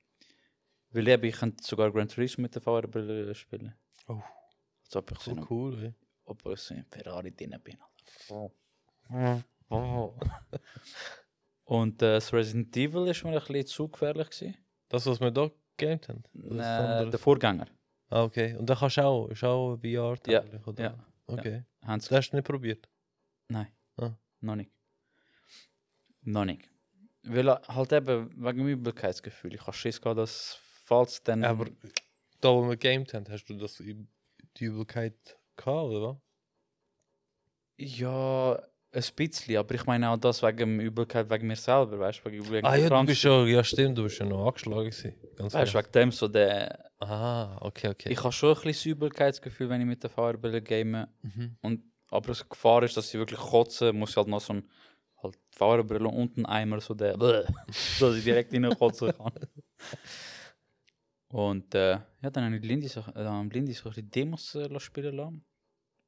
Weil 0.91 1.09
eben, 1.09 1.25
ich 1.25 1.37
könnte 1.37 1.63
sogar 1.65 1.91
Gran 1.93 2.09
Turismo 2.09 2.43
mit 2.43 2.55
der 2.55 2.63
VR-Brille 2.63 3.35
spielen. 3.35 3.75
Oh. 4.09 4.23
Als 4.85 4.97
ob 4.97 5.11
ich 5.11 5.19
so, 5.19 5.35
So 5.35 5.47
cool, 5.51 5.83
ey. 5.85 5.95
ob 6.25 6.47
ich 6.47 6.61
so 6.61 6.75
in 6.75 6.85
Ferrari 6.87 7.33
drin 7.35 7.61
bin. 7.63 7.77
Oh. 8.31 8.53
Und 11.67 12.01
äh, 12.01 12.15
das 12.15 12.33
Resident 12.33 12.77
Evil 12.77 13.09
ist 13.09 13.25
mir 13.25 13.31
ein 13.31 13.39
bisschen 13.39 13.67
zu 13.67 13.89
gefährlich. 13.89 14.31
Gewesen. 14.31 14.57
Das, 14.89 15.05
was 15.05 15.21
wir 15.21 15.33
da 15.33 15.51
gegamed 15.77 16.09
haben? 16.09 16.23
Äh, 16.35 16.63
andere? 16.63 17.11
der 17.11 17.19
Vorgänger. 17.19 17.67
Ah, 18.09 18.23
okay. 18.23 18.55
Und 18.57 18.71
da 18.71 18.77
kannst 18.77 18.97
du 18.99 19.03
auch, 19.03 19.29
ist 19.29 19.43
auch 19.43 19.77
VR 19.79 20.17
Ja, 20.29 20.45
oder? 20.65 20.83
ja, 20.83 21.07
Okay. 21.27 21.65
Haben 21.83 21.99
Das 21.99 22.11
hast 22.13 22.31
du 22.31 22.37
nicht 22.37 22.47
probiert? 22.47 22.89
Nein. 23.49 23.67
Ah. 23.97 24.13
Noch 24.41 24.55
nicht. 24.55 24.71
Noch 26.23 26.45
nicht. 26.45 26.71
Weil 27.25 27.49
äh, 27.49 27.57
halt 27.67 27.93
eben 27.93 28.31
wegen 28.31 28.59
dem 28.59 28.69
Übelkeitsgefühl. 28.69 29.55
Ich 29.55 29.63
habe 29.63 29.73
Schiss 29.73 30.01
gehabt, 30.01 30.19
dass 30.19 30.61
falls 30.85 31.21
dann. 31.25 31.45
Aber 31.45 31.67
da, 32.41 32.51
wo 32.51 32.63
wir 32.63 32.77
gegamed 32.77 33.13
haben, 33.13 33.27
hast 33.29 33.47
du 33.47 33.55
das 33.55 33.79
die 33.79 34.65
Übelkeit 34.65 35.37
gehabt, 35.57 35.89
oder 35.91 36.09
was? 36.11 36.17
Ja, 37.79 38.63
ein 38.97 39.05
bisschen. 39.15 39.57
Aber 39.57 39.75
ich 39.75 39.87
meine 39.87 40.11
auch 40.11 40.17
das 40.17 40.43
wegen 40.43 40.57
dem 40.57 40.81
Übelkeit 40.81 41.29
wegen 41.31 41.47
mir 41.47 41.57
selber, 41.57 41.99
weißt 41.99 42.23
du? 42.25 42.31
Wegen, 42.31 42.65
Ah 42.65 42.73
der 42.73 42.81
ja, 42.81 42.89
du 42.89 43.07
bist 43.07 43.23
ja, 43.23 43.45
ja 43.45 43.63
stimmt, 43.63 43.99
du 43.99 44.05
bist 44.05 44.19
ja 44.19 44.27
noch 44.27 44.47
angeschlagen 44.47 44.91
gewesen. 44.91 45.15
Ganz 45.37 45.55
Weißt 45.55 45.75
du, 45.75 45.79
wegen 45.79 45.93
dem 45.93 46.13
so 46.13 46.29
der. 46.29 46.91
Ah, 46.99 47.59
okay, 47.61 47.89
okay. 47.89 48.11
Ich 48.11 48.23
habe 48.23 48.33
schon 48.33 48.57
ein 48.57 48.63
bisschen 48.63 48.93
Übelkeitsgefühl, 48.93 49.69
wenn 49.69 49.81
ich 49.81 49.87
mit 49.87 50.03
der 50.03 50.11
Fahrbrille 50.11 50.63
game. 50.63 51.07
Mhm. 51.23 51.57
Und, 51.61 51.83
aber 52.11 52.33
die 52.33 52.49
Gefahr 52.49 52.83
ist, 52.83 52.97
dass 52.97 53.11
sie 53.11 53.19
wirklich 53.19 53.41
kotzen, 53.41 53.97
muss 53.97 54.11
ich 54.11 54.17
halt 54.17 54.29
noch 54.29 54.41
so 54.41 54.55
ein 54.55 54.69
halt 55.23 55.39
Fahrerbrille 55.51 56.09
und 56.09 56.37
einen 56.37 56.47
Eimer 56.47 56.81
so 56.81 56.95
der, 56.95 57.17
dass 57.17 58.17
ich 58.17 58.25
direkt 58.25 58.53
reinkotzen 58.53 59.13
kann. 59.17 59.33
Und 61.29 61.75
äh, 61.75 61.99
ja, 62.23 62.31
dann 62.31 62.45
habe 62.45 62.57
ich 62.57 62.63
Lindy 62.63 62.89
so, 62.89 63.01
äh, 63.15 63.43
Lindy 63.49 63.73
so 63.73 63.89
ein 63.89 63.95
bisschen 63.95 64.11
Demos 64.11 64.55
äh, 64.55 64.81
spielen 64.81 65.17
lassen. 65.17 65.45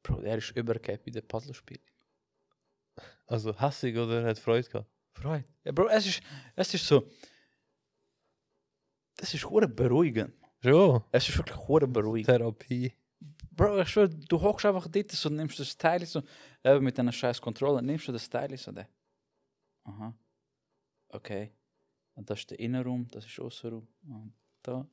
Bro, 0.03 0.21
der 0.21 0.39
ist 0.39 0.57
übergehabt 0.57 1.05
bei 1.05 1.11
den 1.11 1.27
Puzzlespielen. 1.27 1.83
Also 3.29 3.55
hassig 3.59 3.97
oder 3.97 4.25
hat 4.25 4.39
Freude 4.39 4.69
gehabt? 4.69 4.91
Freude. 5.13 5.45
Ja, 5.63 5.73
Bro, 5.73 5.89
es 5.89 6.07
ist, 6.07 6.23
es 6.57 6.75
ist 6.75 6.87
so. 6.87 7.09
Das 9.17 9.35
ist 9.35 9.45
hure 9.49 9.69
beruhigend. 9.69 10.33
Schon. 10.63 11.05
Es 11.13 11.29
ist 11.29 11.37
wirklich 11.37 11.59
hure 11.69 11.87
beruhigend. 11.87 12.27
Therapie. 12.27 12.95
Bro, 13.51 13.81
ich 13.83 13.89
schwör, 13.89 14.09
du 14.09 14.41
hockst 14.41 14.65
einfach 14.65 14.89
dort 14.89 15.13
so, 15.13 15.29
nimmst 15.29 15.61
das 15.61 15.77
Teil 15.77 16.07
so, 16.07 16.23
eben 16.65 16.85
mit 16.85 16.99
einer 16.99 17.13
scheiß 17.13 17.41
Kontrolle, 17.41 17.83
nimmst 17.83 18.09
du 18.09 18.13
das 18.13 18.31
Teil 18.31 18.57
so, 18.57 18.73
der. 18.73 18.89
Aha. 19.85 20.17
Okay. 21.09 21.53
Und 22.15 22.31
das 22.31 22.41
ist 22.41 22.51
der 22.51 22.61
Innenraum, 22.61 23.09
das 23.09 23.27
ist 23.27 23.39
Außenraum. 23.39 23.87
Und 24.09 24.33
da. 24.63 24.89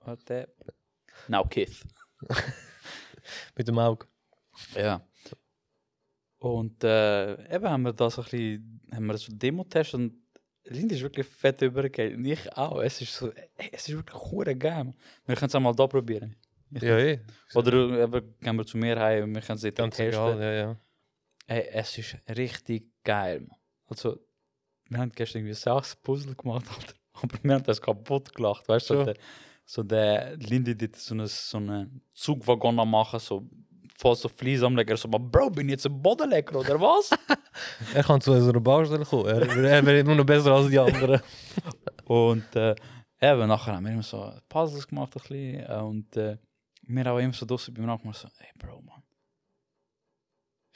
Und 0.00 0.28
der. 0.28 0.48
Now 1.28 1.44
Kith. 1.46 1.84
Mit 3.56 3.66
dem 3.66 3.78
Auge. 3.78 4.06
Ja. 4.74 5.06
Und 6.44 6.84
äh, 6.84 7.54
eben 7.54 7.70
haben 7.70 7.82
wir 7.84 7.94
das 7.94 8.18
ein 8.18 8.24
bisschen, 8.24 8.80
haben 8.92 9.06
wir 9.06 9.16
so 9.16 9.32
Demo-Test 9.34 9.94
und 9.94 10.12
Lindy 10.64 10.94
ist 10.94 11.00
wirklich 11.00 11.26
fett 11.26 11.62
übergegangen. 11.62 12.16
Und 12.16 12.26
ich 12.26 12.52
auch. 12.54 12.82
Es 12.82 13.00
ist 13.00 13.14
so, 13.14 13.32
es 13.72 13.88
ist 13.88 13.96
wirklich 13.96 14.20
hure 14.30 14.54
geil. 14.54 14.92
Wir 15.24 15.36
können 15.36 15.48
es 15.48 15.54
einmal 15.54 15.74
da 15.74 15.86
probieren. 15.86 16.36
Ja, 16.70 16.98
eh. 16.98 17.20
Oder 17.54 17.72
eben, 18.02 18.34
gehen 18.40 18.56
wir 18.56 18.66
zu 18.66 18.76
mir 18.76 19.00
heim 19.00 19.24
und 19.24 19.34
wir 19.34 19.40
können 19.40 19.56
es 19.56 19.62
dort 19.62 19.76
Ganz 19.76 19.96
testen. 19.96 20.22
egal, 20.22 20.42
ja, 20.42 20.52
ja. 20.52 20.76
Ey, 21.46 21.68
es 21.72 21.96
ist 21.96 22.18
richtig 22.36 22.90
geil, 23.04 23.40
Mann. 23.40 23.58
Also, 23.86 24.18
wir 24.90 24.98
haben 24.98 25.12
gestern 25.12 25.38
irgendwie 25.38 25.54
sechs 25.54 25.96
Puzzle 25.96 26.34
gemacht, 26.34 26.66
Alter. 26.78 26.94
aber 27.22 27.38
wir 27.42 27.54
haben 27.54 27.64
das 27.64 27.80
kaputt 27.80 28.34
gelacht, 28.34 28.68
weißt 28.68 28.90
du? 28.90 28.94
So 28.94 28.98
Schon. 28.98 29.06
der, 29.06 29.16
so 29.64 29.82
der 29.82 30.36
Lindy 30.36 30.76
dort 30.76 30.96
so 30.96 31.14
einen 31.14 31.26
so 31.26 31.56
eine 31.56 31.90
Zugwaggon 32.12 32.76
machen, 32.76 33.18
so 33.18 33.48
voll 33.96 34.16
so 34.16 34.28
Flies 34.28 34.62
am 34.62 34.76
Legen, 34.76 34.96
so, 34.96 35.08
aber 35.08 35.18
Bro, 35.18 35.50
bin 35.50 35.68
ich 35.68 35.72
jetzt 35.72 35.86
ein 35.86 36.02
Bodenlecker 36.02 36.58
oder 36.58 36.80
was? 36.80 37.10
Er 37.94 38.02
kann 38.02 38.20
zu 38.20 38.32
unserer 38.32 38.60
Baustelle 38.60 39.04
kommen. 39.04 39.26
Er, 39.26 39.42
er 39.42 39.86
wäre 39.86 40.00
immer 40.00 40.16
noch 40.16 40.26
besser 40.26 40.52
als 40.52 40.68
die 40.68 40.78
anderen. 40.78 41.20
und 42.04 42.56
äh, 42.56 42.74
eben, 43.20 43.48
nachher 43.48 43.76
haben 43.76 43.84
wir 43.84 43.92
immer 43.92 44.02
so 44.02 44.32
Puzzles 44.48 44.88
gemacht, 44.88 45.12
ein 45.14 45.20
bisschen, 45.20 45.60
äh, 45.60 45.82
und 45.82 46.16
äh, 46.16 46.36
wir 46.82 47.04
haben 47.04 47.16
auch 47.16 47.18
immer 47.18 47.32
so 47.32 47.46
draussen 47.46 47.72
beim 47.72 47.86
Nachbarn 47.86 48.12
so, 48.12 48.28
ey 48.38 48.48
Bro, 48.58 48.82
Mann. 48.82 49.02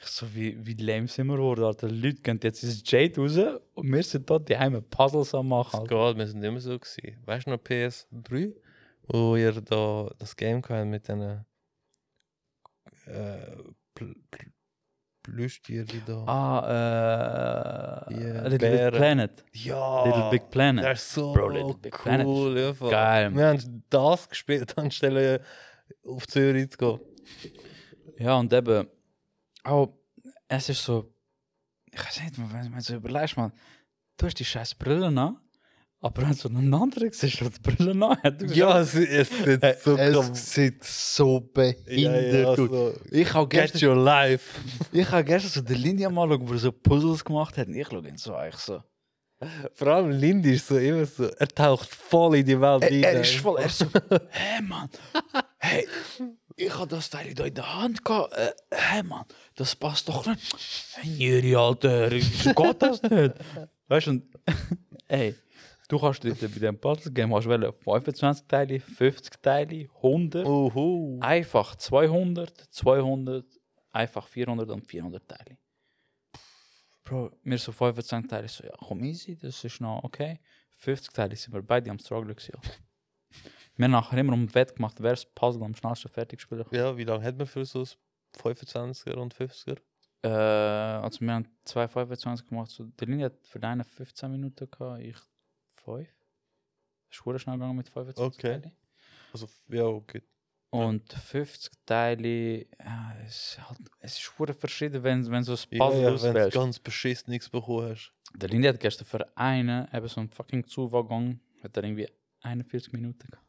Ich 0.01 0.07
so, 0.07 0.33
wie, 0.33 0.65
wie 0.65 0.75
lame 0.75 1.09
sind 1.09 1.27
wir 1.27 1.35
geworden, 1.35 1.65
Alter. 1.65 1.89
Die 1.89 1.95
Leute 1.95 2.21
gehen 2.21 2.39
jetzt 2.41 2.63
ins 2.63 2.89
Jade 2.89 3.19
raus 3.19 3.37
und 3.73 3.91
wir 3.91 4.01
sind 4.01 4.29
dort 4.29 4.47
die 4.47 4.57
Heime 4.57 4.81
Puzzles 4.81 5.35
am 5.35 5.49
machen. 5.49 5.81
Alter. 5.81 5.89
Gott, 5.89 6.17
wir 6.17 6.25
sind 6.25 6.41
immer 6.41 6.61
so 6.61 6.79
gewesen. 6.79 7.17
Weißt 7.25 7.47
du 7.47 7.51
noch 7.51 7.57
PS3? 7.57 8.53
Wo 9.09 9.35
ihr 9.35 9.59
da 9.59 10.09
das 10.17 10.37
Game 10.37 10.61
mit 10.89 11.07
den 11.09 11.43
äh, 13.09 13.55
Pl 13.95 14.15
Pl 14.31 14.51
Plüschtiere 15.21 15.85
da. 16.07 16.23
Ah, 16.25 18.05
äh, 18.09 18.13
Die 18.13 18.49
Little 18.49 18.57
Bären. 18.57 18.91
Big 18.91 18.99
Planet. 18.99 19.45
ja! 19.53 20.05
Little 20.05 20.29
Big 20.31 20.49
Planet. 20.49 20.85
Das 20.85 21.01
ist 21.01 21.13
so 21.13 21.33
Bro, 21.33 21.49
Little 21.49 21.73
Big 21.75 21.91
Planet 21.93 22.25
cool. 22.25 22.57
Ja, 22.57 22.73
voll. 22.73 22.89
geil. 22.89 23.35
Wir 23.35 23.47
haben 23.47 23.83
das 23.89 24.29
gespielt, 24.29 24.77
anstelle 24.77 25.41
auf 26.05 26.25
Zürich 26.27 26.71
zu 26.71 26.77
gehen. 26.77 26.99
Ja, 28.17 28.35
und 28.35 28.51
eben, 28.53 28.87
auch, 29.63 29.93
es 30.47 30.69
ist 30.69 30.83
so, 30.83 31.13
ich 31.91 31.99
weiß 31.99 32.21
nicht, 32.21 32.37
wenn 32.37 32.71
du 32.71 32.81
so 32.81 32.95
überlegst, 32.95 33.37
man, 33.37 33.51
du 34.17 34.25
hast 34.25 34.39
die 34.39 34.45
scheiß 34.45 34.75
Brille 34.75 35.07
an 35.07 35.37
Aber 36.01 36.21
wenn 36.21 36.33
so 36.33 36.47
einen 36.47 36.73
anderen 36.73 37.11
siehst, 37.11 37.41
der 37.41 37.49
die 37.49 37.59
Brille 37.59 37.93
noch 37.93 38.17
hat, 38.23 38.41
Ja, 38.55 38.79
es, 38.79 38.95
es 38.95 39.29
sieht 39.29 39.61
Äh, 39.63 39.75
so 39.83 39.95
es 39.97 40.53
sieht 40.53 40.83
so 40.83 41.41
behindert 41.41 42.45
aus. 42.47 42.57
so. 42.57 42.93
Ich 43.11 43.33
habe 43.33 43.47
Get 43.49 43.73
gestern, 43.73 43.89
your 43.89 43.95
life. 43.97 44.59
ich 44.93 45.11
hab 45.11 45.25
gestern 45.25 45.51
so 45.51 45.61
den 45.61 45.75
Linie 45.77 46.09
mal 46.09 46.27
geschaut, 46.29 46.47
wo 46.49 46.53
er 46.53 46.59
so 46.59 46.71
Puzzles 46.71 47.25
gemacht 47.25 47.57
hat. 47.57 47.67
Und 47.67 47.75
ich 47.75 47.85
schaue 47.87 48.07
ihn 48.07 48.15
so 48.17 48.33
eigentlich 48.33 48.55
so. 48.61 48.81
Vor 49.73 49.87
allem 49.87 50.11
Lindy 50.11 50.53
ist 50.55 50.67
so 50.67 50.77
immer 50.77 51.05
so, 51.05 51.23
er 51.25 51.47
taucht 51.47 51.89
voll 51.89 52.37
in 52.37 52.45
die 52.45 52.59
Welt 52.59 52.83
Er, 52.83 52.89
rein. 52.91 53.03
er 53.03 53.21
ist 53.21 53.35
voll, 53.35 53.57
er 53.59 53.67
ist 53.67 53.77
so, 53.79 53.85
hä 54.29 54.61
Mann, 54.63 54.89
hey, 55.59 55.87
ich 56.57 56.73
habe 56.77 56.87
das 56.87 57.09
Teil 57.09 57.33
da 57.33 57.45
in 57.45 57.53
der 57.53 57.73
Hand 57.81 58.03
gehabt. 58.03 58.33
Äh, 58.33 58.51
hä 58.73 59.01
Mann, 59.03 59.23
das 59.55 59.77
passt 59.77 60.09
doch 60.09 60.25
nicht. 60.25 60.41
Hey, 60.95 61.55
Alter, 61.55 62.09
so 62.19 62.53
geht 62.53 62.81
das 62.81 63.01
nicht. 63.01 63.33
Weißt 63.87 64.07
du, 64.07 64.11
und- 64.11 64.23
ey, 65.07 65.33
du 65.89 65.99
kannst 65.99 66.23
bei 66.23 66.31
diesem 66.31 66.79
hast 66.81 67.05
du 67.45 67.49
wählen 67.49 67.73
25 67.73 68.47
Teile, 68.47 68.79
50 68.79 69.41
Teile, 69.41 69.89
100, 69.95 70.47
Uhu. 70.47 71.19
einfach 71.19 71.75
200, 71.75 72.57
200, 72.73 73.45
einfach 73.91 74.27
400 74.27 74.69
und 74.69 74.85
400 74.87 75.27
Teile. 75.27 75.57
Bro, 77.03 77.31
mir 77.43 77.57
so 77.57 77.71
25 77.71 78.29
Teile 78.29 78.47
so, 78.47 78.63
ja, 78.63 78.73
komm 78.77 79.03
easy, 79.03 79.35
das 79.35 79.63
ist 79.63 79.81
noch 79.81 80.03
okay. 80.03 80.39
50 80.77 81.11
Teile 81.11 81.35
sind 81.35 81.53
wir 81.53 81.61
beide 81.61 81.91
am 81.91 81.99
Struggle 81.99 82.35
gewesen. 82.35 82.53
Wir 83.75 83.85
haben 83.85 83.91
nachher 83.91 84.17
immer 84.17 84.33
um 84.33 84.47
die 84.47 84.53
Wette 84.55 84.75
gemacht, 84.75 84.97
wer 84.99 85.11
das 85.11 85.25
Puzzle 85.25 85.63
am 85.63 85.73
schnellsten 85.73 86.09
fertig 86.09 86.41
spielen 86.41 86.65
kann. 86.65 86.77
Ja, 86.77 86.97
wie 86.97 87.05
lange 87.05 87.23
hat 87.23 87.37
man 87.37 87.47
für 87.47 87.65
so 87.65 87.79
ein 87.79 87.87
25er 88.35 89.15
und 89.15 89.33
50er? 89.33 89.77
Äh, 90.21 90.27
also 90.27 91.21
wir 91.21 91.33
haben 91.33 91.47
zwei 91.63 91.87
25 91.87 92.47
gemacht. 92.47 92.71
So, 92.71 92.83
der 92.83 93.07
Linie 93.07 93.27
hat 93.27 93.47
für 93.47 93.59
deine 93.59 93.83
15 93.83 94.29
Minuten 94.29 94.69
gehabt, 94.69 95.01
ich 95.01 95.15
5. 95.97 96.07
Das 97.09 97.17
ist 97.17 97.23
verdammt 97.23 97.39
schnell 97.39 97.55
gegangen 97.55 97.75
mit 97.77 97.89
25 97.89 98.23
Okay. 98.23 98.61
Teilen. 98.61 98.75
Also, 99.33 99.47
ja, 99.67 99.85
okay. 99.85 100.21
Und 100.71 101.11
50 101.11 101.71
Teile, 101.85 102.65
ja, 102.79 103.15
es, 103.25 103.57
ist 103.57 103.67
halt, 103.69 103.79
es 103.99 104.13
ist 104.13 104.21
verdammt 104.21 104.59
verschieden, 104.59 105.01
wenn, 105.03 105.29
wenn 105.31 105.43
so 105.43 105.53
ein 105.53 105.57
Ja, 105.71 105.85
Puzzle 105.85 106.01
ja, 106.01 106.21
wenn 106.21 106.33
du 106.35 106.49
ganz 106.51 106.79
beschissen 106.79 107.31
nichts 107.31 107.49
bekommen 107.49 107.89
hast. 107.89 108.13
Der 108.35 108.49
Linie 108.49 108.69
hat 108.69 108.79
gestern 108.79 109.05
für 109.05 109.35
einen, 109.35 109.87
eben 109.91 110.07
so 110.07 110.19
einen 110.19 110.29
fucking 110.29 110.65
Zuwaggang, 110.67 111.39
hat 111.63 111.75
er 111.75 111.83
irgendwie 111.83 112.07
41 112.41 112.93
Minuten 112.93 113.27
gehabt. 113.31 113.47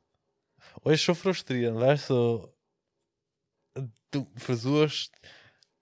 Und 0.81 0.93
ist 0.93 1.03
schon 1.03 1.15
frustrierend, 1.15 1.79
weißt 1.79 2.11
du? 2.11 2.49
Du 4.11 4.27
versuchst, 4.37 5.13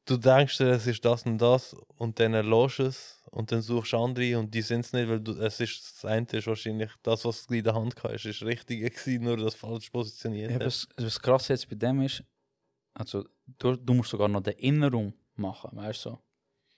du 0.08 0.16
denkst 0.16 0.58
dir, 0.58 0.70
es 0.70 0.86
ist 0.86 1.04
das 1.04 1.24
und 1.24 1.38
das 1.38 1.74
und 1.96 2.18
dann 2.18 2.34
erlässt 2.34 2.80
es 2.80 3.22
und 3.30 3.52
dann 3.52 3.60
suchst 3.60 3.92
du 3.92 3.98
andere 3.98 4.38
und 4.38 4.52
die 4.54 4.62
sind 4.62 4.80
es 4.80 4.92
nicht, 4.92 5.08
weil 5.08 5.20
du, 5.20 5.32
es 5.40 5.60
ist 5.60 5.82
das 5.82 6.04
eine 6.04 6.26
ist 6.30 6.46
wahrscheinlich 6.46 6.90
das, 7.02 7.24
was 7.24 7.46
du 7.46 7.54
in 7.54 7.64
der 7.64 7.74
Hand 7.74 7.94
hast, 8.02 8.24
ist 8.24 8.42
richtig 8.42 8.80
gewesen, 8.80 9.24
nur 9.24 9.36
das 9.36 9.54
falsch 9.54 9.90
positioniert. 9.90 10.50
Ja, 10.50 10.60
was, 10.60 10.88
was 10.96 11.20
krass 11.20 11.48
jetzt 11.48 11.68
bei 11.68 11.76
dem 11.76 12.02
ist, 12.02 12.22
also 12.94 13.24
du, 13.58 13.76
du 13.76 13.94
musst 13.94 14.10
sogar 14.10 14.28
noch 14.28 14.42
den 14.42 14.54
Innenraum 14.54 15.12
machen, 15.36 15.70
weißt 15.76 16.06
du? 16.06 16.10
So. 16.10 16.18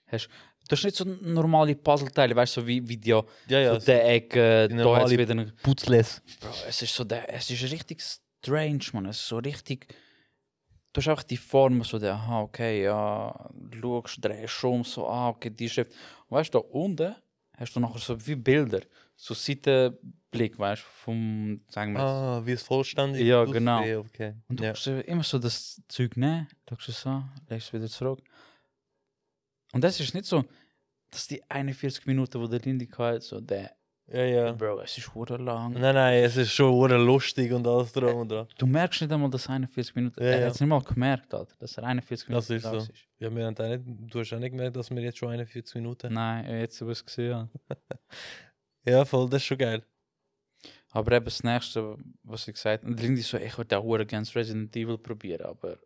Hast, 0.07 0.29
das 0.67 0.79
ist 0.79 0.85
nicht 0.85 0.95
so 0.97 1.05
normale 1.05 1.75
Puzzleteile, 1.75 2.35
weißt 2.35 2.57
du, 2.57 2.61
so 2.61 2.67
wie, 2.67 2.87
wie 2.87 2.97
die, 2.97 3.09
ja, 3.09 3.23
ja, 3.47 3.79
so 3.79 3.85
der 3.85 4.09
Ecke, 4.09 4.67
die 4.69 4.75
da 4.75 5.09
wieder 5.09 5.45
putzles. 5.63 6.21
Bro, 6.39 6.49
es 6.67 6.81
ist 6.81 6.93
so 6.93 7.03
der, 7.03 7.33
es 7.33 7.49
ist 7.49 7.63
richtig 7.71 8.01
strange, 8.01 8.83
man, 8.93 9.05
es 9.05 9.17
ist 9.17 9.27
so 9.27 9.37
richtig, 9.37 9.93
du 10.93 10.99
hast 10.99 11.07
einfach 11.07 11.23
die 11.23 11.37
Form 11.37 11.83
so 11.83 11.99
der, 11.99 12.13
aha, 12.13 12.41
okay, 12.41 12.83
ja, 12.83 13.49
schaust, 13.79 14.23
drehst 14.23 14.63
um, 14.63 14.83
so, 14.83 15.07
ah, 15.07 15.29
okay, 15.29 15.49
die 15.49 15.69
Schrift. 15.69 15.91
Und 16.27 16.37
weißt 16.37 16.53
du, 16.53 16.59
da 16.59 16.65
unten 16.69 17.15
hast 17.57 17.75
du 17.75 17.79
nachher 17.79 17.99
so 17.99 18.27
wie 18.27 18.35
Bilder, 18.35 18.81
so 19.15 19.33
Seitenblick, 19.33 20.57
weißt 20.57 20.81
du, 20.81 20.87
vom, 20.87 21.61
sagen 21.69 21.93
wir, 21.93 22.01
Ah, 22.01 22.41
wie 22.45 22.51
es 22.51 22.63
vollständig 22.63 23.25
Ja, 23.25 23.45
genau. 23.45 23.81
Okay. 23.99 24.35
Und 24.47 24.59
du 24.59 24.63
ja. 24.63 24.71
musst 24.71 24.87
immer 24.87 25.23
so 25.23 25.39
das 25.39 25.81
Zeug 25.87 26.17
nehmen, 26.17 26.47
schaust 26.67 26.89
es 26.89 27.05
an, 27.05 27.31
legst 27.47 27.67
es 27.67 27.73
wieder 27.73 27.87
zurück. 27.87 28.21
Und 29.73 29.83
das 29.83 29.99
ist 29.99 30.13
nicht 30.13 30.25
so, 30.25 30.43
dass 31.11 31.27
die 31.27 31.41
41 31.49 32.05
Minuten, 32.05 32.41
wo 32.41 32.47
der 32.47 32.59
Lindy 32.59 32.87
hat, 32.87 33.23
so 33.23 33.39
der, 33.39 33.75
ja, 34.13 34.23
ja. 34.25 34.51
Bro, 34.51 34.81
es 34.81 34.97
ist 34.97 35.13
hure 35.15 35.37
lang. 35.37 35.73
Nein, 35.73 35.95
nein, 35.95 36.23
es 36.23 36.35
ist 36.37 36.51
schon 36.51 36.71
hure 36.73 36.97
lustig 36.97 37.51
und 37.53 37.65
alles 37.67 37.91
drum 37.93 38.15
und 38.21 38.29
dran. 38.31 38.47
Du 38.57 38.65
merkst 38.65 39.01
nicht 39.01 39.11
einmal, 39.11 39.29
dass 39.29 39.47
41 39.47 39.95
Minuten, 39.95 40.21
Ja, 40.21 40.29
er 40.29 40.39
ja. 40.39 40.45
hat 40.47 40.53
es 40.55 40.59
nicht 40.59 40.69
mal 40.69 40.81
gemerkt, 40.81 41.33
hat, 41.33 41.55
dass 41.61 41.77
er 41.77 41.83
41 41.85 42.27
Das 42.29 42.49
Minuten 42.49 42.67
ist 42.67 42.73
raus 42.73 42.85
so. 42.87 42.93
Ja, 43.25 43.33
wir 43.35 43.45
haben 43.45 43.55
nicht, 43.69 44.13
du 44.13 44.19
hast 44.19 44.33
auch 44.33 44.39
nicht 44.39 44.51
gemerkt, 44.51 44.75
dass 44.75 44.89
wir 44.91 45.01
jetzt 45.01 45.17
schon 45.17 45.29
41 45.29 45.75
Minuten 45.75 46.07
haben. 46.07 46.13
Nein, 46.15 46.59
jetzt 46.59 46.81
habe 46.81 46.91
ich 46.91 46.97
es 46.99 47.05
gesehen. 47.05 47.49
Ja, 48.83 49.05
voll, 49.05 49.29
das 49.29 49.41
ist 49.43 49.45
schon 49.45 49.59
geil. 49.59 49.83
Aber 50.89 51.11
eben 51.11 51.25
das 51.25 51.43
nächste, 51.43 51.97
was 52.23 52.47
ich 52.47 52.55
gesagt 52.55 52.83
habe, 52.83 52.93
Lindy 52.95 53.21
so, 53.21 53.37
ich 53.37 53.55
würde 53.57 53.77
auch 53.77 53.83
gerne 54.07 54.25
das 54.25 54.35
Resident 54.35 54.75
Evil 54.75 54.97
probieren, 54.97 55.45
aber 55.45 55.77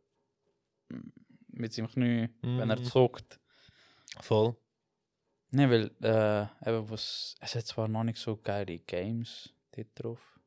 mm, 0.89 1.09
mit 1.49 1.73
seinem 1.73 1.89
Knie, 1.89 2.29
wenn 2.41 2.69
er 2.69 2.79
Mhm. 2.79 2.83
zuckt. 2.85 3.39
Voll. 4.21 4.55
Nee, 5.55 5.69
weil 5.69 5.89
äh, 6.01 6.69
eben 6.69 6.89
was, 6.89 7.35
es 7.39 7.55
hat 7.55 7.65
zwar 7.65 7.87
noch 7.87 8.03
nicht 8.03 8.17
so 8.17 8.35
geile 8.35 8.77
Games 8.79 9.53
dort 9.71 9.87
drauf. 9.95 10.39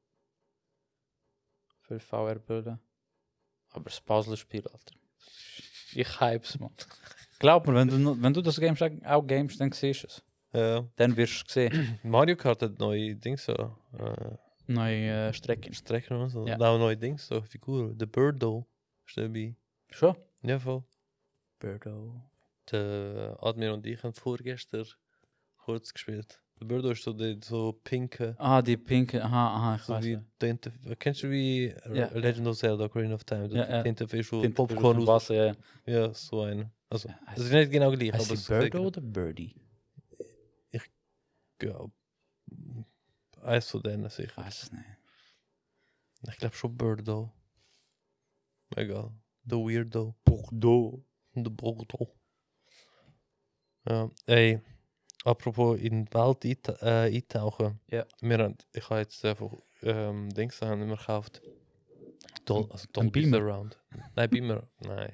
Für 1.80 1.98
VR-Bilder. 1.98 2.78
Aber 3.70 3.84
das 3.84 4.00
Puzzle-Spiel, 4.02 4.66
Alter. 4.68 4.94
Ich 5.94 6.20
hype's, 6.20 6.58
man. 6.58 6.70
Glaub 7.38 7.66
mir, 7.66 7.74
wenn 7.74 7.88
du, 7.88 8.20
wenn 8.22 8.34
du 8.34 8.42
das 8.42 8.60
Game 8.60 8.76
auch- 9.06 9.26
gamest, 9.26 9.58
dann 9.60 9.72
siehst 9.72 10.02
du 10.02 10.06
es. 10.08 10.22
Ja. 10.52 10.86
Dann 10.96 11.16
wirst 11.16 11.40
du 11.40 11.46
es 11.46 11.52
sehen. 11.54 11.98
Mario 12.02 12.36
Kart 12.36 12.60
hat 12.60 12.78
neue 12.78 13.16
Dings 13.16 13.44
so. 13.46 13.54
Äh, 13.54 14.36
Neue 14.66 15.28
äh, 15.28 15.32
Strecken. 15.32 15.72
Strecken 15.72 16.18
und 16.20 16.28
so. 16.28 16.46
Ja. 16.46 16.56
Auch 16.58 16.78
neue 16.78 16.98
Dings 16.98 17.26
so, 17.26 17.40
Figuren. 17.40 17.96
The 17.98 18.04
Birdo 18.04 18.66
ist 19.06 19.16
dabei. 19.16 19.56
Schon? 19.88 20.14
Ja, 20.42 20.58
voll. 20.58 20.84
Birdo. 21.58 22.27
Der 22.70 23.36
Admir 23.40 23.72
und 23.72 23.86
ich 23.86 24.02
haben 24.02 24.12
vorgestern 24.14 24.86
kurz 25.56 25.92
gespielt. 25.92 26.42
Der 26.60 26.66
Birdo 26.66 26.90
ist 26.90 27.02
so 27.04 27.12
der 27.12 27.36
so 27.42 27.72
pinke. 27.84 28.34
Ah, 28.38 28.60
die 28.62 28.76
pinke, 28.76 29.22
aha, 29.24 29.46
aha, 29.56 29.76
ich 29.76 29.82
So 29.82 29.92
weiß 29.94 30.04
wie 30.04 30.18
Interf- 30.44 30.96
Kennst 30.98 31.22
du 31.22 31.30
wie 31.30 31.74
Ja. 31.94 32.08
Legend 32.12 32.48
of 32.48 32.58
Zelda, 32.58 32.84
Ocarina 32.86 33.14
of 33.14 33.24
Time? 33.24 33.42
Ja, 33.44 33.48
Der 33.64 33.70
ja. 33.76 33.82
Tintenfisch, 33.84 34.32
wo 34.32 34.40
Tinte- 34.42 34.54
Popcorn 34.56 34.98
aus. 34.98 35.06
Wasser, 35.06 35.34
ja. 35.34 35.54
Ja, 35.86 36.12
so 36.14 36.42
ein. 36.42 36.70
Also, 36.90 37.08
das 37.34 37.44
ist 37.44 37.52
nicht 37.52 37.70
genau 37.70 37.90
gleich, 37.92 38.08
aber 38.12 38.18
Heißt 38.18 38.32
es 38.32 38.46
die 38.46 38.52
ist 38.54 38.60
Birdo 38.60 38.86
oder 38.86 39.00
Birdie? 39.00 39.54
Ja, 41.60 41.84
eins 43.42 43.68
von 43.70 43.82
denen 43.82 44.06
Ich 44.06 44.12
sicher. 44.12 44.36
weiß 44.42 44.62
es 44.64 44.72
nicht. 44.72 44.84
Ich 46.28 46.36
glaube 46.38 46.54
schon 46.54 46.76
Birdo. 46.76 47.32
Egal. 48.76 49.12
The 49.44 49.56
Weirdo. 49.56 50.14
Bordeaux. 50.24 51.04
The 51.34 51.42
Birdo. 51.50 52.14
Ja, 53.88 54.10
ey. 54.26 54.60
Apropos 55.24 55.78
in 55.80 56.04
die 56.04 56.14
Welt 56.14 56.44
einte- 56.44 56.78
äh, 56.80 57.14
eintauchen. 57.14 57.80
Ja. 57.90 58.04
Wir 58.20 58.38
haben, 58.38 58.56
ich 58.72 58.88
habe 58.88 59.00
jetzt 59.00 59.24
einfach 59.24 59.50
ähm, 59.82 60.30
Dings 60.30 60.60
haben 60.62 60.88
wir 60.88 60.96
gekauft. 60.96 61.42
Dol 62.44 62.66
also 62.70 62.86
Dolby? 62.92 63.28
Surround. 63.28 63.78
Nein, 64.14 64.30
Beamer. 64.30 64.62
Nein. 64.80 65.12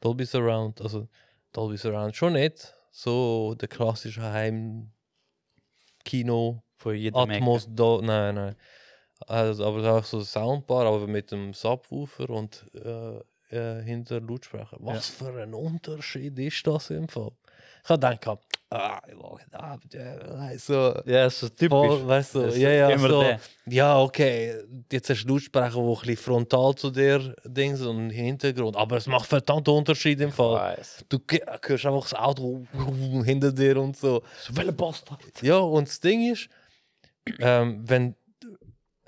Dolby 0.00 0.24
Surround. 0.24 0.80
Also 0.80 1.08
Dolby 1.52 1.76
Surround 1.76 2.14
schon 2.16 2.34
nicht. 2.34 2.74
So 2.90 3.54
der 3.54 3.68
klassische 3.68 4.22
Heim 4.22 4.92
Kino 6.04 6.62
Von 6.76 6.94
jedem 6.96 7.18
Atmos 7.18 7.68
da, 7.70 8.00
nein, 8.02 8.34
nein. 8.34 8.56
Also, 9.26 9.66
aber 9.66 9.78
es 9.78 9.84
ist 9.84 9.90
auch 9.90 10.04
so 10.04 10.18
ein 10.18 10.24
Soundbar, 10.24 10.86
aber 10.86 11.06
mit 11.06 11.30
dem 11.30 11.52
Subwoofer 11.52 12.30
und 12.30 12.66
äh, 12.74 13.20
äh, 13.50 13.82
hinter 13.82 14.20
Lautsprecher. 14.20 14.78
Was 14.80 15.10
für 15.10 15.42
ein 15.42 15.52
Unterschied 15.52 16.38
ist 16.38 16.66
das 16.66 16.90
im 16.90 17.08
Fall? 17.08 17.32
Ich 17.84 17.88
habe 17.90 18.16
gedacht, 18.16 18.38
ah, 18.70 19.00
so, 20.56 20.94
Ja, 21.06 21.28
so 21.30 21.48
typisch. 21.48 21.68
voll, 21.70 22.06
weißt 22.06 22.34
du, 22.34 22.42
Das 22.42 22.54
ist 22.54 22.60
ja, 22.60 22.70
ja, 22.70 22.90
immer 22.90 23.08
so, 23.08 23.20
der. 23.22 23.40
ja, 23.66 23.98
okay, 24.00 24.54
jetzt 24.92 25.10
hast 25.10 25.24
du 25.24 25.32
Lautsprecher, 25.34 25.70
die 25.70 25.78
ein 25.80 25.94
bisschen 26.00 26.16
frontal 26.16 26.74
zu 26.74 26.90
dir 26.90 27.34
Dings 27.44 27.80
und 27.82 27.98
im 27.98 28.10
Hintergrund, 28.10 28.76
aber 28.76 28.96
es 28.96 29.06
macht 29.06 29.26
verdammt 29.26 29.68
Unterschied 29.68 30.20
im 30.20 30.32
Fall. 30.32 30.76
Du 31.08 31.18
hörst 31.66 31.86
einfach 31.86 32.02
das 32.02 32.14
Auto 32.14 32.66
hinter 33.24 33.52
dir 33.52 33.76
und 33.80 33.96
so. 33.96 34.22
So 34.40 34.56
welcher 34.56 34.72
Bastard. 34.72 35.20
Ja, 35.42 35.58
und 35.58 35.88
das 35.88 36.00
Ding 36.00 36.30
ist, 36.32 36.48
ähm, 37.38 37.82
wenn 37.86 38.14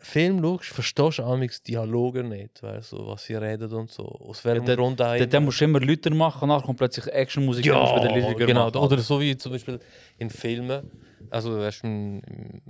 Film 0.04 0.42
schaust, 0.42 0.64
verstehst 0.70 1.18
du 1.18 1.24
amigs 1.24 1.62
Dialoge 1.62 2.24
nicht, 2.24 2.62
weißt 2.62 2.92
du, 2.92 3.06
was 3.06 3.24
sie 3.24 3.34
reden 3.34 3.72
und 3.72 3.90
so. 3.90 4.04
Aus 4.04 4.44
welchem 4.44 4.64
der- 4.64 4.76
Grund 4.76 5.00
auch 5.00 5.16
Dann, 5.16 5.44
musst 5.44 5.60
du 5.60 5.64
immer 5.64 5.80
Lüter 5.80 6.12
machen 6.12 6.48
dann 6.48 6.60
kommt 6.62 6.78
plötzlich 6.78 7.06
Actionmusik 7.06 7.64
dann 7.66 7.78
musst 7.80 7.92
du 7.92 7.96
wieder 8.02 8.16
ja, 8.16 8.26
leiser 8.28 8.46
genau. 8.46 8.64
machen. 8.66 8.76
Oder 8.78 8.98
so 8.98 9.20
wie 9.20 9.36
zum 9.36 9.52
Beispiel 9.52 9.78
in 10.18 10.28
Filmen, 10.28 10.90
also 11.30 11.56
du 11.56 11.64
hast 11.64 11.84
ein, 11.84 12.60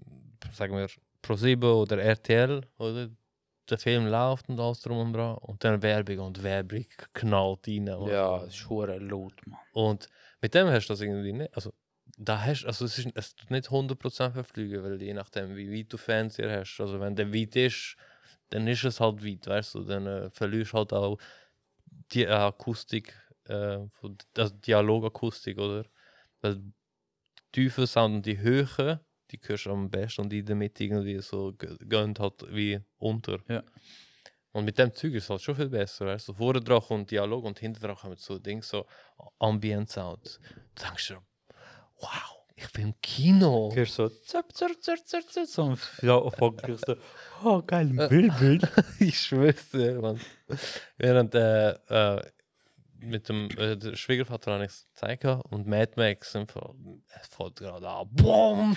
sagen 0.52 0.76
wir, 0.76 0.86
Pro7 1.22 1.64
oder 1.72 1.98
RTL, 1.98 2.62
oder? 2.78 3.08
Der 3.70 3.78
Film 3.78 4.06
läuft 4.08 4.48
und 4.48 4.58
alles 4.60 4.80
drum 4.80 4.98
und 4.98 5.12
dran 5.12 5.36
und 5.36 5.62
dann 5.64 5.80
Werbung 5.82 6.18
und 6.18 6.42
Werbung 6.42 6.84
knallt 7.14 7.66
rein. 7.68 7.88
oder? 7.88 8.12
Ja, 8.12 8.38
das 8.40 8.54
ist 8.54 8.68
laut, 8.68 9.34
man. 9.46 9.58
Und 9.72 10.08
mit 10.42 10.52
dem 10.54 10.66
hast 10.66 10.88
du 10.88 10.92
das 10.92 11.00
irgendwie 11.00 11.32
nicht. 11.32 11.54
Also, 11.54 11.72
da 12.18 12.40
hast 12.44 12.64
also 12.64 12.84
es 12.84 12.98
ist 12.98 13.08
es 13.14 13.34
tut 13.34 13.50
nicht 13.50 13.68
100% 13.68 14.32
verfliegen, 14.32 14.82
weil 14.82 15.00
je 15.00 15.14
nachdem 15.14 15.56
wie 15.56 15.72
weit 15.72 15.92
du 15.92 15.96
Fernseher 15.96 16.60
hast, 16.60 16.80
also 16.80 17.00
wenn 17.00 17.16
der 17.16 17.32
weit 17.32 17.56
ist, 17.56 17.96
dann 18.50 18.66
ist 18.66 18.84
es 18.84 19.00
halt 19.00 19.24
weit, 19.24 19.46
weißt 19.46 19.74
du, 19.74 19.84
dann 19.84 20.06
äh, 20.06 20.30
verlierst 20.30 20.74
halt 20.74 20.92
auch 20.92 21.18
die 22.12 22.26
Akustik, 22.26 23.14
äh, 23.44 23.78
also 24.36 24.54
Dialogakustik, 24.66 25.58
oder? 25.58 25.84
Weil 26.40 26.56
die 26.56 26.72
tiefen 27.52 27.86
Sound 27.86 28.16
und 28.16 28.26
die 28.26 28.38
Höhe, 28.38 29.00
die 29.30 29.40
hörst 29.42 29.66
du 29.66 29.70
am 29.72 29.90
besten 29.90 30.22
und 30.22 30.32
in 30.32 30.44
der 30.44 30.56
Mitte 30.56 30.84
irgendwie 30.84 31.20
so 31.20 31.52
gehen 31.52 32.14
halt 32.18 32.44
wie 32.54 32.80
unter. 32.98 33.38
Ja. 33.48 33.62
Und 34.52 34.66
mit 34.66 34.78
dem 34.78 34.92
Zeug 34.92 35.14
ist 35.14 35.24
es 35.24 35.30
halt 35.30 35.40
schon 35.40 35.56
viel 35.56 35.70
besser, 35.70 36.06
weißt 36.06 36.28
du. 36.28 36.34
Vorne 36.34 36.60
dran 36.60 36.82
kommt 36.82 37.10
Dialog 37.10 37.44
und 37.44 37.58
hinten 37.58 37.80
dran 37.80 37.96
kommt 37.96 38.20
so 38.20 38.38
Ding, 38.38 38.62
so 38.62 38.86
Ambient 39.38 39.88
Sound. 39.88 40.40
Du 40.74 40.84
denkst 40.84 41.08
dir, 41.08 41.22
wow, 42.02 42.44
ich 42.56 42.70
bin 42.72 42.88
im 42.88 42.94
Kino. 43.00 43.70
Du 43.70 43.76
hörst 43.76 43.94
so, 43.94 44.08
zap, 44.08 44.52
zap, 44.52 44.72
zap, 44.80 44.98
zap, 45.06 45.22
zap, 45.30 45.46
so, 45.46 45.74
ja, 46.02 46.30
folglich 46.30 46.80
so, 46.84 46.96
oh, 47.44 47.62
geil, 47.62 47.88
ein 47.88 48.08
Bild, 48.08 48.38
Bild. 48.38 48.68
ich 48.98 49.18
schwör's 49.18 49.70
dir, 49.70 50.00
Mann. 50.00 50.20
Während 50.98 51.34
äh, 51.34 51.70
äh, 51.70 52.22
mit 52.98 53.28
dem 53.28 53.48
äh, 53.50 53.96
Schwiegervater 53.96 54.52
habe 54.52 54.64
ich 54.64 54.70
es 54.70 54.86
gezeigt 54.92 55.24
und 55.50 55.66
Mad 55.66 55.92
Max 55.96 56.32
Fall, 56.32 56.74
es 57.20 57.28
fällt 57.28 57.56
gerade 57.56 57.88
an. 57.88 58.08
Boom! 58.10 58.76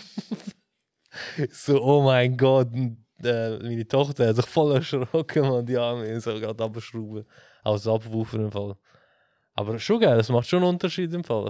so, 1.52 1.82
oh 1.82 2.04
mein 2.04 2.38
Gott. 2.38 2.70
Äh, 3.24 3.58
meine 3.60 3.88
Tochter 3.88 4.28
hat 4.28 4.36
sich 4.36 4.46
voll 4.46 4.76
erschrocken 4.76 5.46
und 5.46 5.70
die 5.70 5.78
Arme 5.78 6.20
so 6.20 6.34
gerade 6.40 6.64
abschrauben. 6.64 7.26
Als 7.64 7.88
Abwurf 7.88 8.34
im 8.34 8.52
Fall. 8.52 8.76
Aber 9.58 9.80
schon 9.80 10.02
geil, 10.02 10.20
es 10.20 10.28
macht 10.30 10.48
schon 10.50 10.60
einen 10.64 10.70
Unterschied 10.74 11.14
im 11.14 11.24
Fall. 11.24 11.46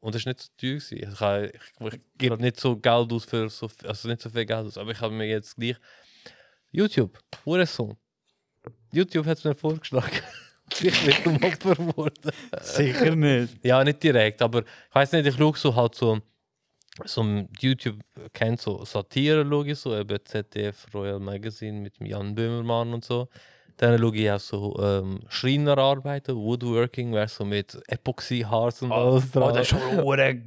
Und 0.00 0.14
es 0.14 0.20
ist 0.22 0.26
nicht 0.26 0.40
so 0.40 0.48
teuer. 0.56 0.74
gewesen. 0.74 0.98
Ich, 0.98 1.20
habe- 1.20 1.52
ich, 1.52 1.92
ich 1.94 2.00
gebe 2.16 2.36
nicht 2.40 2.60
so 2.60 2.76
Geld 2.76 3.12
aus 3.12 3.24
für 3.24 3.48
so, 3.50 3.68
also 3.84 4.08
nicht 4.08 4.20
so 4.22 4.30
viel 4.30 4.46
Geld 4.46 4.66
aus, 4.66 4.78
aber 4.78 4.92
ich 4.92 5.00
habe 5.00 5.12
mir 5.12 5.26
jetzt 5.26 5.56
gleich 5.56 5.76
YouTube, 6.70 7.18
Hurensohn. 7.44 7.96
YouTube 8.92 9.26
hat 9.26 9.38
es 9.38 9.44
mir 9.44 9.56
vorgeschlagen. 9.56 10.10
ich 10.80 11.04
bin 11.04 11.14
zum 11.24 11.42
Opfer 11.42 11.74
geworden. 11.74 12.30
Sicher 12.62 13.16
nicht. 13.16 13.64
Ja, 13.64 13.82
nicht 13.82 14.02
direkt, 14.02 14.40
aber 14.40 14.60
ich 14.60 14.94
weiß 14.94 15.12
nicht, 15.12 15.26
ich 15.26 15.34
schaue 15.36 15.56
so 15.56 15.74
halt 15.74 15.94
so, 15.96 16.20
so 17.04 17.24
YouTube 17.58 17.98
kennt 18.34 18.60
so 18.60 18.84
Satire, 18.84 19.44
ich 19.66 19.78
so, 19.78 19.96
eben 19.98 20.18
ZDF 20.24 20.86
Royal 20.94 21.18
Magazine 21.18 21.80
mit 21.80 21.98
dem 21.98 22.06
Jan 22.06 22.34
Böhmermann 22.34 22.92
und 22.94 23.04
so. 23.04 23.28
Dann 23.78 23.96
schaue 23.96 24.16
ich 24.16 24.28
auch 24.30 24.40
so 24.40 24.76
ähm, 24.82 25.20
Schreinerarbeiten, 25.28 26.34
Woodworking, 26.36 27.12
wäre 27.14 27.28
so 27.28 27.44
mit 27.44 27.78
Epoxy-Harz 27.86 28.82
und 28.82 28.90
alles 28.90 29.24
Oh, 29.36 29.40
das 29.52 29.60
ist 29.60 29.68
schon 29.68 29.80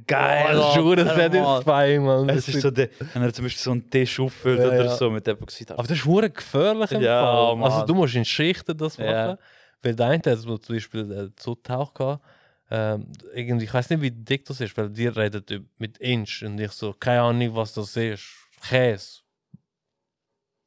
geil. 0.06 0.54
Oh, 0.54 0.94
das 0.94 1.06
ist 1.06 1.22
schon 1.22 1.30
sehr 1.30 2.00
Mann. 2.00 2.28
Es 2.28 2.46
ist 2.46 2.60
so, 2.60 2.70
der, 2.70 2.90
wenn 3.14 3.22
er 3.22 3.32
zum 3.32 3.46
Beispiel 3.46 3.62
so 3.62 3.70
einen 3.70 3.88
Tisch 3.88 4.20
auffüllt 4.20 4.60
Ja, 4.60 4.66
oder 4.66 4.84
ja. 4.84 4.96
so 4.96 5.10
mit 5.10 5.26
Epoxid. 5.26 5.72
Aber 5.72 5.82
das 5.82 5.92
ist 5.96 6.04
hure 6.04 6.28
gefährlich 6.28 6.92
im 6.92 7.00
Ja, 7.00 7.22
Fall. 7.24 7.62
Also 7.64 7.78
Mann. 7.78 7.86
du 7.86 7.94
musst 7.94 8.14
in 8.14 8.24
Schichten 8.26 8.76
das 8.76 8.98
machen. 8.98 9.10
Ja. 9.10 9.38
Weil 9.82 9.96
der 9.96 10.06
eine 10.08 10.22
hat 10.24 10.38
zum 10.38 10.58
Beispiel 10.68 11.10
äh, 11.10 11.28
so 11.40 11.54
Tauch 11.54 11.94
gehabt. 11.94 12.22
Ähm, 12.70 13.06
irgendwie, 13.34 13.64
ich 13.64 13.72
weiß 13.74 13.88
nicht, 13.90 14.02
wie 14.02 14.10
dick 14.10 14.44
das 14.44 14.60
ist, 14.60 14.76
weil 14.76 14.90
die 14.90 15.06
redet 15.06 15.50
mit 15.78 15.98
Inch 15.98 16.42
und 16.44 16.60
ich 16.60 16.72
so, 16.72 16.92
keine 16.92 17.22
Ahnung, 17.22 17.54
was 17.54 17.72
das 17.72 17.96
ist. 17.96 18.24
Käse. 18.68 19.21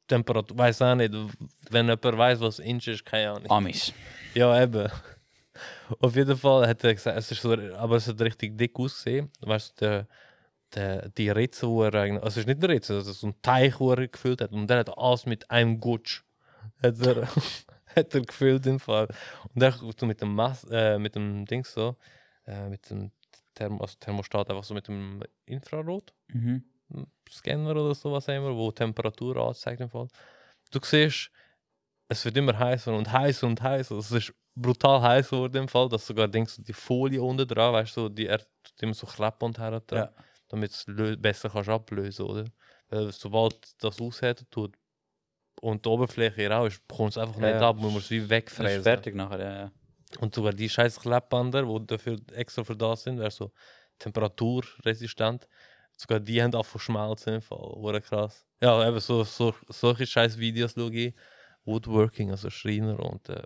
Temperatur, 0.06 0.56
weiß 0.56 0.82
auch 0.82 0.94
nicht. 0.94 1.12
Wenn 1.70 1.86
jemand 1.86 2.04
weiß, 2.04 2.40
was 2.40 2.58
Inch 2.58 2.88
ist, 2.88 3.04
keine 3.04 3.32
Ahnung. 3.32 3.50
Amis. 3.50 3.92
Ja, 4.34 4.62
eben. 4.62 4.90
Auf 6.00 6.14
jeden 6.14 6.36
Fall 6.36 6.68
hat 6.68 6.84
er 6.84 6.94
gesagt, 6.94 7.18
es 7.18 7.30
ist 7.30 7.42
so, 7.42 7.52
aber 7.52 7.96
es 7.96 8.08
hat 8.08 8.20
richtig 8.20 8.56
dick 8.58 8.78
ausgesehen. 8.78 9.30
Weißt 9.40 9.80
du, 9.80 9.84
der, 9.84 10.06
der, 10.74 11.08
die 11.10 11.30
Ritze, 11.30 11.68
wo 11.68 11.84
er 11.84 11.94
eigentlich, 11.94 12.22
also 12.22 12.40
es 12.40 12.46
ist 12.46 12.46
nicht 12.46 12.62
eine 12.62 12.74
Ritze, 12.74 12.94
also 12.94 13.12
so 13.12 13.28
ein 13.28 13.34
Teich, 13.42 13.78
wo 13.80 13.92
er 13.92 14.08
gefüllt 14.08 14.40
hat. 14.40 14.52
Und 14.52 14.68
der 14.68 14.80
hat 14.80 14.98
alles 14.98 15.26
mit 15.26 15.50
einem 15.50 15.80
Gutsch. 15.80 16.22
Hat 16.82 17.00
er, 17.00 17.28
hat 17.96 18.14
er 18.14 18.20
gefüllt 18.20 18.66
im 18.66 18.80
Fall. 18.80 19.08
Und 19.54 19.62
er 19.62 19.72
so 19.72 20.06
mit 20.06 20.20
dem 20.20 20.34
Mass, 20.34 20.64
äh, 20.70 20.98
mit 20.98 21.14
dem 21.14 21.46
Ding 21.46 21.64
so, 21.64 21.96
äh, 22.46 22.68
mit 22.68 22.90
dem 22.90 23.10
Therm 23.56 23.80
also 23.80 23.96
Thermostat 23.98 24.50
einfach 24.50 24.64
so 24.64 24.74
mit 24.74 24.86
dem 24.86 25.22
Infrarot. 25.46 26.12
Mhm. 26.28 26.62
Scanner 27.30 27.70
oder 27.72 27.94
sowas 27.94 28.28
immer, 28.28 28.54
wo 28.56 28.70
Temperatur 28.70 29.36
anzeigt 29.36 29.80
im 29.80 29.90
Fall. 29.90 30.08
Du 30.70 30.78
siehst, 30.82 31.30
es 32.08 32.24
wird 32.24 32.36
immer 32.36 32.58
heißer 32.58 32.94
und 32.94 33.10
heißer 33.10 33.46
und 33.46 33.60
heißer. 33.62 33.96
Es 33.96 34.10
ist 34.12 34.32
brutal 34.54 35.02
heiß 35.02 35.30
geworden 35.30 35.56
im 35.56 35.68
Fall, 35.68 35.88
dass 35.88 36.06
sogar 36.06 36.28
denkst 36.28 36.56
du, 36.56 36.62
die 36.62 36.72
Folie 36.72 37.22
unten 37.22 37.46
dran, 37.46 37.72
weißt 37.72 37.96
du, 37.96 38.08
die 38.08 38.26
er 38.26 38.40
immer 38.80 38.94
so 38.94 39.06
Klappen 39.06 39.44
und 39.46 39.58
her 39.58 39.80
dran, 39.80 40.08
Ja. 40.08 40.12
damit 40.48 40.70
es 40.70 40.84
besser 41.20 41.50
kannst 41.50 41.68
ablösen, 41.68 42.24
oder? 42.26 42.44
Weil 42.88 43.12
sobald 43.12 43.82
das 43.82 44.00
aushärtet 44.00 44.50
tut 44.50 44.76
und 45.60 45.84
die 45.84 45.88
Oberfläche 45.88 46.48
rau 46.50 46.66
ist, 46.66 46.86
bekommt 46.86 47.10
es 47.10 47.18
einfach 47.18 47.40
Ja, 47.40 47.52
nicht 47.52 47.62
ab, 47.62 47.76
man 47.76 47.92
muss 47.92 48.04
es 48.04 48.10
wie 48.10 48.20
Das 48.20 48.28
ist 48.28 48.30
wegfräsen. 48.30 48.82
fertig 48.84 49.14
nachher, 49.14 49.40
ja, 49.40 49.52
ja. 49.58 49.70
Und 50.20 50.34
sogar 50.34 50.52
die 50.52 50.68
scheiß 50.68 51.00
Kleppbänder, 51.00 51.62
die 51.64 51.86
dafür 51.86 52.18
extra 52.32 52.62
für 52.64 52.76
das 52.76 53.02
sind, 53.02 53.18
wäre 53.18 53.30
so 53.30 53.50
temperaturresistent. 53.98 55.48
Sogar 55.96 56.20
die 56.20 56.42
haben 56.42 56.54
auch 56.54 56.66
von 56.66 56.80
Schmelzen 56.80 57.34
im 57.34 57.42
Fall. 57.42 57.58
Hure 57.58 58.00
krass. 58.00 58.46
Ja, 58.60 58.86
eben 58.86 59.00
so, 59.00 59.24
so, 59.24 59.54
solche 59.68 60.06
scheiß 60.06 60.38
Videos 60.38 60.72
schaue 60.72 60.92
ich. 60.92 61.14
Woodworking, 61.64 62.30
also 62.30 62.48
Schreiner 62.48 63.00
und 63.00 63.28
äh, 63.28 63.42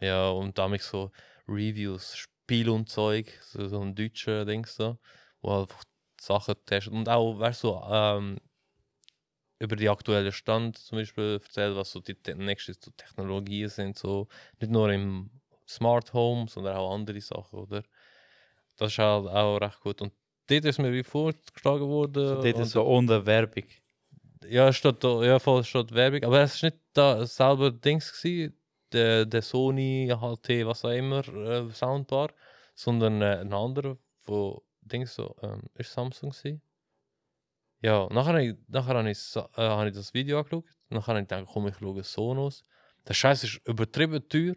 ja, 0.00 0.28
und 0.28 0.56
damit 0.58 0.82
so 0.82 1.10
Reviews, 1.48 2.16
Spiel 2.16 2.68
und 2.68 2.88
Zeug, 2.88 3.32
so, 3.42 3.66
so 3.66 3.80
ein 3.80 3.94
deutscher 3.94 4.44
Ding 4.44 4.64
so, 4.64 4.98
wo 5.40 5.62
einfach 5.62 5.82
Sachen 6.20 6.54
testet. 6.66 6.92
Und 6.92 7.08
auch, 7.08 7.38
weißt 7.38 7.64
du, 7.64 7.80
ähm, 7.90 8.38
über 9.58 9.76
die 9.76 9.88
aktuellen 9.88 10.32
Stand 10.32 10.78
zum 10.78 10.98
Beispiel 10.98 11.40
erzählt, 11.42 11.76
was 11.76 11.90
so 11.90 12.00
die 12.00 12.14
te- 12.14 12.34
nächsten 12.36 12.74
so 12.80 12.90
Technologien 12.92 13.68
sind, 13.68 13.98
so 13.98 14.28
nicht 14.60 14.70
nur 14.70 14.90
im 14.92 15.30
Smart 15.66 16.12
Home, 16.12 16.48
sondern 16.48 16.76
auch 16.76 16.94
andere 16.94 17.20
Sachen, 17.20 17.58
oder? 17.58 17.82
Das 18.76 18.92
ist 18.92 18.98
halt 18.98 19.26
auch 19.28 19.58
recht 19.58 19.80
gut. 19.80 20.00
Und 20.02 20.12
dort 20.48 20.64
ist 20.64 20.78
mir 20.78 20.92
wie 20.92 21.02
vorgeschlagen 21.02 21.86
worden. 21.86 22.26
So, 22.28 22.34
und- 22.40 22.56
ist 22.62 22.70
so 22.72 22.82
ohne 22.84 23.24
Werbung. 23.24 23.64
ja, 24.48 24.70
da, 24.70 25.22
ja, 25.24 25.38
voll 25.38 25.64
steht 25.64 25.92
Werbung. 25.92 26.24
Aber 26.24 26.40
es 26.40 26.62
war 26.62 26.70
nicht 26.70 26.80
da 26.92 27.26
selber 27.26 27.70
Dings, 27.70 28.12
gewesen, 28.12 28.54
der, 28.92 29.26
der 29.26 29.42
Sony 29.42 30.08
HT, 30.10 30.66
was 30.66 30.84
auch 30.84 30.90
immer, 30.90 31.26
äh, 31.28 31.70
Soundbar, 31.72 32.32
sondern 32.74 33.20
äh, 33.22 33.38
ein 33.40 33.52
anderer, 33.52 33.96
wo 34.24 34.62
Dings 34.80 35.14
so, 35.14 35.34
ähm, 35.42 35.62
ist 35.74 35.92
Samsung 35.92 36.30
gewesen? 36.30 36.62
Ja, 37.80 38.08
nachher, 38.10 38.32
habe 38.32 38.44
ich- 38.44 38.56
nachher 38.68 38.94
habe 38.96 39.10
ich, 39.10 39.36
äh, 39.36 39.40
habe 39.56 39.88
ich 39.88 39.94
das 39.94 40.12
Video 40.14 40.38
angeschaut. 40.38 40.64
Nachher 40.88 41.08
habe 41.14 41.20
ich 41.20 41.28
gedacht, 41.28 41.46
komm, 41.52 41.68
ich 41.68 41.76
schaue 41.76 42.02
Sonos. 42.02 42.64
Der 43.06 43.14
Scheiß 43.14 43.44
ist 43.44 43.60
übertrieben 43.66 44.26
teuer. 44.28 44.54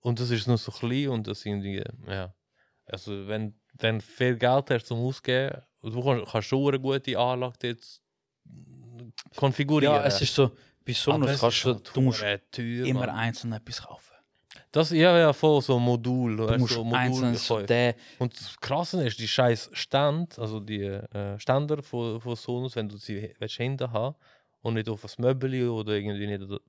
Und 0.00 0.18
das 0.18 0.30
ist 0.30 0.46
nur 0.48 0.58
so 0.58 0.72
klein 0.72 1.08
und 1.08 1.26
das 1.26 1.44
irgendwie, 1.46 1.82
ja. 2.08 2.34
Also, 2.86 3.28
wenn, 3.28 3.54
du 3.82 4.00
viel 4.00 4.36
Geld 4.36 4.70
hast 4.70 4.86
zum 4.86 4.98
Ausgeben, 5.00 5.62
du 5.82 6.02
kannst, 6.02 6.30
kannst 6.30 6.48
schon 6.48 6.68
eine 6.68 6.80
gute 6.80 7.18
Anlage 7.18 7.68
jetzt 7.68 8.00
konfigurieren. 9.36 9.96
Ja, 9.96 10.04
es 10.04 10.20
ist 10.20 10.34
so, 10.34 10.52
bei 10.84 10.92
Sonos 10.92 11.40
kannst 11.40 11.64
du, 11.64 11.74
du 11.74 12.00
musst 12.00 12.22
immer 12.54 13.00
Mann. 13.00 13.10
einzeln 13.10 13.52
etwas 13.52 13.82
kaufen. 13.82 14.12
Das 14.70 14.90
ja, 14.90 15.18
ja, 15.18 15.32
voll 15.32 15.60
so 15.60 15.78
Modul. 15.78 16.36
Du 16.36 16.58
musst 16.58 16.74
so 16.74 16.92
einzeln 16.92 17.34
so 17.34 17.54
kaufen. 17.54 17.66
der, 17.66 17.94
Und 18.18 18.38
das 18.38 18.58
Krasse 18.58 19.06
ist, 19.06 19.18
die 19.18 19.28
scheiß 19.28 19.70
Stand, 19.72 20.38
also 20.38 20.60
die 20.60 20.82
äh, 20.82 21.38
Ständer 21.38 21.82
von, 21.82 22.20
von 22.20 22.36
Sonos, 22.36 22.76
wenn 22.76 22.88
du 22.88 22.96
sie 22.96 23.34
willst 23.38 23.56
hinten 23.56 23.92
haben 23.92 24.16
und 24.62 24.74
nicht 24.74 24.88
auf 24.88 25.02
das 25.02 25.18
Möbel 25.18 25.68
oder 25.68 25.92
irgendwie 25.92 26.26
nicht 26.26 26.60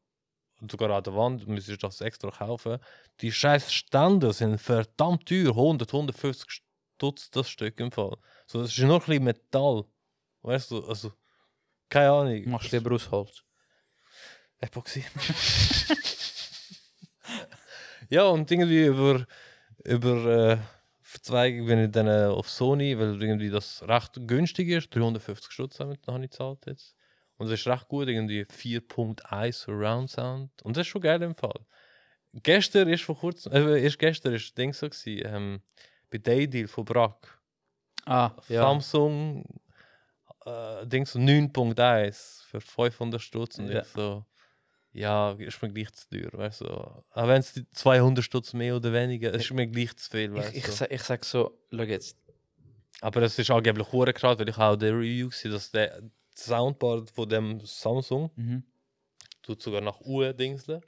sogar 0.69 0.91
an 0.91 1.03
der 1.03 1.15
Wand, 1.15 1.47
müsstest 1.47 1.81
du 1.81 1.87
das 1.87 2.01
extra 2.01 2.29
kaufen. 2.29 2.77
Die 3.21 3.31
scheiß 3.31 3.71
Ständer 3.71 4.33
sind 4.33 4.59
verdammt 4.59 5.27
teuer, 5.27 5.49
100, 5.49 5.93
150 5.93 6.62
Stutz 6.95 7.29
das 7.31 7.49
Stück 7.49 7.79
im 7.79 7.91
Fall. 7.91 8.17
So, 8.47 8.61
das 8.61 8.71
ist 8.71 8.79
nur 8.79 8.95
ein 8.95 8.99
bisschen 8.99 9.23
Metall. 9.23 9.85
Weißt 10.41 10.71
du, 10.71 10.85
also, 10.87 11.13
keine 11.89 12.11
Ahnung. 12.11 12.49
machst 12.49 12.71
du 12.71 12.77
lieber 12.77 12.95
aus 12.95 13.11
Holz. 13.11 13.43
Epoxy. 14.59 15.03
ja, 18.09 18.25
und 18.25 18.49
irgendwie 18.49 18.85
über, 18.85 19.25
über 19.83 20.25
äh, 20.25 20.57
Verzweigung 21.01 21.67
bin 21.67 21.83
ich 21.83 21.91
dann 21.91 22.07
äh, 22.07 22.27
auf 22.27 22.49
Sony, 22.49 22.97
weil 22.97 23.21
irgendwie 23.21 23.49
das 23.49 23.83
recht 23.87 24.19
günstig 24.25 24.69
ist. 24.69 24.95
350 24.95 25.51
Stutz 25.51 25.79
habe 25.79 25.93
ich 25.93 26.07
habe 26.07 26.23
ich 26.23 26.31
gezahlt 26.31 26.65
jetzt. 26.67 26.95
Und 27.37 27.47
es 27.47 27.59
ist 27.59 27.67
recht 27.67 27.87
gut, 27.87 28.07
irgendwie 28.07 28.45
4.1 28.45 29.51
Surround 29.51 30.09
Sound. 30.09 30.51
Und 30.63 30.77
das 30.77 30.81
ist 30.81 30.91
schon 30.91 31.01
geil 31.01 31.21
im 31.21 31.35
Fall. 31.35 31.65
Gestern 32.33 32.87
ist 32.87 33.03
vor 33.03 33.17
kurzem, 33.17 33.51
äh, 33.51 33.83
erst 33.83 33.99
gestern 33.99 34.33
ist 34.33 34.45
das 34.45 34.53
Ding 34.53 34.73
so 34.73 34.89
gewesen, 34.89 35.23
ähm, 35.25 35.61
bei 36.13 36.19
Daydeal 36.19 36.67
von 36.67 36.85
Brack. 36.85 37.39
Ah, 38.05 38.31
ja. 38.47 38.61
Samsung 38.61 39.45
äh, 40.45 40.85
Ding 40.87 41.05
so 41.05 41.19
9.1 41.19 42.43
für 42.45 42.61
500 42.61 43.21
Stutz 43.21 43.57
und 43.59 43.69
Ja. 43.69 43.81
ich 43.81 43.87
so 43.87 44.25
ja, 44.95 45.31
ist 45.31 45.59
mir 45.63 45.69
gleich 45.69 45.91
zu 45.93 46.07
teuer, 46.07 46.29
weißt 46.33 46.61
du. 46.61 46.67
Auch 46.67 47.03
wenn 47.27 47.39
es 47.39 47.59
200 47.73 48.23
Stutz 48.23 48.53
mehr 48.53 48.75
oder 48.75 48.93
weniger, 48.93 49.33
ist 49.33 49.51
mir 49.51 49.65
gleich 49.65 49.95
zu 49.97 50.09
viel, 50.11 50.31
weißt 50.33 50.51
Ich, 50.51 50.57
ich, 50.57 50.65
du. 50.67 50.71
sag, 50.71 50.91
ich 50.91 51.01
sag 51.01 51.25
so, 51.25 51.57
schau 51.71 51.81
jetzt, 51.83 52.17
Aber 53.01 53.21
es 53.23 53.39
ist 53.39 53.49
angeblich 53.49 53.91
hure 53.91 54.13
krass, 54.13 54.37
weil 54.37 54.49
ich 54.49 54.57
auch 54.57 54.75
der 54.75 54.93
Review 54.93 55.29
gesehen, 55.29 55.51
dass 55.51 55.71
der 55.71 56.03
Soundboard 56.35 57.09
von 57.09 57.27
dem 57.27 57.59
Samsung 57.65 58.29
Mhm. 58.35 58.63
tut 59.41 59.61
sogar 59.61 59.81
nach 59.81 59.99
Uhr 60.01 60.33
dingseln, 60.33 60.81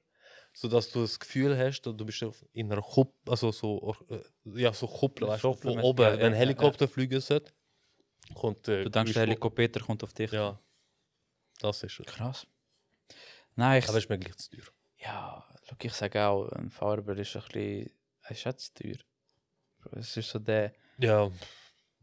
sodass 0.56 0.89
du 0.89 1.01
das 1.01 1.20
Gefühl 1.20 1.58
hast, 1.58 1.82
du 1.82 1.93
bist 1.93 2.26
in 2.53 2.72
einer 2.72 2.82
Kuppel, 2.82 3.30
also 3.30 3.51
so, 3.51 3.93
äh, 4.10 4.22
ja, 4.62 4.72
so 4.72 4.88
Kuppel, 4.88 5.28
weißt 5.28 5.43
du, 5.43 5.53
von 5.53 5.80
oben, 5.80 6.01
ja, 6.01 6.14
ja, 6.14 6.20
wenn 6.20 6.32
ja, 6.32 6.39
Helikopter 6.39 6.88
fliegen 6.88 7.20
sollte, 7.20 7.51
kommt 8.34 8.66
der 8.66 8.86
Du 8.86 8.89
denkst, 8.89 9.14
der 9.14 9.24
Helikopter 9.24 9.82
kommt 9.82 10.01
auf 10.03 10.14
dich. 10.14 10.32
Ja, 10.32 10.58
das 11.60 11.84
ist 11.84 11.99
es. 11.99 12.06
Krass. 12.06 12.47
Nein, 13.56 13.80
ich, 13.80 13.89
Aber 13.89 13.97
ist 13.97 14.10
mir 14.10 14.18
gleich 14.18 14.38
zu 14.38 14.49
teuer. 14.49 14.66
ja, 14.97 15.45
schau, 15.66 15.76
ich 15.82 15.93
sage 15.93 16.26
auch, 16.26 16.47
ein 16.53 16.70
Farber 16.70 17.18
ist 17.18 17.36
ein 17.36 17.41
bisschen, 17.43 17.91
ist 18.30 18.47
auch 18.47 18.53
zu 18.56 18.74
teuer. 18.74 18.97
Es 19.91 20.16
ist 20.16 20.30
so 20.30 20.39
der, 20.39 20.74
Ja, 20.97 21.30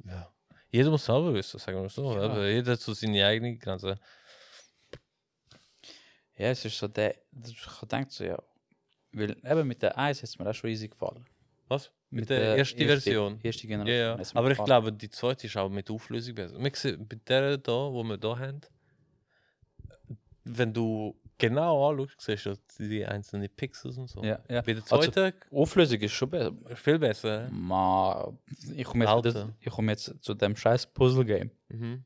ja. 0.04 0.32
Jeder 0.70 0.90
muss 0.90 1.04
selber 1.04 1.34
wissen, 1.34 1.58
sagen 1.58 1.82
wir 1.82 1.88
so. 1.88 2.14
Ja. 2.14 2.46
Jeder 2.46 2.72
hat 2.72 2.80
so 2.80 2.92
seine 2.94 3.26
eigene 3.26 3.56
Grenze. 3.56 3.98
Ja, 6.36 6.48
es 6.48 6.64
ist 6.64 6.78
so 6.78 6.88
der, 6.88 7.14
ich 7.46 7.66
denke 7.90 8.10
so, 8.10 8.24
ja, 8.24 8.38
weil 9.12 9.30
eben 9.44 9.68
mit 9.68 9.82
der 9.82 9.96
1 9.98 10.22
ist 10.22 10.38
mir 10.38 10.48
auch 10.48 10.54
schon 10.54 10.70
easy 10.70 10.88
gefallen. 10.88 11.24
Was? 11.68 11.90
Mit, 12.10 12.28
der, 12.28 12.56
ersten 12.58 12.78
Version? 12.86 13.38
Erste 13.42 13.66
Ja, 13.66 13.68
Generation. 13.70 13.96
ja. 13.96 14.16
mir 14.16 14.26
Aber 14.36 14.46
ich 14.48 14.52
gefallen. 14.52 14.66
glaube, 14.66 14.92
die 14.92 15.08
zweite 15.10 15.46
ist 15.46 15.56
auch 15.56 15.68
mit 15.70 15.90
Auflösung 15.90 16.34
besser. 16.34 16.58
Wir 16.58 16.72
sehen, 16.74 17.06
bei 17.08 17.18
der 17.26 17.56
da, 17.58 17.72
wo 17.72 18.02
wir 18.04 18.18
da 18.18 18.38
haben, 18.38 18.60
wenn 20.44 20.72
du 20.74 21.16
genau 21.38 21.88
anschaust, 21.90 22.20
siehst 22.20 22.46
du 22.46 22.56
die 22.88 23.04
einzelnen 23.06 23.48
Pixels 23.48 23.96
und 23.96 24.08
so. 24.08 24.22
Ja, 24.22 24.40
ja. 24.48 24.60
Bei 24.60 24.74
der 24.74 24.82
Also- 24.90 25.10
zweiten 25.10 25.32
Auflösung 25.50 26.00
ist 26.00 26.12
schon 26.12 26.30
besser. 26.30 26.52
viel 26.74 26.98
besser. 26.98 27.48
Ma, 27.50 28.32
ich 28.76 28.84
komme 28.84 29.04
jetzt, 29.04 29.12
Alter. 29.12 29.32
das- 29.32 29.48
ich 29.60 29.70
komme 29.70 29.92
jetzt 29.92 30.14
zu 30.20 30.34
dem 30.34 30.56
scheiß 30.56 30.86
Puzzle-Game. 30.92 31.50
Mhm. 31.68 32.04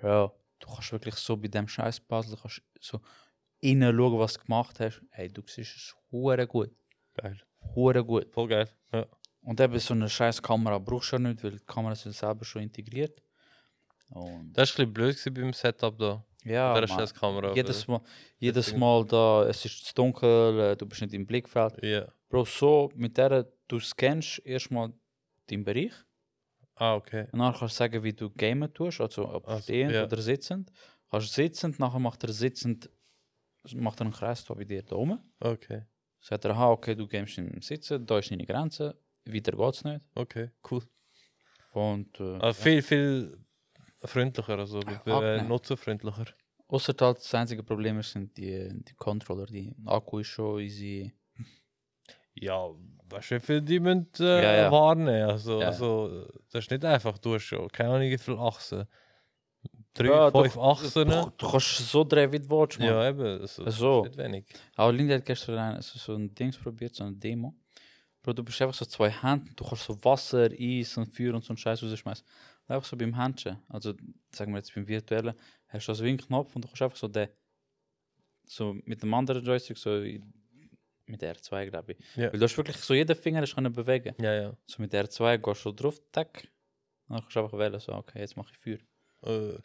Bro, 0.00 0.32
du 0.62 0.68
kannst 0.68 0.92
wirklich 0.92 1.14
so 1.16 1.36
bei 1.36 1.48
dem 1.48 1.68
scheiß 1.68 2.00
Puzzle 2.00 2.36
kannst 2.40 2.62
so 2.80 3.00
innen 3.60 3.94
schauen, 3.96 4.18
was 4.18 4.34
du 4.34 4.40
gemacht 4.44 4.80
hast. 4.80 5.02
Hey, 5.10 5.28
du 5.28 5.42
siehst 5.46 5.76
es 5.76 5.96
hure 6.10 6.46
gut. 6.46 6.70
Geil. 7.14 7.38
Hure 7.74 8.04
gut. 8.04 8.32
Voll 8.32 8.48
geil. 8.48 8.68
Ja. 8.92 9.06
Und 9.42 9.60
eben 9.60 9.78
so 9.78 9.94
eine 9.94 10.08
scheiß 10.08 10.40
Kamera 10.42 10.78
brauchst 10.78 11.12
du 11.12 11.16
ja 11.16 11.20
nicht, 11.20 11.42
weil 11.44 11.52
die 11.52 11.64
Kamera 11.66 11.94
sind 11.94 12.14
selber 12.14 12.44
schon 12.44 12.62
integriert. 12.62 13.20
Und 14.10 14.52
Das 14.52 14.76
war 14.78 14.84
ein 14.84 14.92
bisschen 14.92 15.32
blöd 15.34 15.34
beim 15.44 15.52
Setup 15.52 15.98
da. 15.98 16.24
ja, 16.44 16.74
der 16.74 16.88
Mann, 16.88 16.98
scheiß 16.98 17.14
Kamera. 17.14 17.52
jedes 17.54 17.86
Mal, 17.88 18.00
jedes 18.38 18.76
Mal 18.76 19.04
da, 19.06 19.44
es 19.48 19.64
ist 19.64 19.84
zu 19.86 19.94
dunkel, 19.94 20.60
äh, 20.60 20.76
du 20.76 20.86
bist 20.86 21.00
nicht 21.02 21.14
im 21.14 21.26
Blickfeld. 21.26 21.82
Ja. 21.82 22.06
Bro, 22.28 22.44
so 22.44 22.90
mit 22.94 23.16
der, 23.16 23.46
du 23.68 23.80
scannst 23.80 24.38
erstmal 24.44 24.92
deinen 25.48 25.64
Bereich. 25.64 25.92
Ah, 26.74 26.94
okay. 26.96 27.26
Und 27.32 27.38
dann 27.38 27.52
kannst 27.54 27.74
du 27.74 27.78
sagen, 27.78 28.02
wie 28.02 28.12
du 28.12 28.30
gamen 28.30 28.72
tust, 28.72 29.00
also 29.00 29.28
ob 29.28 29.46
Also, 29.48 29.62
stehend 29.62 29.92
ja. 29.92 30.04
oder 30.04 30.20
sitzend. 30.20 30.72
Kannst 31.10 31.28
du 31.28 31.32
sitzend, 31.42 31.78
nachher 31.78 31.98
macht 31.98 32.24
er 32.24 32.32
sitzend, 32.32 32.90
macht 33.74 34.00
er 34.00 34.06
einen 34.06 34.12
Kreis 34.14 34.44
da 34.44 34.54
bei 34.54 34.64
dir 34.64 34.82
da 34.82 34.96
oben. 34.96 35.18
Okay. 35.40 35.84
Sagt 36.20 36.44
er, 36.44 36.52
aha, 36.52 36.70
okay, 36.70 36.94
du 36.94 37.06
gamest 37.06 37.38
im 37.38 37.60
Sitzen, 37.60 38.06
da 38.06 38.18
ist 38.18 38.30
deine 38.30 38.46
Grenze, 38.46 38.96
weiter 39.26 39.52
geht's 39.56 39.84
nicht. 39.84 40.06
Okay, 40.14 40.50
cool. 40.70 40.82
Und 41.72 42.18
äh, 42.20 42.38
Also 42.38 42.62
viel, 42.62 42.82
viel 42.82 43.38
freundlicher, 44.04 44.58
also 44.58 44.80
äh, 44.80 45.42
nutzerfreundlicher. 45.42 46.26
außer 46.68 46.94
halt 47.00 47.18
das 47.18 47.34
einzige 47.34 47.62
Problem 47.62 47.98
ist, 47.98 48.12
sind 48.12 48.36
die, 48.36 48.68
die 48.72 48.94
Controller, 48.94 49.46
die 49.46 49.74
Akku 49.84 50.18
ist 50.20 50.28
schon 50.28 50.60
easy. 50.60 51.12
Ja, 52.34 52.66
weißt 53.12 53.30
du, 53.30 53.34
wie 53.36 53.40
viel 53.40 53.60
die 53.62 53.80
müssen 53.80 54.06
äh, 54.20 54.42
Ja, 54.42 54.54
ja. 54.62 54.70
warnen. 54.72 55.08
Also, 55.28 55.60
Ja. 55.60 55.68
also, 55.68 56.26
das 56.50 56.64
ist 56.64 56.70
nicht 56.70 56.84
einfach. 56.84 57.18
Du 57.18 57.34
hast 57.34 57.50
keine 57.72 57.90
Ahnung, 57.90 58.08
wie 58.10 58.18
viele 58.18 58.38
Achsen. 58.38 58.84
Drei, 59.94 60.06
Ja, 60.06 60.30
fünf 60.30 60.54
du- 60.54 60.62
Achsen. 60.62 61.08
Du, 61.08 61.32
du 61.36 61.50
kannst 61.50 61.76
so 61.90 62.02
drehen, 62.04 62.32
wie 62.32 62.38
du 62.40 62.48
willst, 62.48 62.78
man. 62.78 62.88
Ja, 62.88 63.08
eben. 63.08 63.40
Also, 63.40 63.64
das 63.64 63.76
So. 63.76 64.04
ist 64.04 64.08
nicht 64.10 64.18
wenig. 64.18 64.46
Aber 64.76 64.92
Linda 64.92 65.14
hat 65.16 65.24
gestern 65.26 65.58
ein, 65.58 65.82
so, 65.82 65.98
so 65.98 66.14
ein 66.14 66.34
Dings 66.34 66.56
probiert, 66.56 66.94
so 66.94 67.04
eine 67.04 67.14
Demo. 67.16 67.54
Bro, 68.22 68.32
du 68.34 68.42
bist 68.44 68.60
einfach 68.62 68.74
so 68.74 68.84
zwei 68.84 69.10
Hände, 69.10 69.50
du 69.56 69.64
kannst 69.64 69.84
so 69.84 70.02
Wasser, 70.04 70.48
Eis 70.58 70.96
und 70.96 71.06
Feuer 71.14 71.34
und 71.34 71.44
so 71.44 71.50
einen 71.50 71.58
Scheiß 71.58 71.82
rausschmeißen. 71.82 72.24
Einfach 72.68 72.88
so 72.88 72.96
beim 72.96 73.14
Händchen, 73.20 73.58
also 73.68 73.92
sagen 74.30 74.52
wir 74.52 74.58
jetzt 74.58 74.72
beim 74.74 74.86
virtuellen, 74.86 75.34
hast 75.68 75.88
du 75.88 75.92
so 75.94 76.04
wie 76.04 76.08
einen 76.10 76.18
Knopf 76.18 76.54
und 76.54 76.62
du 76.64 76.68
kannst 76.68 76.82
einfach 76.82 76.96
so 76.96 77.08
den, 77.08 77.28
so 78.46 78.74
mit 78.84 79.02
dem 79.02 79.12
anderen 79.12 79.44
Joystick, 79.44 79.76
so 79.76 79.96
in- 79.98 80.32
mit 81.12 81.22
der 81.22 81.36
R2 81.36 81.66
glaube 81.70 81.92
ich. 81.92 81.98
Ja. 82.16 82.32
Weil 82.32 82.38
du 82.40 82.44
hast 82.44 82.56
wirklich 82.56 82.76
so 82.78 82.94
jeden 82.94 83.14
Finger 83.16 83.42
hast 83.42 83.54
können 83.54 83.72
bewegen. 83.72 84.14
Ja, 84.20 84.32
ja. 84.34 84.56
So 84.66 84.82
mit 84.82 84.92
der 84.92 85.04
R2 85.06 85.38
gehst 85.38 85.64
du 85.64 85.72
drauf, 85.72 86.00
tack, 86.10 86.48
und 87.06 87.14
dann 87.16 87.20
kannst 87.20 87.36
du 87.36 87.40
einfach 87.40 87.58
wählen, 87.58 87.78
so 87.80 87.92
okay, 87.92 88.18
jetzt 88.20 88.36
mache 88.36 88.50
ich 88.52 88.58
Feuer. 88.58 88.78
Äh, 89.54 89.58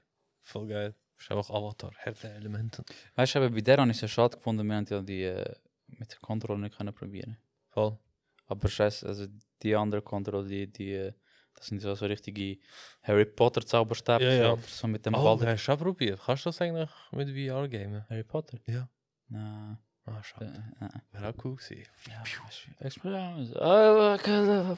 voll 0.44 0.68
geil. 0.68 0.94
Das 1.16 1.24
ist 1.26 1.32
einfach 1.32 1.50
Avatar, 1.50 1.92
Herr 1.98 2.14
der 2.14 2.36
Elemente. 2.36 2.84
Weißt 3.16 3.36
du, 3.36 3.50
bei 3.50 3.62
der 3.62 3.78
habe 3.78 3.90
ich 3.90 3.98
es 3.98 4.02
ja 4.02 4.08
schade 4.08 4.38
gefunden, 4.38 4.68
wir 4.68 4.76
haben 4.76 4.86
ja 4.90 5.02
die 5.02 5.24
äh, 5.24 5.56
mit 5.88 6.12
der 6.12 6.20
Kontrolle 6.20 6.60
nicht 6.60 6.78
können 6.78 6.94
probieren. 6.94 7.38
Voll. 7.70 7.98
Aber 8.46 8.68
scheiße, 8.70 9.08
also 9.08 9.26
die 9.64 9.76
andere 9.76 10.02
Kontrolle, 10.02 10.48
die, 10.48 10.68
die, 10.72 10.94
äh, 10.94 11.14
das 11.56 11.68
sind 11.68 11.80
so, 11.82 11.96
so 11.96 12.06
richtige 12.06 12.60
Harry 13.02 13.26
Potter 13.26 13.66
Zauberstäbe, 13.66 14.24
Ja, 14.24 14.32
ja. 14.32 14.58
so 14.68 14.88
mit 14.88 15.06
dem 15.06 15.16
Oh, 15.16 15.24
Ball. 15.38 15.48
hast 15.54 15.66
du 15.68 15.72
auch 15.72 15.80
probiert? 15.80 16.20
Kannst 16.24 16.46
du 16.46 16.50
das 16.50 16.62
eigentlich 16.62 16.90
mit 17.12 17.30
VR 17.30 17.68
gamen? 17.68 18.06
Harry 18.10 18.24
Potter? 18.24 18.60
Ja. 18.68 18.88
Nein. 19.30 19.78
Ah, 20.08 20.24
schade. 20.24 20.64
äh. 20.80 20.88
Wäre 21.12 21.30
auch 21.30 21.46
cool 21.46 21.56
gewesen. 21.58 21.84
Ja, 22.08 22.22
weißt 22.22 22.68
du, 22.80 22.86
Explosion. 22.86 23.58
Ah, 23.58 24.16
okay. 24.16 24.76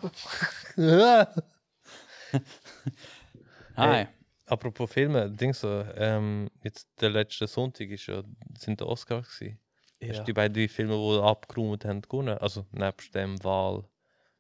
Hi. 3.78 4.08
Apropos 4.48 4.92
Filme, 4.92 5.30
Ding 5.30 5.54
so, 5.54 5.84
ähm, 5.96 6.50
jetzt 6.64 6.90
der 7.00 7.12
letzte 7.12 7.46
Sonntag 7.48 7.88
ist 7.90 8.08
ja, 8.08 8.24
sind 8.58 8.80
die 8.80 8.84
Oscars 8.86 9.38
gewesen. 9.38 9.60
Hast 10.02 10.08
Ja. 10.10 10.18
du 10.20 10.24
die 10.24 10.34
beiden 10.34 10.70
Filme, 10.70 10.96
die 10.96 11.22
abgeräumt 11.22 11.86
haben, 11.86 12.02
gewonnen? 12.02 12.38
Also 12.40 12.66
nebst 12.72 13.14
dem 13.14 13.42
Wahl 13.44 13.88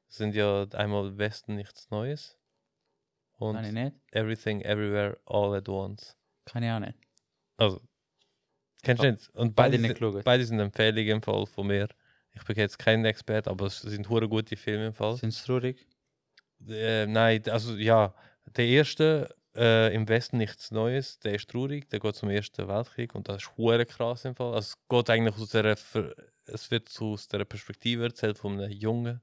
sind 0.07 0.33
ja 0.33 0.65
einmal 0.73 1.15
Westen 1.17 1.55
nichts 1.55 1.91
Neues 1.91 2.39
und 3.37 3.55
Kann 3.55 3.65
ich 3.65 3.71
nicht? 3.73 3.95
Everything 4.11 4.61
Everywhere 4.61 5.19
All 5.25 5.53
at 5.55 5.69
Once. 5.69 6.17
Kann 6.45 6.63
ich 6.63 6.71
auch 6.71 6.79
nicht. 6.79 6.97
Also, 7.57 7.79
kennst 8.83 9.03
du 9.03 9.11
nicht? 9.11 9.29
Und 9.33 9.55
beide 9.55 9.77
beide, 9.77 9.87
nicht 9.87 9.97
sind, 9.97 10.23
beide 10.23 10.45
sind 10.45 10.59
Empfehlungen 10.59 11.09
im 11.09 11.21
Fall 11.21 11.45
von 11.45 11.67
mir. 11.67 11.87
Ich 12.33 12.43
bin 12.43 12.55
jetzt 12.55 12.79
kein 12.79 13.03
Experte, 13.05 13.49
aber 13.49 13.65
es 13.65 13.81
sind 13.81 14.09
hure 14.09 14.29
gute 14.29 14.55
Filme 14.55 14.87
im 14.87 14.93
Fall. 14.93 15.17
Sind 15.17 15.33
sie 15.33 15.45
traurig? 15.45 15.87
Äh, 16.67 17.05
nein, 17.07 17.41
also 17.49 17.75
ja, 17.75 18.13
der 18.45 18.65
erste 18.65 19.35
äh, 19.55 19.93
im 19.93 20.07
Westen 20.07 20.37
nichts 20.37 20.71
Neues, 20.71 21.19
der 21.19 21.35
ist 21.35 21.49
traurig, 21.49 21.89
der 21.89 21.99
geht 21.99 22.15
zum 22.15 22.29
Ersten 22.29 22.67
Weltkrieg 22.67 23.15
und 23.15 23.27
das 23.27 23.43
ist 23.43 23.57
hure 23.57 23.85
krass 23.85 24.25
im 24.25 24.35
Fall. 24.35 24.53
Also 24.53 24.73
es 24.73 24.87
geht 24.87 25.09
eigentlich 25.09 25.35
aus 25.35 25.49
der, 25.49 25.77
es 26.45 26.71
wird 26.71 26.89
so 26.89 27.13
aus 27.13 27.27
der 27.27 27.45
Perspektive 27.45 28.03
erzählt 28.03 28.37
von 28.37 28.59
einem 28.59 28.71
jungen 28.71 29.21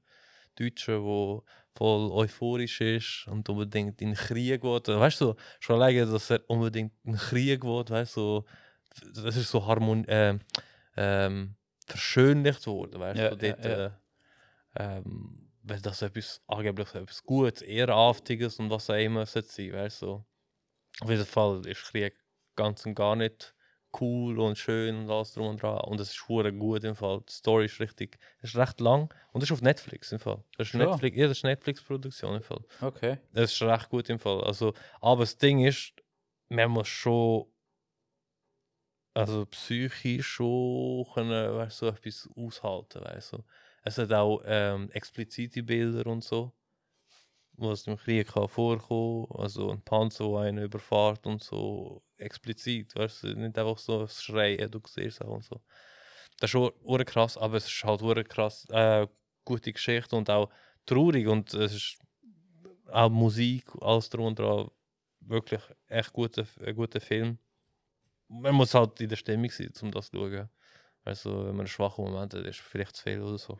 Deutschen, 0.55 1.03
der 1.03 1.41
voll 1.75 2.11
euphorisch 2.11 2.81
ist 2.81 3.27
und 3.27 3.47
unbedingt 3.49 4.01
in 4.01 4.09
den 4.09 4.15
Krieg 4.15 4.61
geht. 4.61 4.87
Weißt 4.87 5.21
du, 5.21 5.35
schon 5.59 5.75
alleine, 5.75 6.07
dass 6.07 6.29
er 6.31 6.41
unbedingt 6.47 6.93
in 7.03 7.13
den 7.13 7.19
Krieg 7.19 7.61
geht, 7.61 7.89
weißt 7.89 8.17
du, 8.17 8.21
so, 8.21 8.45
das 9.13 9.35
ist 9.35 9.51
so 9.51 9.65
harmon 9.65 10.05
ähm, 10.07 10.41
ähm, 10.95 11.55
verschönlicht 11.87 12.67
worden, 12.67 12.99
weißt 12.99 13.19
Ja, 13.19 13.29
du, 13.31 13.37
dort, 13.37 13.65
ja, 13.65 13.71
ja. 13.71 13.81
Äh, 13.85 13.91
ähm, 14.77 15.51
weil 15.63 15.81
das 15.81 16.01
etwas 16.01 16.41
angeblich 16.47 16.93
etwas 16.95 17.23
Gutes, 17.23 17.61
Ehrenhaftiges 17.61 18.59
und 18.59 18.69
was 18.69 18.89
auch 18.89 18.95
immer 18.95 19.25
sollte 19.25 19.49
sein, 19.49 19.73
weißt 19.73 20.03
du. 20.03 20.25
Auf 21.01 21.09
jeden 21.09 21.25
Fall 21.25 21.65
ist 21.67 21.83
Krieg 21.85 22.15
ganz 22.55 22.85
und 22.85 22.95
gar 22.95 23.15
nicht 23.15 23.55
cool 24.01 24.39
und 24.39 24.57
schön 24.57 24.95
und 24.97 25.09
alles 25.09 25.33
drum 25.33 25.47
und 25.47 25.61
dran. 25.61 25.79
Und 25.85 25.99
es 25.99 26.11
ist 26.11 26.27
hure 26.27 26.53
gut 26.53 26.83
im 26.83 26.95
Fall. 26.95 27.21
Die 27.27 27.33
Story 27.33 27.65
ist 27.65 27.79
richtig, 27.79 28.17
es 28.41 28.51
ist 28.51 28.57
recht 28.57 28.79
lang 28.79 29.13
und 29.31 29.41
es 29.43 29.49
ist 29.49 29.53
auf 29.53 29.61
Netflix 29.61 30.11
im 30.11 30.19
Fall. 30.19 30.43
Das 30.57 30.69
ist 30.69 30.73
Ja. 30.73 30.79
Netflix, 30.79 31.17
ja, 31.17 31.27
das 31.27 31.37
ist 31.37 31.43
Netflix-Produktion 31.43 32.35
im 32.35 32.43
Fall. 32.43 32.63
Okay. 32.81 33.17
Das 33.33 33.53
ist 33.53 33.61
recht 33.61 33.89
gut 33.89 34.09
im 34.09 34.19
Fall. 34.19 34.43
Also, 34.43 34.73
aber 35.01 35.21
das 35.21 35.37
Ding 35.37 35.65
ist, 35.65 35.93
man 36.49 36.71
muss 36.71 36.87
schon 36.87 37.47
also 39.17 39.45
psychisch 39.47 40.27
schon 40.27 41.05
können, 41.13 41.55
weißt, 41.55 41.77
so 41.77 41.87
etwas 41.87 42.29
aushalten, 42.35 43.03
weißt 43.03 43.33
du. 43.33 43.43
Es 43.83 43.97
hat 43.97 44.11
auch 44.13 44.41
ähm, 44.45 44.91
explizite 44.91 45.63
Bilder 45.63 46.05
und 46.07 46.23
so, 46.23 46.53
was 47.53 47.87
im 47.87 47.97
Krieg 47.97 48.27
kann 48.27 48.47
vorkommen, 48.47 49.27
also 49.31 49.71
ein 49.71 49.81
Panzer, 49.81 50.27
der 50.29 50.39
einen 50.41 50.65
überfährt 50.65 51.25
und 51.25 51.41
so, 51.43 52.03
explizit, 52.17 52.95
weißt 52.95 53.23
nicht 53.23 53.57
einfach 53.57 53.79
so 53.79 54.01
ein 54.01 54.07
Schreien, 54.07 54.69
du 54.69 54.79
siehst 54.85 55.21
auch 55.21 55.29
und 55.29 55.43
so. 55.43 55.61
Das 56.39 56.49
ist 56.49 56.51
schon 56.51 56.71
krass, 57.05 57.37
aber 57.37 57.57
es 57.57 57.65
ist 57.65 57.83
halt 57.83 58.03
ure 58.03 58.23
krass, 58.23 58.67
äh, 58.69 59.07
gute 59.43 59.73
Geschichte 59.73 60.15
und 60.15 60.29
auch 60.29 60.51
traurig 60.85 61.27
und 61.27 61.53
es 61.55 61.73
ist 61.73 61.99
auch 62.91 63.09
Musik, 63.09 63.65
alles 63.81 64.09
dran, 64.09 64.35
wirklich 65.21 65.61
echt 65.87 66.13
guter, 66.13 66.45
guter 66.75 67.01
Film. 67.01 67.39
Man 68.29 68.55
muss 68.55 68.73
halt 68.73 68.99
in 69.01 69.09
der 69.09 69.15
Stimmung 69.15 69.49
sein, 69.49 69.71
um 69.81 69.91
das 69.91 70.09
zu 70.09 70.17
schauen. 70.17 70.49
Also, 71.03 71.31
wenn 71.39 71.51
man 71.51 71.59
einen 71.61 71.67
schwachen 71.67 72.05
Moment 72.05 72.33
hat, 72.33 72.45
ist 72.45 72.59
vielleicht 72.59 72.95
zu 72.95 73.03
viel 73.03 73.21
oder 73.21 73.37
so. 73.37 73.57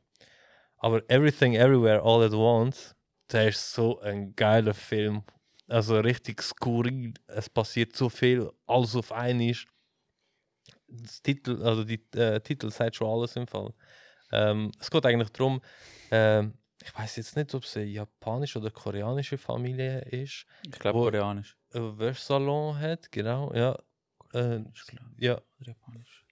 Aber 0.78 1.02
Everything 1.10 1.54
Everywhere 1.56 2.02
All 2.04 2.24
at 2.24 2.34
Once 2.34 2.94
der 3.32 3.50
ist 3.50 3.74
so 3.74 4.00
ein 4.00 4.36
geiler 4.36 4.74
Film. 4.74 5.24
Also 5.68 6.00
richtig 6.00 6.42
skurril. 6.42 7.14
Es 7.28 7.50
passiert 7.50 7.96
so 7.96 8.08
viel, 8.10 8.50
alles 8.66 8.96
auf 8.96 9.12
einmal. 9.12 9.54
Das 10.88 11.22
Titel, 11.22 11.62
also 11.64 11.84
die 11.84 12.02
äh, 12.16 12.40
Titel 12.40 12.72
sagt 12.72 12.96
schon 12.96 13.10
alles 13.10 13.36
im 13.36 13.48
Fall. 13.48 13.74
Ähm, 14.32 14.72
es 14.80 14.90
geht 14.90 15.06
eigentlich 15.06 15.30
darum, 15.32 15.62
ähm, 16.12 16.54
ich 16.82 16.98
weiß 16.98 17.18
jetzt 17.18 17.36
nicht, 17.36 17.54
ob 17.54 17.64
es 17.64 17.76
eine 17.76 17.86
japanische 17.86 18.60
oder 18.60 18.72
koreanische 18.72 19.38
Familie 19.38 20.00
ist, 20.02 20.46
Ich 20.66 20.80
glaube 20.80 21.00
koreanisch. 21.00 21.58
ein 21.74 22.00
Wäschsalon 22.00 22.80
hat, 22.80 23.12
genau, 23.12 23.54
ja. 23.54 23.78
Äh, 24.34 24.60
ja, 25.18 25.42
japanisch. 25.60 26.26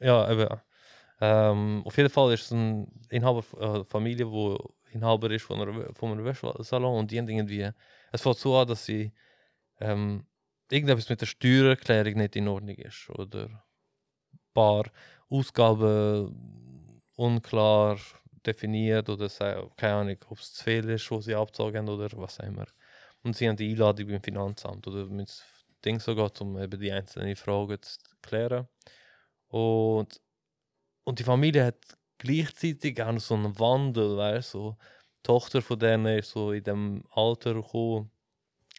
ja, 0.00 0.30
eben. 0.30 0.60
Ähm, 1.20 1.82
auf 1.86 1.96
jeden 1.96 2.10
Fall 2.10 2.34
ist 2.34 2.46
es 2.46 2.52
eine 2.52 2.86
Inhaber, 3.10 3.44
äh, 3.60 3.84
Familie, 3.86 4.30
wo 4.30 4.74
Inhaber 4.92 5.30
ist 5.30 5.44
von, 5.44 5.60
einer, 5.60 5.94
von 5.94 6.12
einem 6.12 6.24
Wäschsalon 6.24 6.98
und 7.00 7.10
die 7.10 7.18
haben 7.18 7.28
irgendwie, 7.28 7.70
es 8.12 8.22
fängt 8.22 8.38
so 8.38 8.56
an, 8.58 8.68
dass 8.68 8.84
sie 8.86 9.12
ähm, 9.80 10.26
irgendetwas 10.70 11.08
mit 11.10 11.20
der 11.22 11.26
Steuererklärung 11.26 12.14
nicht 12.14 12.36
in 12.36 12.48
Ordnung 12.48 12.76
ist 12.76 13.10
oder 13.10 13.46
ein 13.46 13.62
paar 14.54 14.84
Ausgaben 15.30 17.02
unklar 17.16 17.98
definiert 18.46 19.08
oder 19.08 19.28
sei- 19.28 19.62
keine 19.76 19.94
Ahnung, 19.96 20.16
ob 20.28 20.38
es 20.38 20.52
zu 20.54 20.64
viel 20.64 20.88
ist, 20.90 21.10
was 21.10 21.24
sie 21.26 21.34
abgezogen 21.34 21.78
haben 21.78 21.88
oder 21.88 22.08
was 22.18 22.40
auch 22.40 22.44
immer. 22.46 22.66
Und 23.22 23.36
sie 23.36 23.48
haben 23.48 23.56
die 23.56 23.70
Einladung 23.72 24.08
beim 24.08 24.22
Finanzamt 24.22 24.86
oder 24.86 25.06
mit 25.06 25.30
Ding 25.84 26.00
sogar, 26.00 26.30
um 26.40 26.58
eben 26.58 26.80
die 26.80 26.92
einzelnen 26.92 27.36
Fragen 27.36 27.80
zu 27.82 27.98
klären. 28.22 28.68
Und, 29.48 30.20
und 31.04 31.18
die 31.18 31.24
Familie 31.24 31.66
hat 31.66 31.96
gleichzeitig 32.18 33.02
auch 33.02 33.18
so 33.18 33.34
einen 33.34 33.58
Wandel, 33.58 34.16
weißt 34.16 34.54
du? 34.54 34.58
So, 34.58 34.76
die 35.18 35.22
Tochter 35.22 35.62
von 35.62 35.78
denen 35.78 36.18
ist 36.18 36.30
so 36.30 36.52
in 36.52 36.64
dem 36.64 37.04
Alter 37.10 37.54
gekommen, 37.54 38.10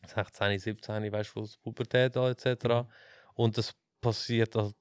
16, 0.05 0.59
17, 0.59 1.11
weißt 1.11 1.35
du, 1.35 1.41
es 1.41 1.57
Pubertät 1.57 2.15
da 2.15 2.29
etc. 2.29 2.87
Und 3.33 3.57
das 3.57 3.73
passiert, 4.01 4.55
halt, 4.55 4.75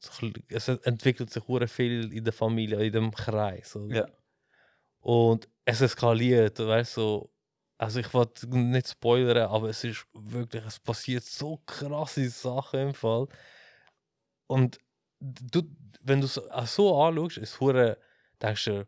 es 0.49 0.69
entwickelt 0.69 1.31
sich 1.31 1.47
hure 1.49 1.69
viel 1.69 2.13
in 2.13 2.25
der 2.25 2.33
Familie, 2.33 2.85
in 2.85 2.93
dem 2.93 3.11
Kreis. 3.11 3.77
oder? 3.77 3.97
Ja. 3.97 4.07
Und 5.01 5.49
es 5.65 5.81
eskaliert, 5.81 6.59
weißt 6.59 6.97
du, 6.97 7.01
so, 7.01 7.34
also 7.85 8.01
ich 8.01 8.15
wollte 8.15 8.47
nicht 8.49 8.89
spoilern, 8.89 9.49
aber 9.51 9.69
es 9.69 9.85
ist 9.85 10.07
wirklich, 10.15 10.65
es 10.65 10.81
passiert 10.81 11.23
so 11.23 11.59
krasse 11.67 12.29
Sachen 12.31 12.81
im 12.81 12.95
Fall. 12.95 13.29
Und 14.47 14.79
du, 15.21 15.63
wenn 16.01 16.21
du 16.21 16.27
es 16.27 16.41
so 16.75 16.99
anschaust, 17.03 17.37
ist 17.39 17.61
hure, 17.61 17.99
denkst 18.41 18.65
du, 18.65 18.87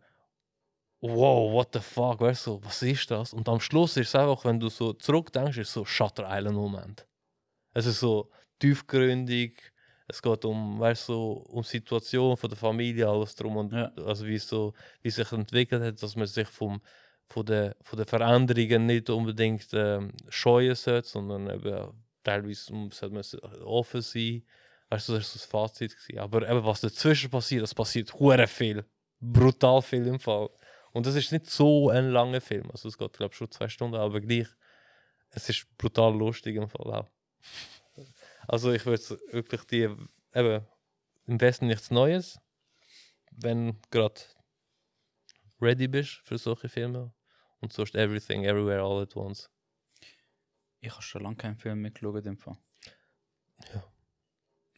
wow, 1.00 1.52
what 1.52 1.68
the 1.74 1.80
fuck, 1.80 2.20
weißt 2.20 2.46
du, 2.46 2.60
was 2.64 2.82
ist 2.82 3.10
das? 3.10 3.34
Und 3.34 3.48
am 3.48 3.60
Schluss 3.60 3.98
ist 3.98 4.08
es 4.08 4.14
einfach, 4.14 4.44
wenn 4.46 4.58
du 4.58 4.70
so 4.70 4.94
zurückdenkst, 4.94 5.58
ist 5.58 5.68
es 5.68 5.74
so 5.74 5.84
Shutter 5.84 6.24
Island 6.26 6.56
Moment. 6.56 7.06
Es 7.74 7.84
ist 7.84 8.00
so 8.00 8.30
tiefgründig, 8.58 9.60
es 10.08 10.22
geht 10.22 10.44
um, 10.46 10.80
weißt 10.80 11.10
du, 11.10 11.32
um 11.32 11.62
die 11.62 11.68
Situation 11.68 12.36
von 12.36 12.48
der 12.48 12.56
Familie, 12.56 13.08
alles 13.08 13.34
drum 13.34 13.58
und 13.58 13.72
Ja. 13.72 13.92
also 14.06 14.24
wie 14.26 14.38
so, 14.38 14.72
wie 15.02 15.10
sich 15.10 15.30
entwickelt 15.32 15.82
hat, 15.82 16.02
dass 16.02 16.16
man 16.16 16.26
sich 16.26 16.48
vom, 16.48 16.80
von 17.28 17.44
den 17.46 17.74
von 17.82 17.96
der 17.96 18.06
Veränderungen 18.06 18.86
nicht 18.86 19.10
unbedingt 19.10 19.68
ähm, 19.72 20.12
scheuen 20.28 20.74
sollte, 20.74 21.08
sondern 21.08 21.50
eben 21.50 21.92
teilweise 22.22 22.72
um, 22.72 22.90
sollte 22.90 23.14
man 23.14 23.62
offen 23.62 24.02
sein. 24.02 24.42
Weißt 24.88 25.08
du, 25.08 25.14
das 25.14 25.28
war 25.28 25.32
das 25.32 25.44
Fazit. 25.44 25.96
Gewesen. 25.96 26.18
Aber 26.18 26.48
eben, 26.48 26.64
was 26.64 26.80
dazwischen 26.80 27.30
passiert, 27.30 27.62
das 27.62 27.74
passiert 27.74 28.14
hure 28.14 28.46
viel. 28.46 28.84
Brutal 29.20 29.82
viel 29.82 30.06
im 30.06 30.20
Fall. 30.20 30.48
Und 30.92 31.06
das 31.06 31.14
ist 31.14 31.32
nicht 31.32 31.50
so 31.50 31.90
ein 31.90 32.10
langer 32.10 32.40
Film. 32.40 32.70
Also 32.70 32.88
es 32.88 32.96
geht, 32.96 33.12
glaube 33.12 33.32
ich, 33.32 33.36
schon 33.36 33.50
zwei 33.50 33.68
Stunden, 33.68 33.96
aber 33.96 34.20
gleich. 34.20 34.48
Es 35.30 35.48
ist 35.48 35.66
brutal 35.76 36.16
lustig 36.16 36.56
im 36.56 36.68
Fall 36.68 36.92
auch. 36.92 37.08
Also 38.48 38.70
ich 38.70 38.86
würde 38.86 39.02
wirklich 39.32 39.64
die, 39.64 39.88
eben, 40.34 40.66
im 41.26 41.40
Westen 41.40 41.66
nichts 41.66 41.90
Neues, 41.90 42.38
wenn 43.32 43.80
gerade 43.90 44.20
ready 45.60 45.88
bist 45.88 46.20
für 46.24 46.38
solche 46.38 46.68
Filme. 46.68 47.12
Und 47.60 47.72
sonst 47.72 47.94
Everything, 47.94 48.44
Everywhere, 48.44 48.82
All 48.82 49.02
at 49.02 49.16
Once. 49.16 49.50
Ich 50.80 50.92
habe 50.92 51.02
schon 51.02 51.22
lange 51.22 51.36
keinen 51.36 51.56
Film 51.56 51.80
mehr 51.80 51.90
geschaut. 51.90 52.26
Im 52.26 52.36
Fall. 52.36 52.58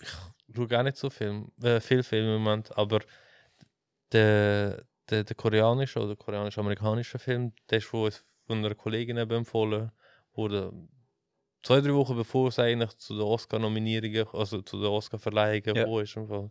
Ich 0.00 0.08
schaue 0.54 0.68
gar 0.68 0.82
nicht 0.82 0.96
so 0.96 1.10
viel, 1.10 1.46
äh, 1.62 1.80
viel 1.80 2.02
Filme 2.02 2.36
im 2.36 2.42
Moment, 2.42 2.76
aber 2.78 3.00
der, 4.12 4.84
der, 5.10 5.24
der 5.24 5.36
koreanische 5.36 6.00
oder 6.00 6.16
koreanisch-amerikanische 6.16 7.18
Film, 7.18 7.52
der 7.68 7.78
ist 7.78 7.86
von, 7.86 8.10
einer 8.48 8.74
Kollegin 8.74 9.16
empfohlen 9.16 9.92
wurde. 10.32 10.72
Zwei, 11.62 11.80
drei 11.80 11.92
Wochen 11.92 12.16
bevor 12.16 12.48
es 12.48 12.58
eigentlich 12.58 12.96
zu 12.98 13.14
den 13.14 13.22
Oscar-Nominierungen, 13.22 14.28
also 14.32 14.62
zu 14.62 14.78
den 14.78 14.86
Oscar-Verleihungen 14.86 15.76
Ja. 15.76 15.84
gekommen 15.84 16.02
ist. 16.04 16.12
Fall. 16.12 16.50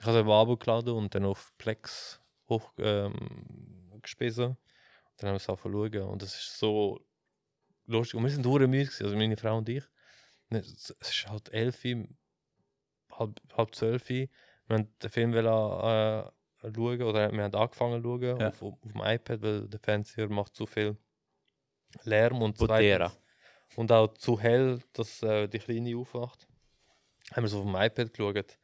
Ich 0.00 0.06
habe 0.06 0.16
es 0.16 0.20
eben 0.20 0.30
abgeladen 0.30 0.94
und 0.94 1.14
dann 1.14 1.24
auf 1.24 1.52
Plex 1.58 2.20
hoch 2.48 2.72
ähm, 2.78 3.12
gespissen. 4.00 4.56
Dann 5.18 5.28
haben 5.28 5.34
wir 5.34 5.36
es 5.36 5.44
zu 5.44 5.56
schauen 5.56 6.02
und 6.08 6.22
es 6.22 6.34
ist 6.34 6.58
so 6.58 7.00
lustig. 7.86 8.14
Und 8.16 8.24
wir 8.24 8.30
sind 8.30 8.46
hure 8.46 8.66
müde, 8.66 8.90
also 9.00 9.16
meine 9.16 9.36
Frau 9.36 9.58
und 9.58 9.68
ich. 9.68 9.84
Und 10.50 10.58
Es 10.58 10.90
ist 10.90 11.28
halt 11.28 11.52
elf, 11.52 11.82
halb, 13.12 13.40
halb 13.56 13.74
zwölf. 13.74 14.08
Wir 14.08 14.28
haben 14.68 14.88
den 15.02 15.10
Film 15.10 15.32
wollen, 15.32 15.46
äh, 15.46 16.30
schauen 16.74 17.02
oder 17.02 17.32
wir 17.32 17.44
haben 17.44 17.54
angefangen 17.54 18.02
zu 18.02 18.08
schauen 18.08 18.40
Ja. 18.40 18.48
auf, 18.48 18.62
auf 18.62 18.80
dem 18.82 19.00
iPad, 19.02 19.42
weil 19.42 19.68
der 19.68 19.80
Fernseher 19.80 20.28
macht 20.28 20.54
zu 20.54 20.66
viel 20.66 20.96
Lärm 22.04 22.42
und 22.42 22.58
zweitens- 22.66 23.18
und 23.76 23.92
auch 23.92 24.14
zu 24.14 24.38
hell, 24.40 24.80
dass 24.92 25.22
äh, 25.22 25.48
die 25.48 25.58
Kleine 25.58 25.96
aufwacht. 25.96 26.46
Haben 27.32 27.44
wir 27.44 27.48
so 27.48 27.58
auf 27.60 27.64
dem 27.66 27.74
iPad 27.76 28.12
geschaut. 28.12 28.58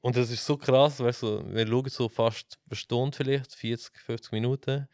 Und 0.00 0.16
das 0.16 0.30
ist 0.30 0.44
so 0.44 0.56
krass, 0.58 1.00
weißt 1.00 1.22
du, 1.22 1.54
wir 1.54 1.66
schauen 1.66 1.88
so 1.88 2.08
fast 2.08 2.58
eine 2.68 2.76
Stunde 2.76 3.16
vielleicht, 3.16 3.54
40, 3.54 3.98
50 3.98 4.32
Minuten. 4.32 4.86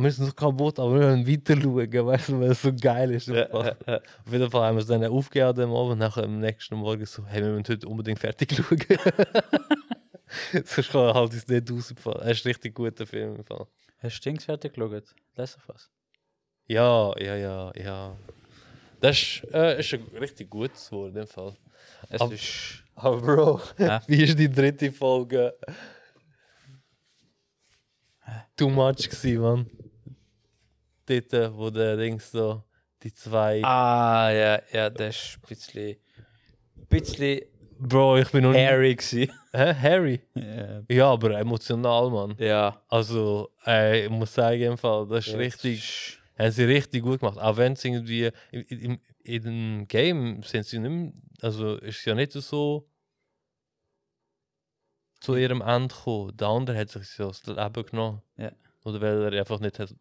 Wir 0.00 0.12
sind 0.12 0.26
so 0.26 0.32
kaputt, 0.32 0.78
aber 0.78 0.94
wir 0.94 1.06
wollen 1.08 1.26
weiter 1.26 1.60
schauen, 1.60 2.06
weißt 2.06 2.28
du, 2.28 2.40
weil 2.40 2.50
es 2.52 2.62
so 2.62 2.72
geil 2.72 3.10
ist. 3.12 3.28
einfach. 3.28 3.74
Auf 3.86 4.32
jeden 4.32 4.50
Fall 4.50 4.62
haben 4.68 4.76
wir 4.76 4.82
es 4.82 4.86
dann 4.86 5.04
aufgehört 5.04 5.58
am 5.58 5.74
Abend 5.74 5.92
und 5.92 5.98
nachher 5.98 6.22
am 6.24 6.38
nächsten 6.38 6.76
Morgen 6.76 7.04
so, 7.04 7.26
hey, 7.26 7.42
wir 7.42 7.50
müssen 7.50 7.66
heute 7.68 7.88
unbedingt 7.88 8.18
fertig 8.20 8.54
schauen. 8.54 8.78
Sonst 10.64 10.90
kann 10.90 11.14
halt 11.14 11.32
es 11.34 11.48
nicht 11.48 11.70
rausfallen. 11.70 12.20
Es 12.28 12.38
ist 12.38 12.44
ein 12.46 12.48
richtig 12.50 12.74
guter 12.74 13.06
Film 13.06 13.36
im 13.36 13.44
Fall. 13.44 13.66
Hast 14.00 14.20
du 14.20 14.30
Dings 14.30 14.44
fertig 14.44 14.74
geschaut? 14.74 15.14
Last 15.34 15.56
of 15.56 15.68
Us? 15.70 15.90
Ja, 16.66 17.12
ja, 17.18 17.34
ja, 17.34 17.72
ja. 17.74 18.16
Das 19.00 19.16
ist, 19.20 19.42
äh, 19.52 19.80
ist 19.80 19.94
ein 19.94 20.04
richtig 20.20 20.50
gutes 20.50 20.92
Wort 20.92 21.16
im 21.16 21.26
Fall. 21.26 21.56
Es 22.08 22.20
Ab- 22.20 22.32
ist... 22.32 22.84
Aber 22.94 23.20
Bro, 23.20 23.60
Ja. 23.78 24.00
wie 24.06 24.22
ist 24.22 24.38
die 24.38 24.50
dritte 24.50 24.92
Folge? 24.92 25.54
Too 28.56 28.68
much 28.68 29.08
gewesen, 29.08 29.40
Mann. 29.40 29.66
Dort, 31.08 31.56
wo 31.56 31.70
der 31.70 31.96
Dings 31.96 32.30
so, 32.30 32.62
die 33.02 33.12
zwei... 33.12 33.62
Ah, 33.64 34.30
ja, 34.30 34.60
ja, 34.72 34.90
das 34.90 35.16
ist 35.16 35.38
ein 35.42 35.48
bisschen... 35.48 35.96
Bisschen 36.88 37.42
Bro, 37.80 38.18
ich 38.18 38.30
bin 38.30 38.42
noch 38.42 38.54
hairy 38.54 38.96
gewesen. 38.96 39.32
Hä? 39.52 39.72
Harry? 39.74 40.20
ja. 40.34 40.82
Ja, 40.88 41.10
aber 41.12 41.38
emotional, 41.38 42.10
Mann. 42.10 42.34
ja. 42.38 42.82
Also, 42.88 43.50
äh, 43.66 44.04
ich 44.04 44.10
muss 44.10 44.34
sagen, 44.34 44.60
im 44.62 44.76
Fall, 44.78 45.06
das 45.06 45.26
ist 45.26 45.32
Ja, 45.32 45.38
richtig... 45.38 46.18
Haben 46.36 46.50
sie 46.50 46.64
richtig 46.64 47.02
gut 47.02 47.20
gemacht. 47.20 47.38
Auch 47.38 47.56
wenn 47.56 47.72
es 47.72 47.84
irgendwie... 47.84 48.30
In, 48.50 48.62
in, 48.62 49.00
in 49.22 49.42
dem 49.42 49.88
Game 49.88 50.42
sind 50.42 50.66
sie 50.66 50.78
nicht 50.78 50.90
mehr... 50.90 51.12
Also, 51.40 51.76
ist 51.76 52.04
ja 52.04 52.14
nicht 52.14 52.32
so... 52.32 52.88
Zu 55.20 55.36
ihrem 55.36 55.62
Ende 55.62 55.94
gekommen. 55.94 56.36
Der 56.36 56.48
andere 56.48 56.78
hat 56.78 56.90
sich 56.90 57.18
ja 57.18 57.26
das 57.26 57.44
Leben 57.46 57.86
genommen. 57.86 58.22
Ja. 58.36 58.52
Oder 58.88 59.00
weil 59.00 59.34
er 59.34 59.40
einfach 59.40 59.60
nicht 59.60 59.78
hat 59.78 59.94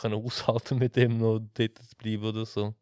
können 0.00 0.14
aushalten 0.14 0.78
mit 0.78 0.96
dem 0.96 1.18
noch 1.18 1.40
dort 1.54 1.78
zu 1.78 1.96
bleiben 1.96 2.24
oder 2.24 2.46
so. 2.46 2.74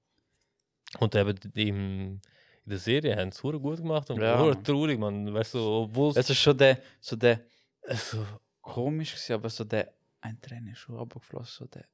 Und 0.99 1.15
eben 1.15 1.37
im, 1.55 2.21
in 2.65 2.71
der 2.71 2.79
Serie 2.79 3.17
haben 3.17 3.33
sie 3.33 3.49
es 3.49 3.63
gut 3.63 3.79
gemacht 3.79 4.11
und 4.11 4.21
Ja, 4.21 4.55
traurig, 4.55 4.99
man. 4.99 5.33
Weißt 5.33 5.55
du, 5.55 5.59
obwohl 5.59 6.13
Es 6.17 6.31
ist 6.31 6.39
schon 6.39 6.57
der... 6.57 6.79
So 7.01 7.17
der... 7.17 7.41
also, 7.87 8.27
Komisch 8.61 9.13
gewesen, 9.13 9.33
aber 9.35 9.51
so 9.51 9.65
der... 9.65 9.93
Ein 10.21 10.41
Tränen 10.41 10.69
ist 10.69 10.79
schon 10.79 10.97
runtergeflossen, 10.97 11.67
so 11.67 11.67
der... 11.67 11.87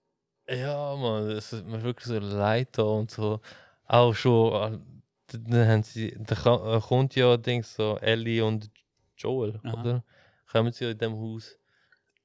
Ja, 0.48 0.94
man, 0.96 1.30
es 1.30 1.52
ist 1.52 1.66
mir 1.66 1.82
wirklich 1.82 2.06
so 2.06 2.18
leid 2.18 2.68
da 2.78 2.82
und 2.82 3.10
so. 3.10 3.40
Auch 3.86 4.14
schon, 4.14 4.74
äh, 4.74 5.38
dann 5.38 5.68
haben 5.68 5.82
sie, 5.82 6.16
da 6.18 6.76
äh, 6.76 6.80
kommt 6.80 7.16
ja, 7.16 7.36
Dings, 7.36 7.74
so 7.74 7.98
Ellie 7.98 8.44
und 8.44 8.70
Joel, 9.16 9.60
Aha. 9.62 9.80
oder? 9.80 10.04
Kommen 10.50 10.72
sie 10.72 10.84
ja 10.84 10.90
in 10.90 10.98
dem 10.98 11.14
Haus, 11.14 11.58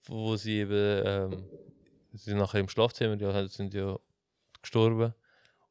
wo 0.05 0.35
sie 0.35 0.59
eben, 0.59 1.03
ähm, 1.05 1.45
sie 2.11 2.31
sind 2.31 2.37
nachher 2.37 2.59
im 2.59 2.69
Schlafzimmer, 2.69 3.15
ja, 3.15 3.47
sind 3.47 3.73
ja 3.73 3.97
gestorben. 4.61 5.13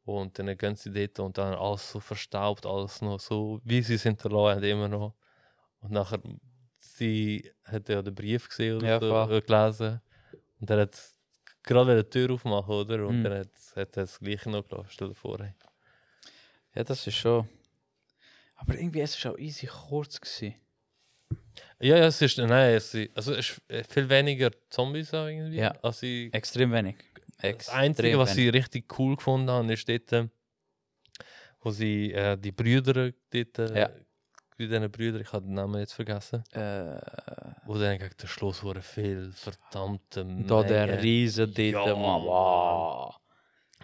Und 0.04 0.38
dann 0.38 0.56
gehen 0.56 0.76
sie 0.76 0.90
dort 0.92 1.18
und 1.20 1.38
dann 1.38 1.54
alles 1.54 1.90
so 1.92 2.00
verstaubt, 2.00 2.66
alles 2.66 3.00
noch 3.02 3.20
so, 3.20 3.60
wie 3.64 3.82
sie 3.82 3.94
es 3.94 4.02
hinterlassen 4.02 4.56
haben, 4.56 4.64
immer 4.64 4.88
noch. 4.88 5.14
Und 5.80 5.92
nachher, 5.92 6.20
sie 6.78 7.50
hat 7.64 7.88
ja 7.88 8.02
den 8.02 8.14
Brief 8.14 8.48
gesehen 8.48 8.76
oder 8.78 8.86
Ja, 8.88 8.98
so, 9.00 9.32
äh, 9.34 9.40
gelesen. 9.40 10.00
Und 10.58 10.70
dann 10.70 10.80
hat 10.80 10.98
gerade 11.62 11.92
eine 11.92 12.08
Tür 12.08 12.32
aufmachen, 12.32 12.74
oder? 12.74 13.06
Und 13.06 13.20
Mhm. 13.20 13.24
dann 13.24 13.38
hat, 13.40 13.50
hat 13.76 13.96
er 13.96 14.02
das 14.04 14.18
Gleiche 14.18 14.50
noch 14.50 14.66
gelassen. 14.66 14.88
Stell 14.90 15.08
dir 15.08 15.14
vor. 15.14 15.38
Hey. 15.38 15.54
Ja, 16.74 16.84
das 16.84 17.06
ist 17.06 17.16
schon. 17.16 17.48
Aber 18.56 18.74
irgendwie 18.74 19.00
es 19.00 19.16
ist 19.16 19.26
auch 19.26 19.38
easy 19.38 19.66
kurz 19.66 20.20
gewesen. 20.20 20.54
Ja, 21.82 21.96
ja, 21.96 22.06
es 22.06 22.20
ist, 22.20 22.36
nein, 22.38 22.74
es 22.74 22.92
ist, 22.94 23.16
also 23.16 23.34
es 23.34 23.58
ist 23.68 23.92
viel 23.92 24.08
weniger 24.08 24.50
Zombies 24.68 25.14
auch 25.14 25.26
irgendwie. 25.26 25.56
Ja. 25.56 25.70
Als 25.82 26.02
ich, 26.02 26.32
Extrem 26.34 26.72
wenig. 26.72 26.96
das 27.36 27.44
Extrem 27.44 27.78
Einzige, 27.78 28.18
was 28.18 28.36
wenig. 28.36 28.48
ich 28.48 28.54
richtig 28.54 28.98
cool 28.98 29.16
gefunden 29.16 29.50
habe, 29.50 29.72
ist 29.72 29.88
dort, 29.88 30.12
äh, 30.12 30.28
wo 31.62 31.70
sie 31.70 32.12
äh, 32.12 32.36
die 32.36 32.52
Brüder 32.52 33.12
dort, 33.30 33.58
äh, 33.58 33.80
Ja. 33.80 33.90
wie 34.58 34.68
diesen 34.68 34.90
Brüder, 34.90 35.20
ich 35.20 35.32
habe 35.32 35.46
den 35.46 35.54
Namen 35.54 35.80
jetzt 35.80 35.94
vergessen, 35.94 36.42
Äh, 36.52 37.00
wo 37.64 37.78
dann 37.78 37.98
gegen 37.98 38.14
den 38.14 38.28
Schluss 38.28 38.62
wurde 38.62 38.82
viel 38.82 39.32
verdammte 39.32 40.26
da 40.46 40.62
der. 40.62 41.02
Riese 41.02 41.46
dort, 41.48 41.58
Ja, 41.58 41.94
Mann. 41.96 42.22
Wow. 42.24 43.16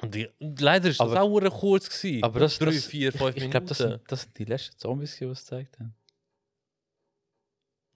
Und 0.03 0.15
die, 0.15 0.29
leider 0.39 0.91
ist 0.91 1.01
das 1.01 1.11
Aber- 1.13 1.23
auch 1.23 1.59
kurz 1.61 1.89
gewesen. 1.89 2.23
Aber 2.23 2.41
das, 2.41 2.59
Drei, 2.59 2.67
das, 2.67 2.85
vier, 2.85 3.11
fünf 3.11 3.31
ich, 3.31 3.37
ich 3.37 3.49
Minuten. 3.49 3.51
glaube, 3.53 3.67
das, 3.69 3.79
sind- 3.79 4.01
das 4.09 4.23
sind 4.23 4.39
die 4.39 4.45
letzten 4.45 4.77
Zombies, 4.79 5.17
die 5.17 5.25
es 5.25 5.41
gezeigt 5.41 5.79
haben. 5.81 5.95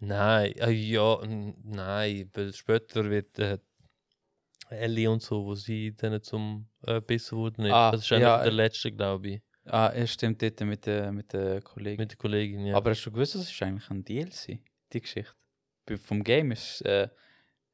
Nein, 0.01 0.53
äh, 0.57 0.71
ja, 0.71 1.19
nein, 1.65 2.31
weil 2.33 2.53
später 2.55 3.09
wird 3.09 3.39
äh, 3.39 3.59
Ellie 4.71 5.11
und 5.11 5.21
so, 5.23 5.45
wo 5.45 5.55
sie 5.55 5.95
dann 5.95 6.23
zum 6.23 6.67
äh, 6.87 7.01
Bissen 7.01 7.37
wurden. 7.37 7.67
Ah, 7.71 7.91
das 7.91 8.03
ist 8.03 8.13
eigentlich 8.13 8.23
ja, 8.23 8.39
der 8.43 8.53
äh, 8.53 8.55
letzte, 8.55 8.93
glaube 8.93 9.29
ich, 9.29 9.43
Ah, 9.67 9.89
er 9.89 10.07
stimmt 10.07 10.41
dort 10.43 10.59
mit 10.61 10.87
der, 10.87 11.13
mit 11.13 11.33
der 11.33 11.61
Kollegin. 11.61 11.99
mit 12.01 12.11
der 12.13 12.17
Kollegin. 12.19 12.67
Ja. 12.67 12.77
Aber 12.77 12.91
hast 12.91 13.05
du 13.05 13.11
gewusst, 13.13 13.35
das 13.35 13.43
ist 13.51 13.63
eigentlich 13.63 13.89
ein 13.91 14.03
DLC, 14.03 14.59
die 14.93 15.01
Geschichte? 15.01 15.35
Vom 15.99 16.25
Game 16.25 16.51
ist 16.53 16.81
äh, 16.83 17.09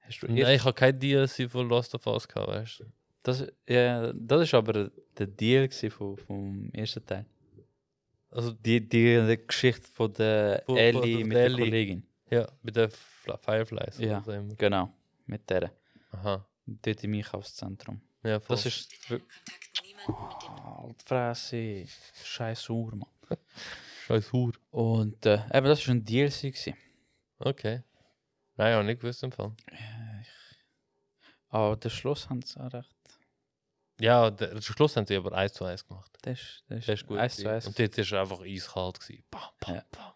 hast 0.00 0.20
du 0.22 0.26
Nein, 0.26 0.56
ich 0.56 0.64
habe 0.64 0.74
kein 0.74 0.98
DLC 0.98 1.48
von 1.50 1.68
Lost 1.68 1.94
of 1.94 2.06
Us 2.06 2.26
gehabt, 2.26 2.48
weißt 2.48 2.80
du. 2.80 2.84
das, 3.22 3.46
ja, 3.68 4.12
das 4.14 4.42
ist 4.42 4.54
aber 4.54 4.90
der 5.16 5.26
Deal 5.28 5.68
gewesen 5.68 5.90
vom, 5.90 6.70
ersten 6.72 7.04
Teil. 7.06 7.26
Also, 8.30 8.52
Die, 8.52 8.80
die, 8.86 9.24
die 9.26 9.46
Geschichte 9.46 9.86
von 9.92 10.12
der 10.12 10.62
Von- 10.66 10.74
von 10.74 10.78
Ellie 10.78 11.16
der 11.18 11.26
mit 11.26 11.32
der 11.36 11.44
Ellie. 11.44 11.58
Kollegin. 11.64 12.06
Ja, 12.30 12.46
mit 12.62 12.76
den 12.76 12.90
Fla- 12.90 13.38
Fireflies. 13.38 13.98
Ja. 13.98 14.20
Genau, 14.58 14.92
mit 15.26 15.48
der. 15.50 15.72
Aha. 16.12 16.44
Dort 16.66 17.04
im 17.04 17.14
Einkaufszentrum. 17.14 18.00
Ja, 18.22 18.40
voll. 18.40 18.56
Das 18.56 18.66
ist 18.66 18.90
Halt 20.08 21.02
Fresse. 21.02 21.86
Scheiß 22.24 22.68
Uhr, 22.70 22.94
Mann. 22.96 23.08
Scheiß 24.06 24.32
Hur. 24.32 24.52
Und 24.70 25.24
äh, 25.26 25.42
eben, 25.52 25.66
das 25.66 25.86
war 25.86 25.94
ein 25.94 26.04
DLC. 26.04 26.42
Gewesen. 26.42 26.74
Okay. 27.38 27.82
Nein, 28.56 28.70
ich 28.70 28.74
habe 28.76 28.84
nicht 28.84 29.00
gewusst 29.00 29.22
im 29.22 29.32
Fall. 29.32 29.52
Aber 31.48 31.76
der 31.76 31.90
Schluss 31.90 32.28
haben 32.28 32.42
sie 32.42 32.58
auch 32.60 32.72
recht. 32.72 32.94
Ja, 34.00 34.30
der, 34.30 34.54
der 34.54 34.60
Schluss 34.62 34.96
haben 34.96 35.06
sie 35.06 35.16
aber 35.16 35.32
1 35.32 35.52
zu 35.54 35.64
1 35.64 35.86
gemacht. 35.86 36.10
Das 36.22 36.38
ist, 36.40 36.64
das 36.68 36.86
Das 36.86 37.00
ist 37.00 37.06
gut. 37.06 37.18
eins 37.18 37.36
zu 37.36 37.42
gewesen. 37.42 37.54
eins. 37.54 37.66
Und 37.66 37.78
dort 37.78 37.96
war 37.96 38.04
es 38.04 38.12
einfach 38.12 38.40
eiskalt. 38.44 39.00
Gewesen. 39.00 39.24
Bam, 39.30 39.40
bam, 39.60 39.74
Ja. 39.76 39.84
bam. 39.90 40.12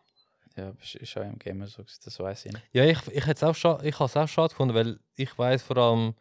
Ja, 0.57 0.73
ist, 0.81 1.17
auch 1.17 1.23
im 1.23 1.39
Gamer 1.39 1.67
so, 1.69 1.83
das 2.05 2.19
weiß 2.19 2.47
ich 2.47 2.53
nicht. 2.53 2.65
Ja, 2.73 2.85
ich, 2.85 2.99
ich 3.09 3.25
hätte 3.27 3.33
es 3.33 3.43
auch 3.45 3.55
schade, 3.55 3.87
ich 3.87 3.95
habe 3.95 4.07
es 4.07 4.17
auch 4.17 4.29
schade 4.29 4.49
gefunden, 4.51 4.75
weil 4.75 4.99
ich 5.15 5.37
weiß 5.39 5.63
vor 5.63 5.77
allem, 5.77 6.15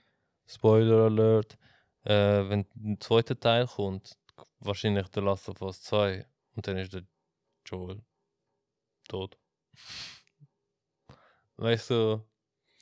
Spoiler 0.48 1.06
Alert, 1.06 1.58
äh, 2.06 2.12
wenn 2.50 2.66
ein 2.76 3.00
zweiter 3.00 3.40
Teil 3.40 3.68
kommt, 3.68 4.18
wahrscheinlich 4.60 5.08
der 5.10 5.24
Last 5.24 5.50
of 5.50 5.62
Us 5.62 5.82
2 5.84 6.26
und 6.56 6.68
dann 6.68 6.78
ist 6.78 6.94
der 6.94 7.04
Joel 7.66 8.02
tot. 9.08 9.38
Weißt 11.58 11.90
du, 11.90 12.24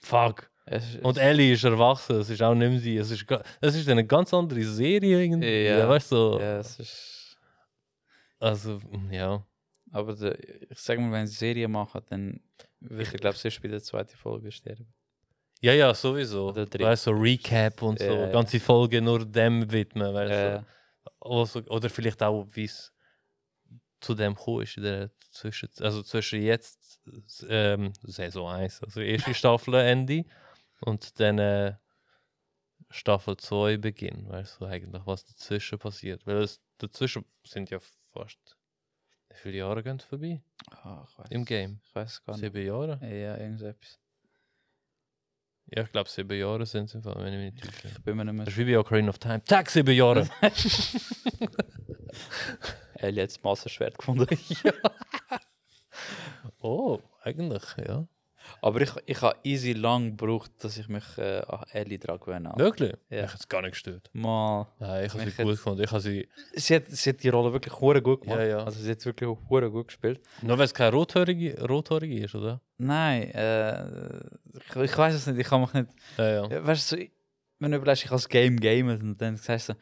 fuck. 0.02 0.52
Ist- 0.66 1.00
Und 1.02 1.18
Ellie 1.18 1.54
ist 1.54 1.64
erwachsen, 1.64 2.18
es 2.18 2.30
ist 2.30 2.42
auch 2.42 2.54
nicht 2.54 2.70
mehr 2.70 2.80
sie. 2.80 2.98
Es 2.98 3.10
ist, 3.10 3.26
es 3.62 3.76
ist 3.76 3.88
eine 3.90 4.06
ganz 4.06 4.34
andere 4.34 4.64
Serie 4.64 5.24
irgendwie. 5.24 5.64
Ja. 5.66 5.88
weißt 5.88 6.12
du? 6.12 6.38
ja, 6.40 6.58
es 6.60 6.78
ist. 6.80 7.38
Also, 8.40 8.80
ja. 9.10 9.44
Aber 9.92 10.16
der, 10.16 10.38
ich 10.72 10.80
sag 10.80 11.00
mal, 11.00 11.12
wenn 11.12 11.28
sie 11.28 11.36
Serie 11.36 11.68
machen, 11.68 12.02
dann 12.10 12.42
würde 12.80 13.04
ich, 13.04 13.12
glaube 13.14 13.38
ich, 13.42 13.62
bei 13.62 13.68
der 13.68 13.82
zweiten 13.82 14.18
Folge 14.18 14.52
sterben. 14.52 14.88
Ja, 15.62 15.74
ja, 15.74 15.94
sowieso. 15.94 16.56
Weißt 16.56 17.04
so 17.04 17.12
Recap 17.12 17.82
und 17.82 18.00
so, 18.00 18.06
ja. 18.06 18.30
ganze 18.30 18.60
Folge 18.60 19.02
nur 19.02 19.26
dem 19.26 19.72
widmen, 19.72 20.14
weißt. 20.14 20.32
Äh, 20.32 20.62
Also, 21.20 21.62
oder 21.66 21.90
vielleicht 21.90 22.22
auch, 22.22 22.48
wie 22.52 22.66
es 22.66 22.94
zu 24.00 24.14
dem 24.14 24.36
gekommen 24.36 24.62
ist, 24.64 24.78
der 24.78 25.10
zwischen, 25.32 25.70
also 25.80 26.04
zwischen 26.04 26.42
jetzt 26.42 27.02
ähm, 27.48 27.94
Saison 28.04 28.50
1, 28.50 28.84
also 28.84 29.02
erste 29.02 29.34
Staffel 29.34 29.74
Ende 29.76 30.26
und 30.82 31.20
dann 31.20 31.40
äh, 31.40 31.74
Staffel 32.90 33.38
2 33.38 33.78
Beginn, 33.78 34.28
weißt 34.30 34.60
du, 34.60 34.66
eigentlich, 34.66 35.06
was 35.06 35.26
dazwischen 35.26 35.80
passiert. 35.80 36.26
Weil 36.26 36.38
es, 36.38 36.62
dazwischen 36.78 37.26
sind 37.44 37.70
ja 37.70 37.80
fast, 38.14 38.57
wie 39.38 39.42
viele 39.52 39.58
Jahre 39.58 39.84
gehen 39.84 40.00
vorbei 40.00 40.42
ah, 40.72 41.06
ich 41.08 41.20
weiß, 41.20 41.28
im 41.30 41.46
Game? 41.46 41.80
Ich 41.84 41.94
weiß 41.96 42.24
gar 42.26 42.34
nicht. 42.34 42.42
Sieben 42.42 42.66
Jahre? 42.66 43.00
Ja, 43.02 43.38
irgendetwas. 43.38 44.00
Ja, 45.68 45.84
ich 45.84 45.92
glaube, 45.92 46.10
sieben 46.10 46.40
Jahre 46.40 46.66
sind 46.66 46.86
es 46.86 46.96
im 46.96 47.04
Fall, 47.04 47.16
wenn 47.18 47.34
ich 47.34 47.54
mich 47.54 47.54
nicht 47.54 47.66
täusche. 47.66 47.90
Ich 47.90 48.04
bin 48.04 48.16
mir 48.18 48.26
nicht 48.26 48.34
mehr 48.34 48.46
Das 48.46 48.54
ist 48.54 48.58
wie 48.58 48.72
bei 48.72 48.80
Ocarina 48.80 49.10
of 49.10 49.20
Time. 49.20 49.44
Tag, 49.44 49.70
sieben 49.70 49.94
Jahre! 49.94 50.28
Ellie 52.96 53.22
hat 53.22 53.30
das 53.30 53.44
Massenschwert 53.44 53.98
gefunden. 53.98 54.28
oh, 56.62 57.00
eigentlich, 57.22 57.64
ja. 57.86 58.08
Aber 58.62 58.82
ich, 58.82 58.92
ich 59.06 59.22
habe 59.22 59.38
easy 59.44 59.74
lang 59.74 60.18
gebraucht, 60.18 60.52
dass 60.60 60.78
ich 60.78 60.88
mich 60.88 61.04
äh, 61.18 61.40
an 61.48 61.64
Ellie 61.72 62.00
dran 62.00 62.20
gewöhne. 62.20 62.54
Wirklich? 62.56 62.94
Ja. 63.10 63.26
Ich 63.26 63.32
hätte 63.32 63.38
es 63.40 63.48
gar 63.50 63.62
nicht 63.62 63.72
gestört. 63.72 64.10
Mal. 64.14 64.68
Nein, 64.80 65.06
ich 65.06 65.12
habe 65.14 65.20
sie 65.22 65.26
Mich 65.26 65.38
gut 65.38 65.46
hat's- 65.48 65.58
gefunden. 65.58 65.84
Ich 65.84 65.90
sie, 66.02 66.28
Sie 66.54 66.76
hat, 66.76 66.88
sie 66.88 67.10
hat 67.12 67.24
die 67.24 67.30
Rolle 67.30 67.54
wirklich 67.54 67.80
hure 67.80 68.02
gut 68.02 68.22
gemacht. 68.22 68.40
Ja, 68.40 68.46
ja. 68.48 68.58
Also 68.64 68.80
sie 68.82 68.92
hat 68.92 69.06
wirklich 69.06 69.30
hure 69.50 69.70
gut 69.72 69.88
gespielt. 69.88 70.20
nur 70.42 70.58
weil 70.58 70.66
es 70.66 70.74
keine 70.74 70.92
rothörige, 70.92 71.62
rothörige 71.68 72.24
ist, 72.24 72.36
oder? 72.36 72.62
Nein, 72.78 73.32
äh, 73.32 74.20
ich, 74.70 74.76
ich 74.76 74.98
weiß 74.98 75.14
es 75.16 75.28
nicht. 75.28 75.40
Ich 75.40 75.48
kann 75.48 75.62
mich 75.62 75.74
nicht. 75.74 75.90
Ja, 76.18 76.48
ja. 76.48 76.66
Weißt 76.66 76.92
du, 76.94 77.08
wenn 77.60 77.72
du 77.72 77.78
überlegst, 77.78 78.06
ich 78.06 78.12
als 78.12 78.28
Game 78.30 78.60
gamen 78.60 79.02
und 79.02 79.22
dann 79.22 79.36
sagst 79.38 79.70
du, 79.70 79.74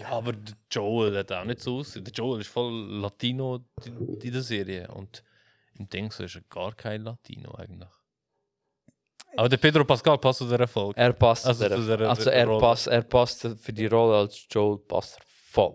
Ja, 0.00 0.10
aber 0.12 0.32
Joel 0.70 1.18
hat 1.18 1.32
auch 1.32 1.44
nicht 1.44 1.60
so 1.60 1.78
aussehen. 1.78 2.04
Der 2.04 2.12
Joel 2.12 2.40
ist 2.40 2.48
voll 2.48 2.72
Latino 3.00 3.60
in 3.84 4.18
in 4.20 4.32
der 4.32 4.42
Serie. 4.42 4.88
Und 4.88 5.22
im 5.80 5.88
Ding 5.88 6.10
so 6.12 6.22
ist 6.24 6.36
er 6.36 6.42
gar 6.42 6.74
kein 6.74 7.02
Latino 7.02 7.54
eigentlich. 7.54 7.88
Aber 9.36 9.48
der 9.48 9.56
Pedro 9.56 9.84
Pascal 9.84 10.18
passt 10.18 10.38
zu 10.40 10.48
der 10.48 10.60
Erfolg. 10.60 10.96
er 10.96 11.12
passt. 11.12 11.46
Also 11.46 11.66
der, 11.68 11.76
zu 11.78 11.86
der- 11.86 12.08
also 12.08 12.30
er 12.30 12.46
Rolle. 12.46 12.60
passt, 12.60 12.86
er 12.88 13.02
passt 13.02 13.40
für 13.64 13.72
die 13.72 13.86
Rolle 13.86 14.16
als 14.18 14.46
Joel 14.50 14.78
passt 14.78 15.16
er 15.18 15.24
voll. 15.26 15.74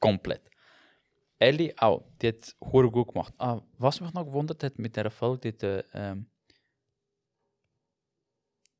Komplett. 0.00 0.42
Ellie 1.38 1.74
auch, 1.78 2.04
die 2.22 2.28
hat 2.28 2.54
hure 2.60 2.90
gut 2.90 3.08
gemacht. 3.12 3.34
Ah, 3.38 3.60
was 3.78 4.00
mich 4.00 4.12
noch 4.14 4.24
gewundert 4.24 4.62
hat 4.62 4.78
mit 4.78 4.96
der 4.96 5.10
Folge, 5.10 5.52
dort, 5.52 5.84
ähm, 5.92 6.30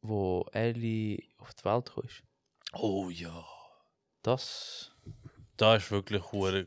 wo 0.01 0.47
Ellie 0.53 1.23
auf 1.39 1.53
die 1.55 1.65
Welt 1.65 1.91
ist, 2.05 2.23
Oh 2.73 3.09
ja. 3.11 3.45
das... 4.23 4.93
Da 5.57 5.77
ist 5.77 5.91
wirklich 5.91 6.23
hure. 6.33 6.67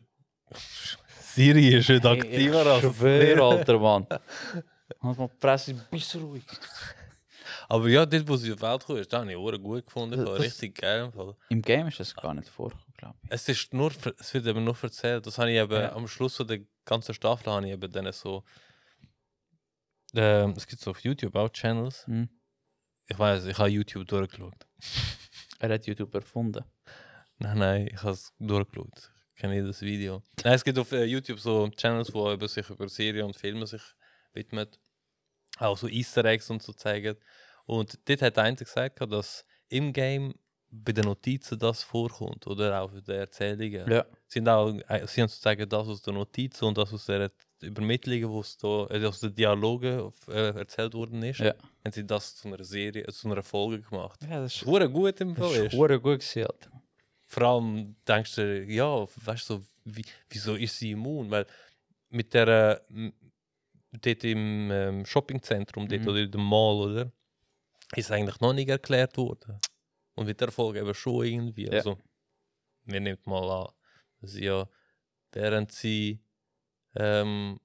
Siri 1.37 1.67
ist 1.75 1.89
nicht 1.89 2.05
aktiver 2.05 2.65
als 2.65 2.81
schwör, 2.81 3.41
alter 3.43 3.79
Mann. 3.79 4.07
Halt 4.09 5.17
mal 5.17 5.27
die 5.27 5.37
Presse 5.39 5.73
bisschen 5.91 6.21
ruhig. 6.23 6.43
Aber 7.69 7.87
ja, 7.89 8.05
dort, 8.05 8.27
wo 8.27 8.35
sie 8.37 8.51
auf 8.53 8.57
die 8.57 8.63
Welt 8.63 8.85
kam, 8.87 8.95
ist, 8.97 9.11
da 9.13 9.19
habe 9.19 9.29
ich 9.31 9.37
hure 9.37 9.59
gut 9.59 9.85
gefunden. 9.85 10.25
Das- 10.25 10.39
Richtig 10.39 10.75
geil. 10.79 11.11
im 11.49 11.61
Game 11.61 11.87
ist 11.87 11.99
das 11.99 12.15
gar 12.15 12.33
nicht 12.33 12.47
vorgekommen, 12.49 12.93
glaube 12.97 13.15
ich. 13.23 13.29
Es, 13.31 13.47
ist 13.49 13.73
nur, 13.73 13.91
es 14.19 14.33
wird 14.33 14.45
eben 14.47 14.63
nur 14.63 14.75
erzählt. 14.81 15.25
Das 15.27 15.37
habe 15.37 15.51
ich 15.51 15.57
eben 15.57 15.71
Ja. 15.73 15.93
am 15.93 16.07
Schluss 16.07 16.37
von 16.37 16.47
der 16.47 16.59
ganzen 16.85 17.13
Staffel 17.13 17.51
habe 17.51 17.65
ich 17.67 17.73
eben 17.73 17.91
dann 17.91 18.11
so. 18.13 18.43
Ähm, 20.15 20.53
es 20.55 20.65
gibt 20.65 20.81
so 20.81 20.91
auf 20.91 20.99
YouTube 21.01 21.35
auch 21.35 21.49
Channels. 21.49 22.07
Hm. 22.07 22.29
Ich 23.07 23.19
weiß, 23.19 23.45
ich 23.45 23.57
habe 23.57 23.69
YouTube 23.69 24.07
durchgeschaut. 24.07 24.65
Er 25.59 25.69
hat 25.73 25.85
YouTube 25.85 26.13
erfunden. 26.15 26.63
Nein, 27.39 27.57
nein, 27.57 27.87
ich 27.93 28.01
habe 28.01 28.11
es 28.13 28.33
durchgeschaut. 28.39 29.11
Ich 29.37 29.41
kenne 29.41 29.63
das 29.63 29.83
Video. 29.83 30.23
Nein, 30.43 30.53
es 30.55 30.63
gibt 30.63 30.79
auf 30.79 30.91
äh, 30.91 31.03
YouTube 31.03 31.39
so 31.39 31.69
Channels, 31.69 32.11
wo 32.11 32.31
eben 32.31 32.47
sich 32.47 32.67
über 32.71 32.89
Serien 32.89 33.27
und 33.27 33.35
Filme 33.37 33.67
sich 33.67 33.83
widmen. 34.33 34.67
Auch 35.59 35.77
so 35.77 35.87
Easter 35.87 36.25
Eggs 36.25 36.49
und 36.49 36.63
so 36.63 36.73
zeigen. 36.73 37.15
Und 37.67 37.99
dort 38.09 38.23
hat 38.23 38.39
einer 38.39 38.55
gesagt, 38.55 38.99
dass 38.99 39.45
im 39.69 39.93
Game 39.93 40.33
bei 40.71 40.91
den 40.91 41.05
Notizen 41.05 41.59
das 41.59 41.83
vorkommt. 41.83 42.47
Oder 42.47 42.81
auch 42.81 42.91
in 42.91 43.03
den 43.03 43.15
Erzählungen. 43.19 43.87
Ja. 43.91 44.07
sind 44.27 44.49
auch, 44.49 44.69
äh, 44.87 45.05
sie 45.05 45.21
haben 45.21 45.29
sozusagen 45.29 45.69
das 45.69 45.87
aus 45.87 46.01
der 46.01 46.13
Notizen 46.15 46.65
und 46.65 46.75
das 46.75 46.91
aus 46.91 47.05
der 47.05 47.29
Übermittlung, 47.61 48.31
wo 48.31 48.39
es 48.41 48.57
da, 48.57 48.87
äh, 48.89 49.05
aus 49.05 49.19
den 49.19 49.35
Dialogen 49.35 50.11
äh, 50.29 50.49
erzählt 50.57 50.95
worden 50.95 51.21
ist, 51.21 51.41
Ja. 51.41 51.53
haben 51.85 51.91
sie 51.91 52.07
das 52.07 52.37
zu 52.37 52.47
einer 52.47 52.63
Serie, 52.63 53.03
äh, 53.03 53.11
zu 53.13 53.29
einer 53.31 53.43
Folge 53.43 53.81
gemacht. 53.83 54.19
Ja, 54.27 54.41
das 54.41 54.55
ist, 54.55 54.65
Hure 54.65 54.89
gut 54.89 55.21
im 55.21 55.35
das 55.35 55.45
Fall 55.47 55.57
ist 55.65 55.73
ist. 55.73 55.77
hure 55.79 55.99
gut 56.01 56.21
gewesen, 56.21 56.41
Alter. 56.47 56.71
Vor 57.27 57.43
allem 57.43 57.95
denkst 58.07 58.35
du, 58.35 58.63
ja, 58.63 59.05
weißt 59.25 59.49
du, 59.49 59.55
so, 59.55 59.65
wie, 59.83 60.05
wieso 60.29 60.55
ist 60.55 60.79
sie 60.79 60.91
immun? 60.91 61.29
Weil 61.29 61.45
mit 62.09 62.33
der, 62.33 62.81
äh, 62.89 63.11
dort 63.91 64.23
im 64.23 64.71
ähm, 64.71 65.05
Shoppingzentrum, 65.05 65.87
dort 65.87 66.01
Mhm. 66.01 66.07
oder 66.07 66.19
in 66.19 66.31
dem 66.31 66.43
Mall, 66.43 66.75
oder? 66.75 67.11
Ist 67.95 68.11
eigentlich 68.11 68.39
noch 68.39 68.53
nicht 68.53 68.69
erklärt 68.69 69.17
worden. 69.17 69.59
Und 70.15 70.25
mit 70.25 70.39
der 70.41 70.51
Folge 70.51 70.79
eben 70.79 70.93
schon 70.93 71.25
irgendwie. 71.25 71.65
Ja. 71.65 71.73
Also, 71.73 71.97
wir 72.85 72.99
nehmen 72.99 73.19
mal 73.25 73.49
an, 73.65 73.73
dass 74.21 74.31
sie 74.31 74.45
ja, 74.45 74.67
während 75.31 75.71
sie 75.71 76.19
ähm, 76.95 77.59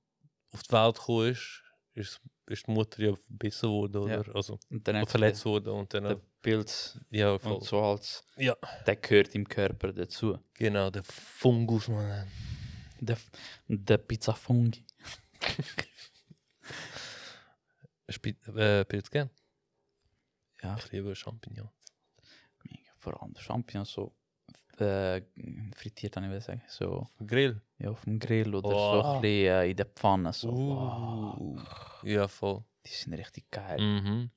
auf 0.53 0.63
die 0.63 0.73
Welt 0.73 0.97
gekommen 0.97 1.31
ist, 1.31 1.63
ist, 1.95 2.21
ist 2.47 2.67
die 2.67 2.71
Mutter 2.73 3.03
ja 3.03 3.15
verbissen 3.15 3.69
worden, 3.71 4.09
Ja. 4.09 4.21
oder? 4.21 4.35
Also, 4.37 4.59
Und 4.71 4.87
dann 4.89 5.07
verletzt 5.07 5.45
worden 5.45 5.69
und 5.73 5.93
dann. 5.95 6.05
Der 6.05 6.21
Pilz 6.43 6.99
ja, 7.11 7.39
voll. 7.39 7.53
und 7.55 7.65
so 7.65 7.81
als 7.81 8.25
Ja. 8.37 8.57
der 8.87 8.97
gehört 8.97 9.35
im 9.35 9.49
Körper 9.49 9.93
dazu. 9.93 10.39
Genau, 10.55 10.91
der 10.91 11.05
Fungus, 11.05 11.87
man. 11.89 12.27
Der, 13.01 13.17
der 13.69 13.99
Pizzafungi. 13.99 14.85
Spielt 18.09 18.47
äh, 18.49 18.85
Pilz 18.85 19.11
gern? 19.11 19.31
Ja, 20.63 20.77
Ich 20.79 20.91
liebe 20.93 21.15
Champignons. 21.15 21.71
mega. 22.65 22.91
vor 22.99 23.21
allem 23.23 23.35
Champignons 23.37 23.93
so 23.93 24.15
äh, 24.81 25.23
frittiert, 25.75 26.15
kann 26.15 26.25
ich 26.25 26.31
will 26.31 26.41
sagen. 26.41 26.63
So 26.69 27.07
Grill. 27.27 27.61
ja, 27.79 27.91
auf 27.91 28.03
dem 28.05 28.19
Grill 28.19 28.55
oder 28.55 28.71
so 28.71 28.77
Oh. 28.77 29.15
ein 29.17 29.21
bisschen 29.21 29.71
in 29.71 29.77
der 29.77 29.87
Pfanne. 29.87 30.33
So. 30.33 30.51
Uh. 30.51 31.59
Ja, 32.03 32.29
voll. 32.29 32.63
Die 32.87 32.91
sind 32.91 33.15
richtig 33.15 33.51
geil. 33.51 33.81
Mhm. 33.81 34.31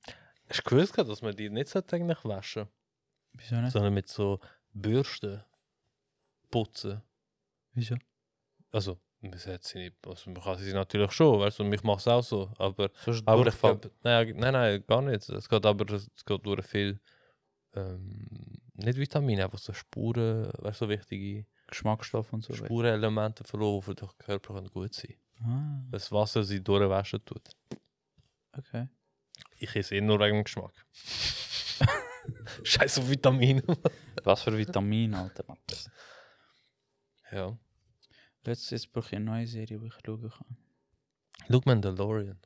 Hast 0.48 0.60
du 0.64 0.70
gewusst, 0.70 0.96
dass 0.98 1.22
man 1.22 1.34
die 1.34 1.50
nicht 1.50 1.68
sollte 1.68 1.96
eigentlich 1.96 2.24
waschen 2.24 2.68
Wieso 3.32 3.56
nicht? 3.56 3.72
sondern 3.72 3.92
mit 3.94 4.08
so 4.08 4.38
Bürsten 4.72 5.42
putzen? 6.50 7.02
Wieso? 7.72 7.96
Also, 8.72 8.98
man 9.20 9.30
nicht, 9.32 9.96
also 10.06 10.30
man 10.30 10.42
kann 10.42 10.56
sie 10.58 10.72
natürlich 10.72 11.10
schon, 11.12 11.40
weißt 11.40 11.58
du, 11.58 11.64
und 11.64 11.72
ich 11.72 11.82
mache 11.82 11.98
es 11.98 12.08
auch 12.08 12.22
so, 12.22 12.50
aber, 12.58 12.90
So 13.04 13.10
ist 13.10 13.26
aber 13.26 13.46
ich 13.46 13.58
glaube, 13.58 13.90
nein, 14.02 14.34
nein, 14.36 14.52
nein, 14.52 14.84
gar 14.86 15.02
nicht. 15.02 15.28
Es 15.28 15.48
geht 15.48 15.66
aber, 15.66 15.92
es 15.94 16.08
geht 16.24 16.46
durch 16.46 16.64
viel, 16.66 17.00
ähm, 17.74 18.58
nicht 18.76 18.98
Vitamine, 18.98 19.44
einfach 19.44 19.58
so 19.58 19.72
Spuren, 19.72 20.50
weißt 20.58 20.80
du, 20.80 20.84
so 20.86 20.88
wichtige 20.88 21.46
Geschmacksstoff 21.66 22.32
und 22.32 22.42
so. 22.44 22.52
weiter. 22.52 22.64
Spurenelemente 22.66 23.44
verloren, 23.44 23.80
die 23.80 23.84
für 23.84 23.94
den 23.94 24.08
Körper 24.18 24.54
können 24.54 24.68
gut 24.70 24.94
sein 24.94 25.14
Ah, 25.42 25.82
Das 25.90 26.10
Wasser 26.12 26.42
sie 26.44 26.62
durchwaschen 26.62 27.24
tut. 27.24 27.42
okay. 28.52 28.88
Ich 29.58 29.74
esse 29.76 29.96
eh 29.96 30.00
nur 30.00 30.18
wegen 30.20 30.36
dem 30.36 30.44
Geschmack. 30.44 30.72
Scheiß 32.62 32.98
auf 32.98 33.08
Vitamine. 33.08 33.62
Was 34.24 34.42
für 34.42 34.56
Vitamine, 34.56 35.18
Alter. 35.18 35.44
Mann. 35.46 35.58
ja. 37.32 37.56
Letztes 38.44 38.86
brauche 38.86 39.06
ich 39.08 39.16
eine 39.16 39.24
neue 39.24 39.46
Serie, 39.46 39.78
die 39.78 39.86
ich 39.86 39.94
schauen 40.04 40.30
kann. 40.30 40.56
Schau 41.50 41.60
Mandalorian. 41.64 42.40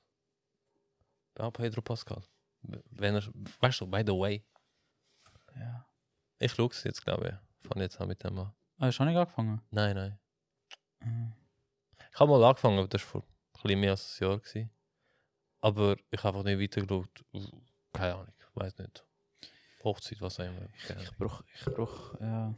Bei 1.35 1.51
Pedro 1.51 1.83
Pascal. 1.83 2.23
Wenn 2.63 3.15
er, 3.17 3.23
weißt 3.61 3.81
du, 3.81 3.87
by 3.87 4.03
the 4.07 4.13
way, 4.13 4.45
Ja. 5.57 5.87
Ich 6.41 6.53
schaue 6.53 6.71
es 6.71 6.83
jetzt, 6.85 7.05
glaube 7.05 7.29
ich. 7.29 7.69
Fange 7.69 7.85
jetzt 7.85 8.01
an 8.01 8.09
mit 8.09 8.25
dem 8.25 8.39
an. 8.39 8.53
Ah, 8.79 8.87
hast 8.87 8.99
du 8.99 9.05
nicht 9.05 9.17
angefangen? 9.17 9.61
Nein, 9.71 9.95
nein. 9.95 10.19
Ah. 11.01 11.37
Ich 12.13 12.19
habe 12.19 12.31
mal 12.31 12.43
angefangen, 12.45 12.79
aber 12.79 12.89
das 12.89 13.03
war 13.03 13.09
vor 13.11 13.23
ein 13.23 13.63
bisschen 13.63 13.81
mehr 13.81 13.91
als 13.91 14.21
ein 14.21 14.25
Jahr. 14.27 14.39
Gewesen. 14.39 14.71
Aber 15.61 15.97
ich 16.11 16.25
habe 16.25 16.39
einfach 16.39 16.45
nicht 16.45 16.61
weitergeschaut. 16.61 17.25
Keine 17.93 18.15
Ahnung, 18.15 18.35
weiß 18.55 18.79
nicht. 18.79 19.05
Hochzeit, 19.85 20.21
was 20.21 20.41
auch 20.41 20.45
immer. 20.45 20.67
Keine 20.87 21.03
Ich 21.03 21.17
brauche, 21.17 21.45
ich 21.55 21.65
brauch, 21.67 22.21
ja. 22.21 22.55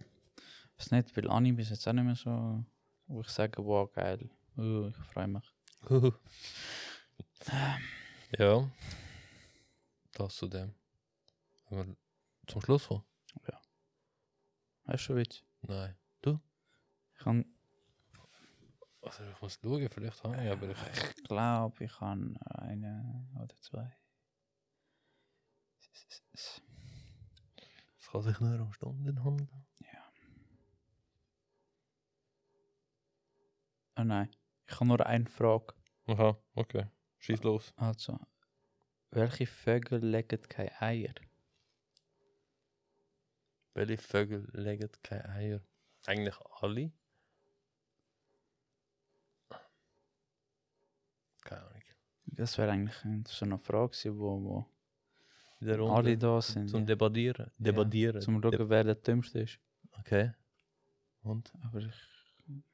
Was 0.76 0.90
nicht, 0.90 1.16
weil 1.16 1.28
Anime 1.28 1.60
ist 1.62 1.70
jetzt 1.70 1.86
auch 1.86 1.92
nicht 1.92 2.04
mehr 2.04 2.14
so, 2.14 2.64
wo 3.06 3.20
ich 3.20 3.28
sage, 3.28 3.64
wow, 3.64 3.90
geil. 3.92 4.30
Uh, 4.56 4.88
ich 4.88 4.96
freue 5.12 5.28
mich. 5.28 5.54
Ja. 8.38 8.66
Das 10.12 10.36
zu 10.36 10.48
dem. 10.48 10.74
Wenn 11.68 11.88
wir 11.88 11.96
zum 12.46 12.62
Schluss 12.62 12.88
kommen? 12.88 13.04
Du 14.92 15.16
Witz? 15.16 15.42
Nein. 15.62 15.96
Ich, 16.24 17.24
kann, 17.24 17.44
Also 19.00 19.24
ich 19.24 19.40
muss 19.40 19.58
schauen, 19.62 19.88
vielleicht 19.88 20.22
habe 20.22 20.44
ich, 20.44 20.50
aber 20.50 20.68
ich... 20.68 20.78
ich 21.16 21.24
glaube, 21.24 21.84
ich 21.84 22.00
habe 22.00 22.34
eine 22.46 23.26
oder 23.34 23.58
zwei. 23.60 23.96
Es 27.98 28.10
kann 28.10 28.22
sich 28.22 28.38
nur 28.40 28.60
um 28.60 28.72
Stunden 28.72 29.24
handeln. 29.24 29.66
Oh 33.96 34.04
nein, 34.04 34.30
ich 34.66 34.74
habe 34.74 34.86
nur 34.86 35.06
eine 35.06 35.26
Frage. 35.26 35.74
Aha, 36.06 36.36
okay. 36.54 36.86
Schieß 37.18 37.42
los. 37.42 37.72
Also, 37.76 38.18
welche 39.10 39.46
Vögel 39.46 40.04
legen 40.04 40.42
keine 40.48 40.82
Eier? 40.82 41.14
Welche 43.74 43.98
Vögel 43.98 44.48
legen 44.52 44.90
keine 45.02 45.28
Eier? 45.30 45.60
Eigentlich 46.06 46.38
alle. 46.60 46.92
Keine 51.42 51.62
Ahnung. 51.62 51.82
Das 52.26 52.58
wäre 52.58 52.72
eigentlich 52.72 53.28
so 53.28 53.44
eine 53.44 53.58
Frage, 53.58 53.88
gewesen, 53.90 54.18
wo, 54.18 54.42
wo 54.42 54.66
alle 55.94 56.18
da 56.18 56.40
sind. 56.40 56.68
Zum 56.68 56.80
ja. 56.80 56.86
Debattieren. 56.86 57.50
Debattieren. 57.58 58.20
Zum 58.20 58.42
schauen, 58.42 58.68
wer 58.68 58.84
der 58.84 58.94
dümmste 58.96 59.40
ist. 59.40 59.58
Okay. 59.98 60.32
Und? 61.22 61.52
Aber 61.62 61.78
ich 61.78 61.94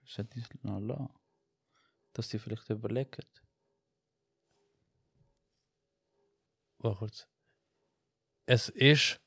sollte 0.05 0.41
es 0.41 0.49
noch 0.63 0.81
lassen. 0.81 1.11
Dass 2.13 2.29
die 2.29 2.39
vielleicht 2.39 2.69
überlegen. 2.71 3.25
Warte 6.79 6.99
kurz. 6.99 7.29
Es 8.47 8.69
ist 8.71 9.21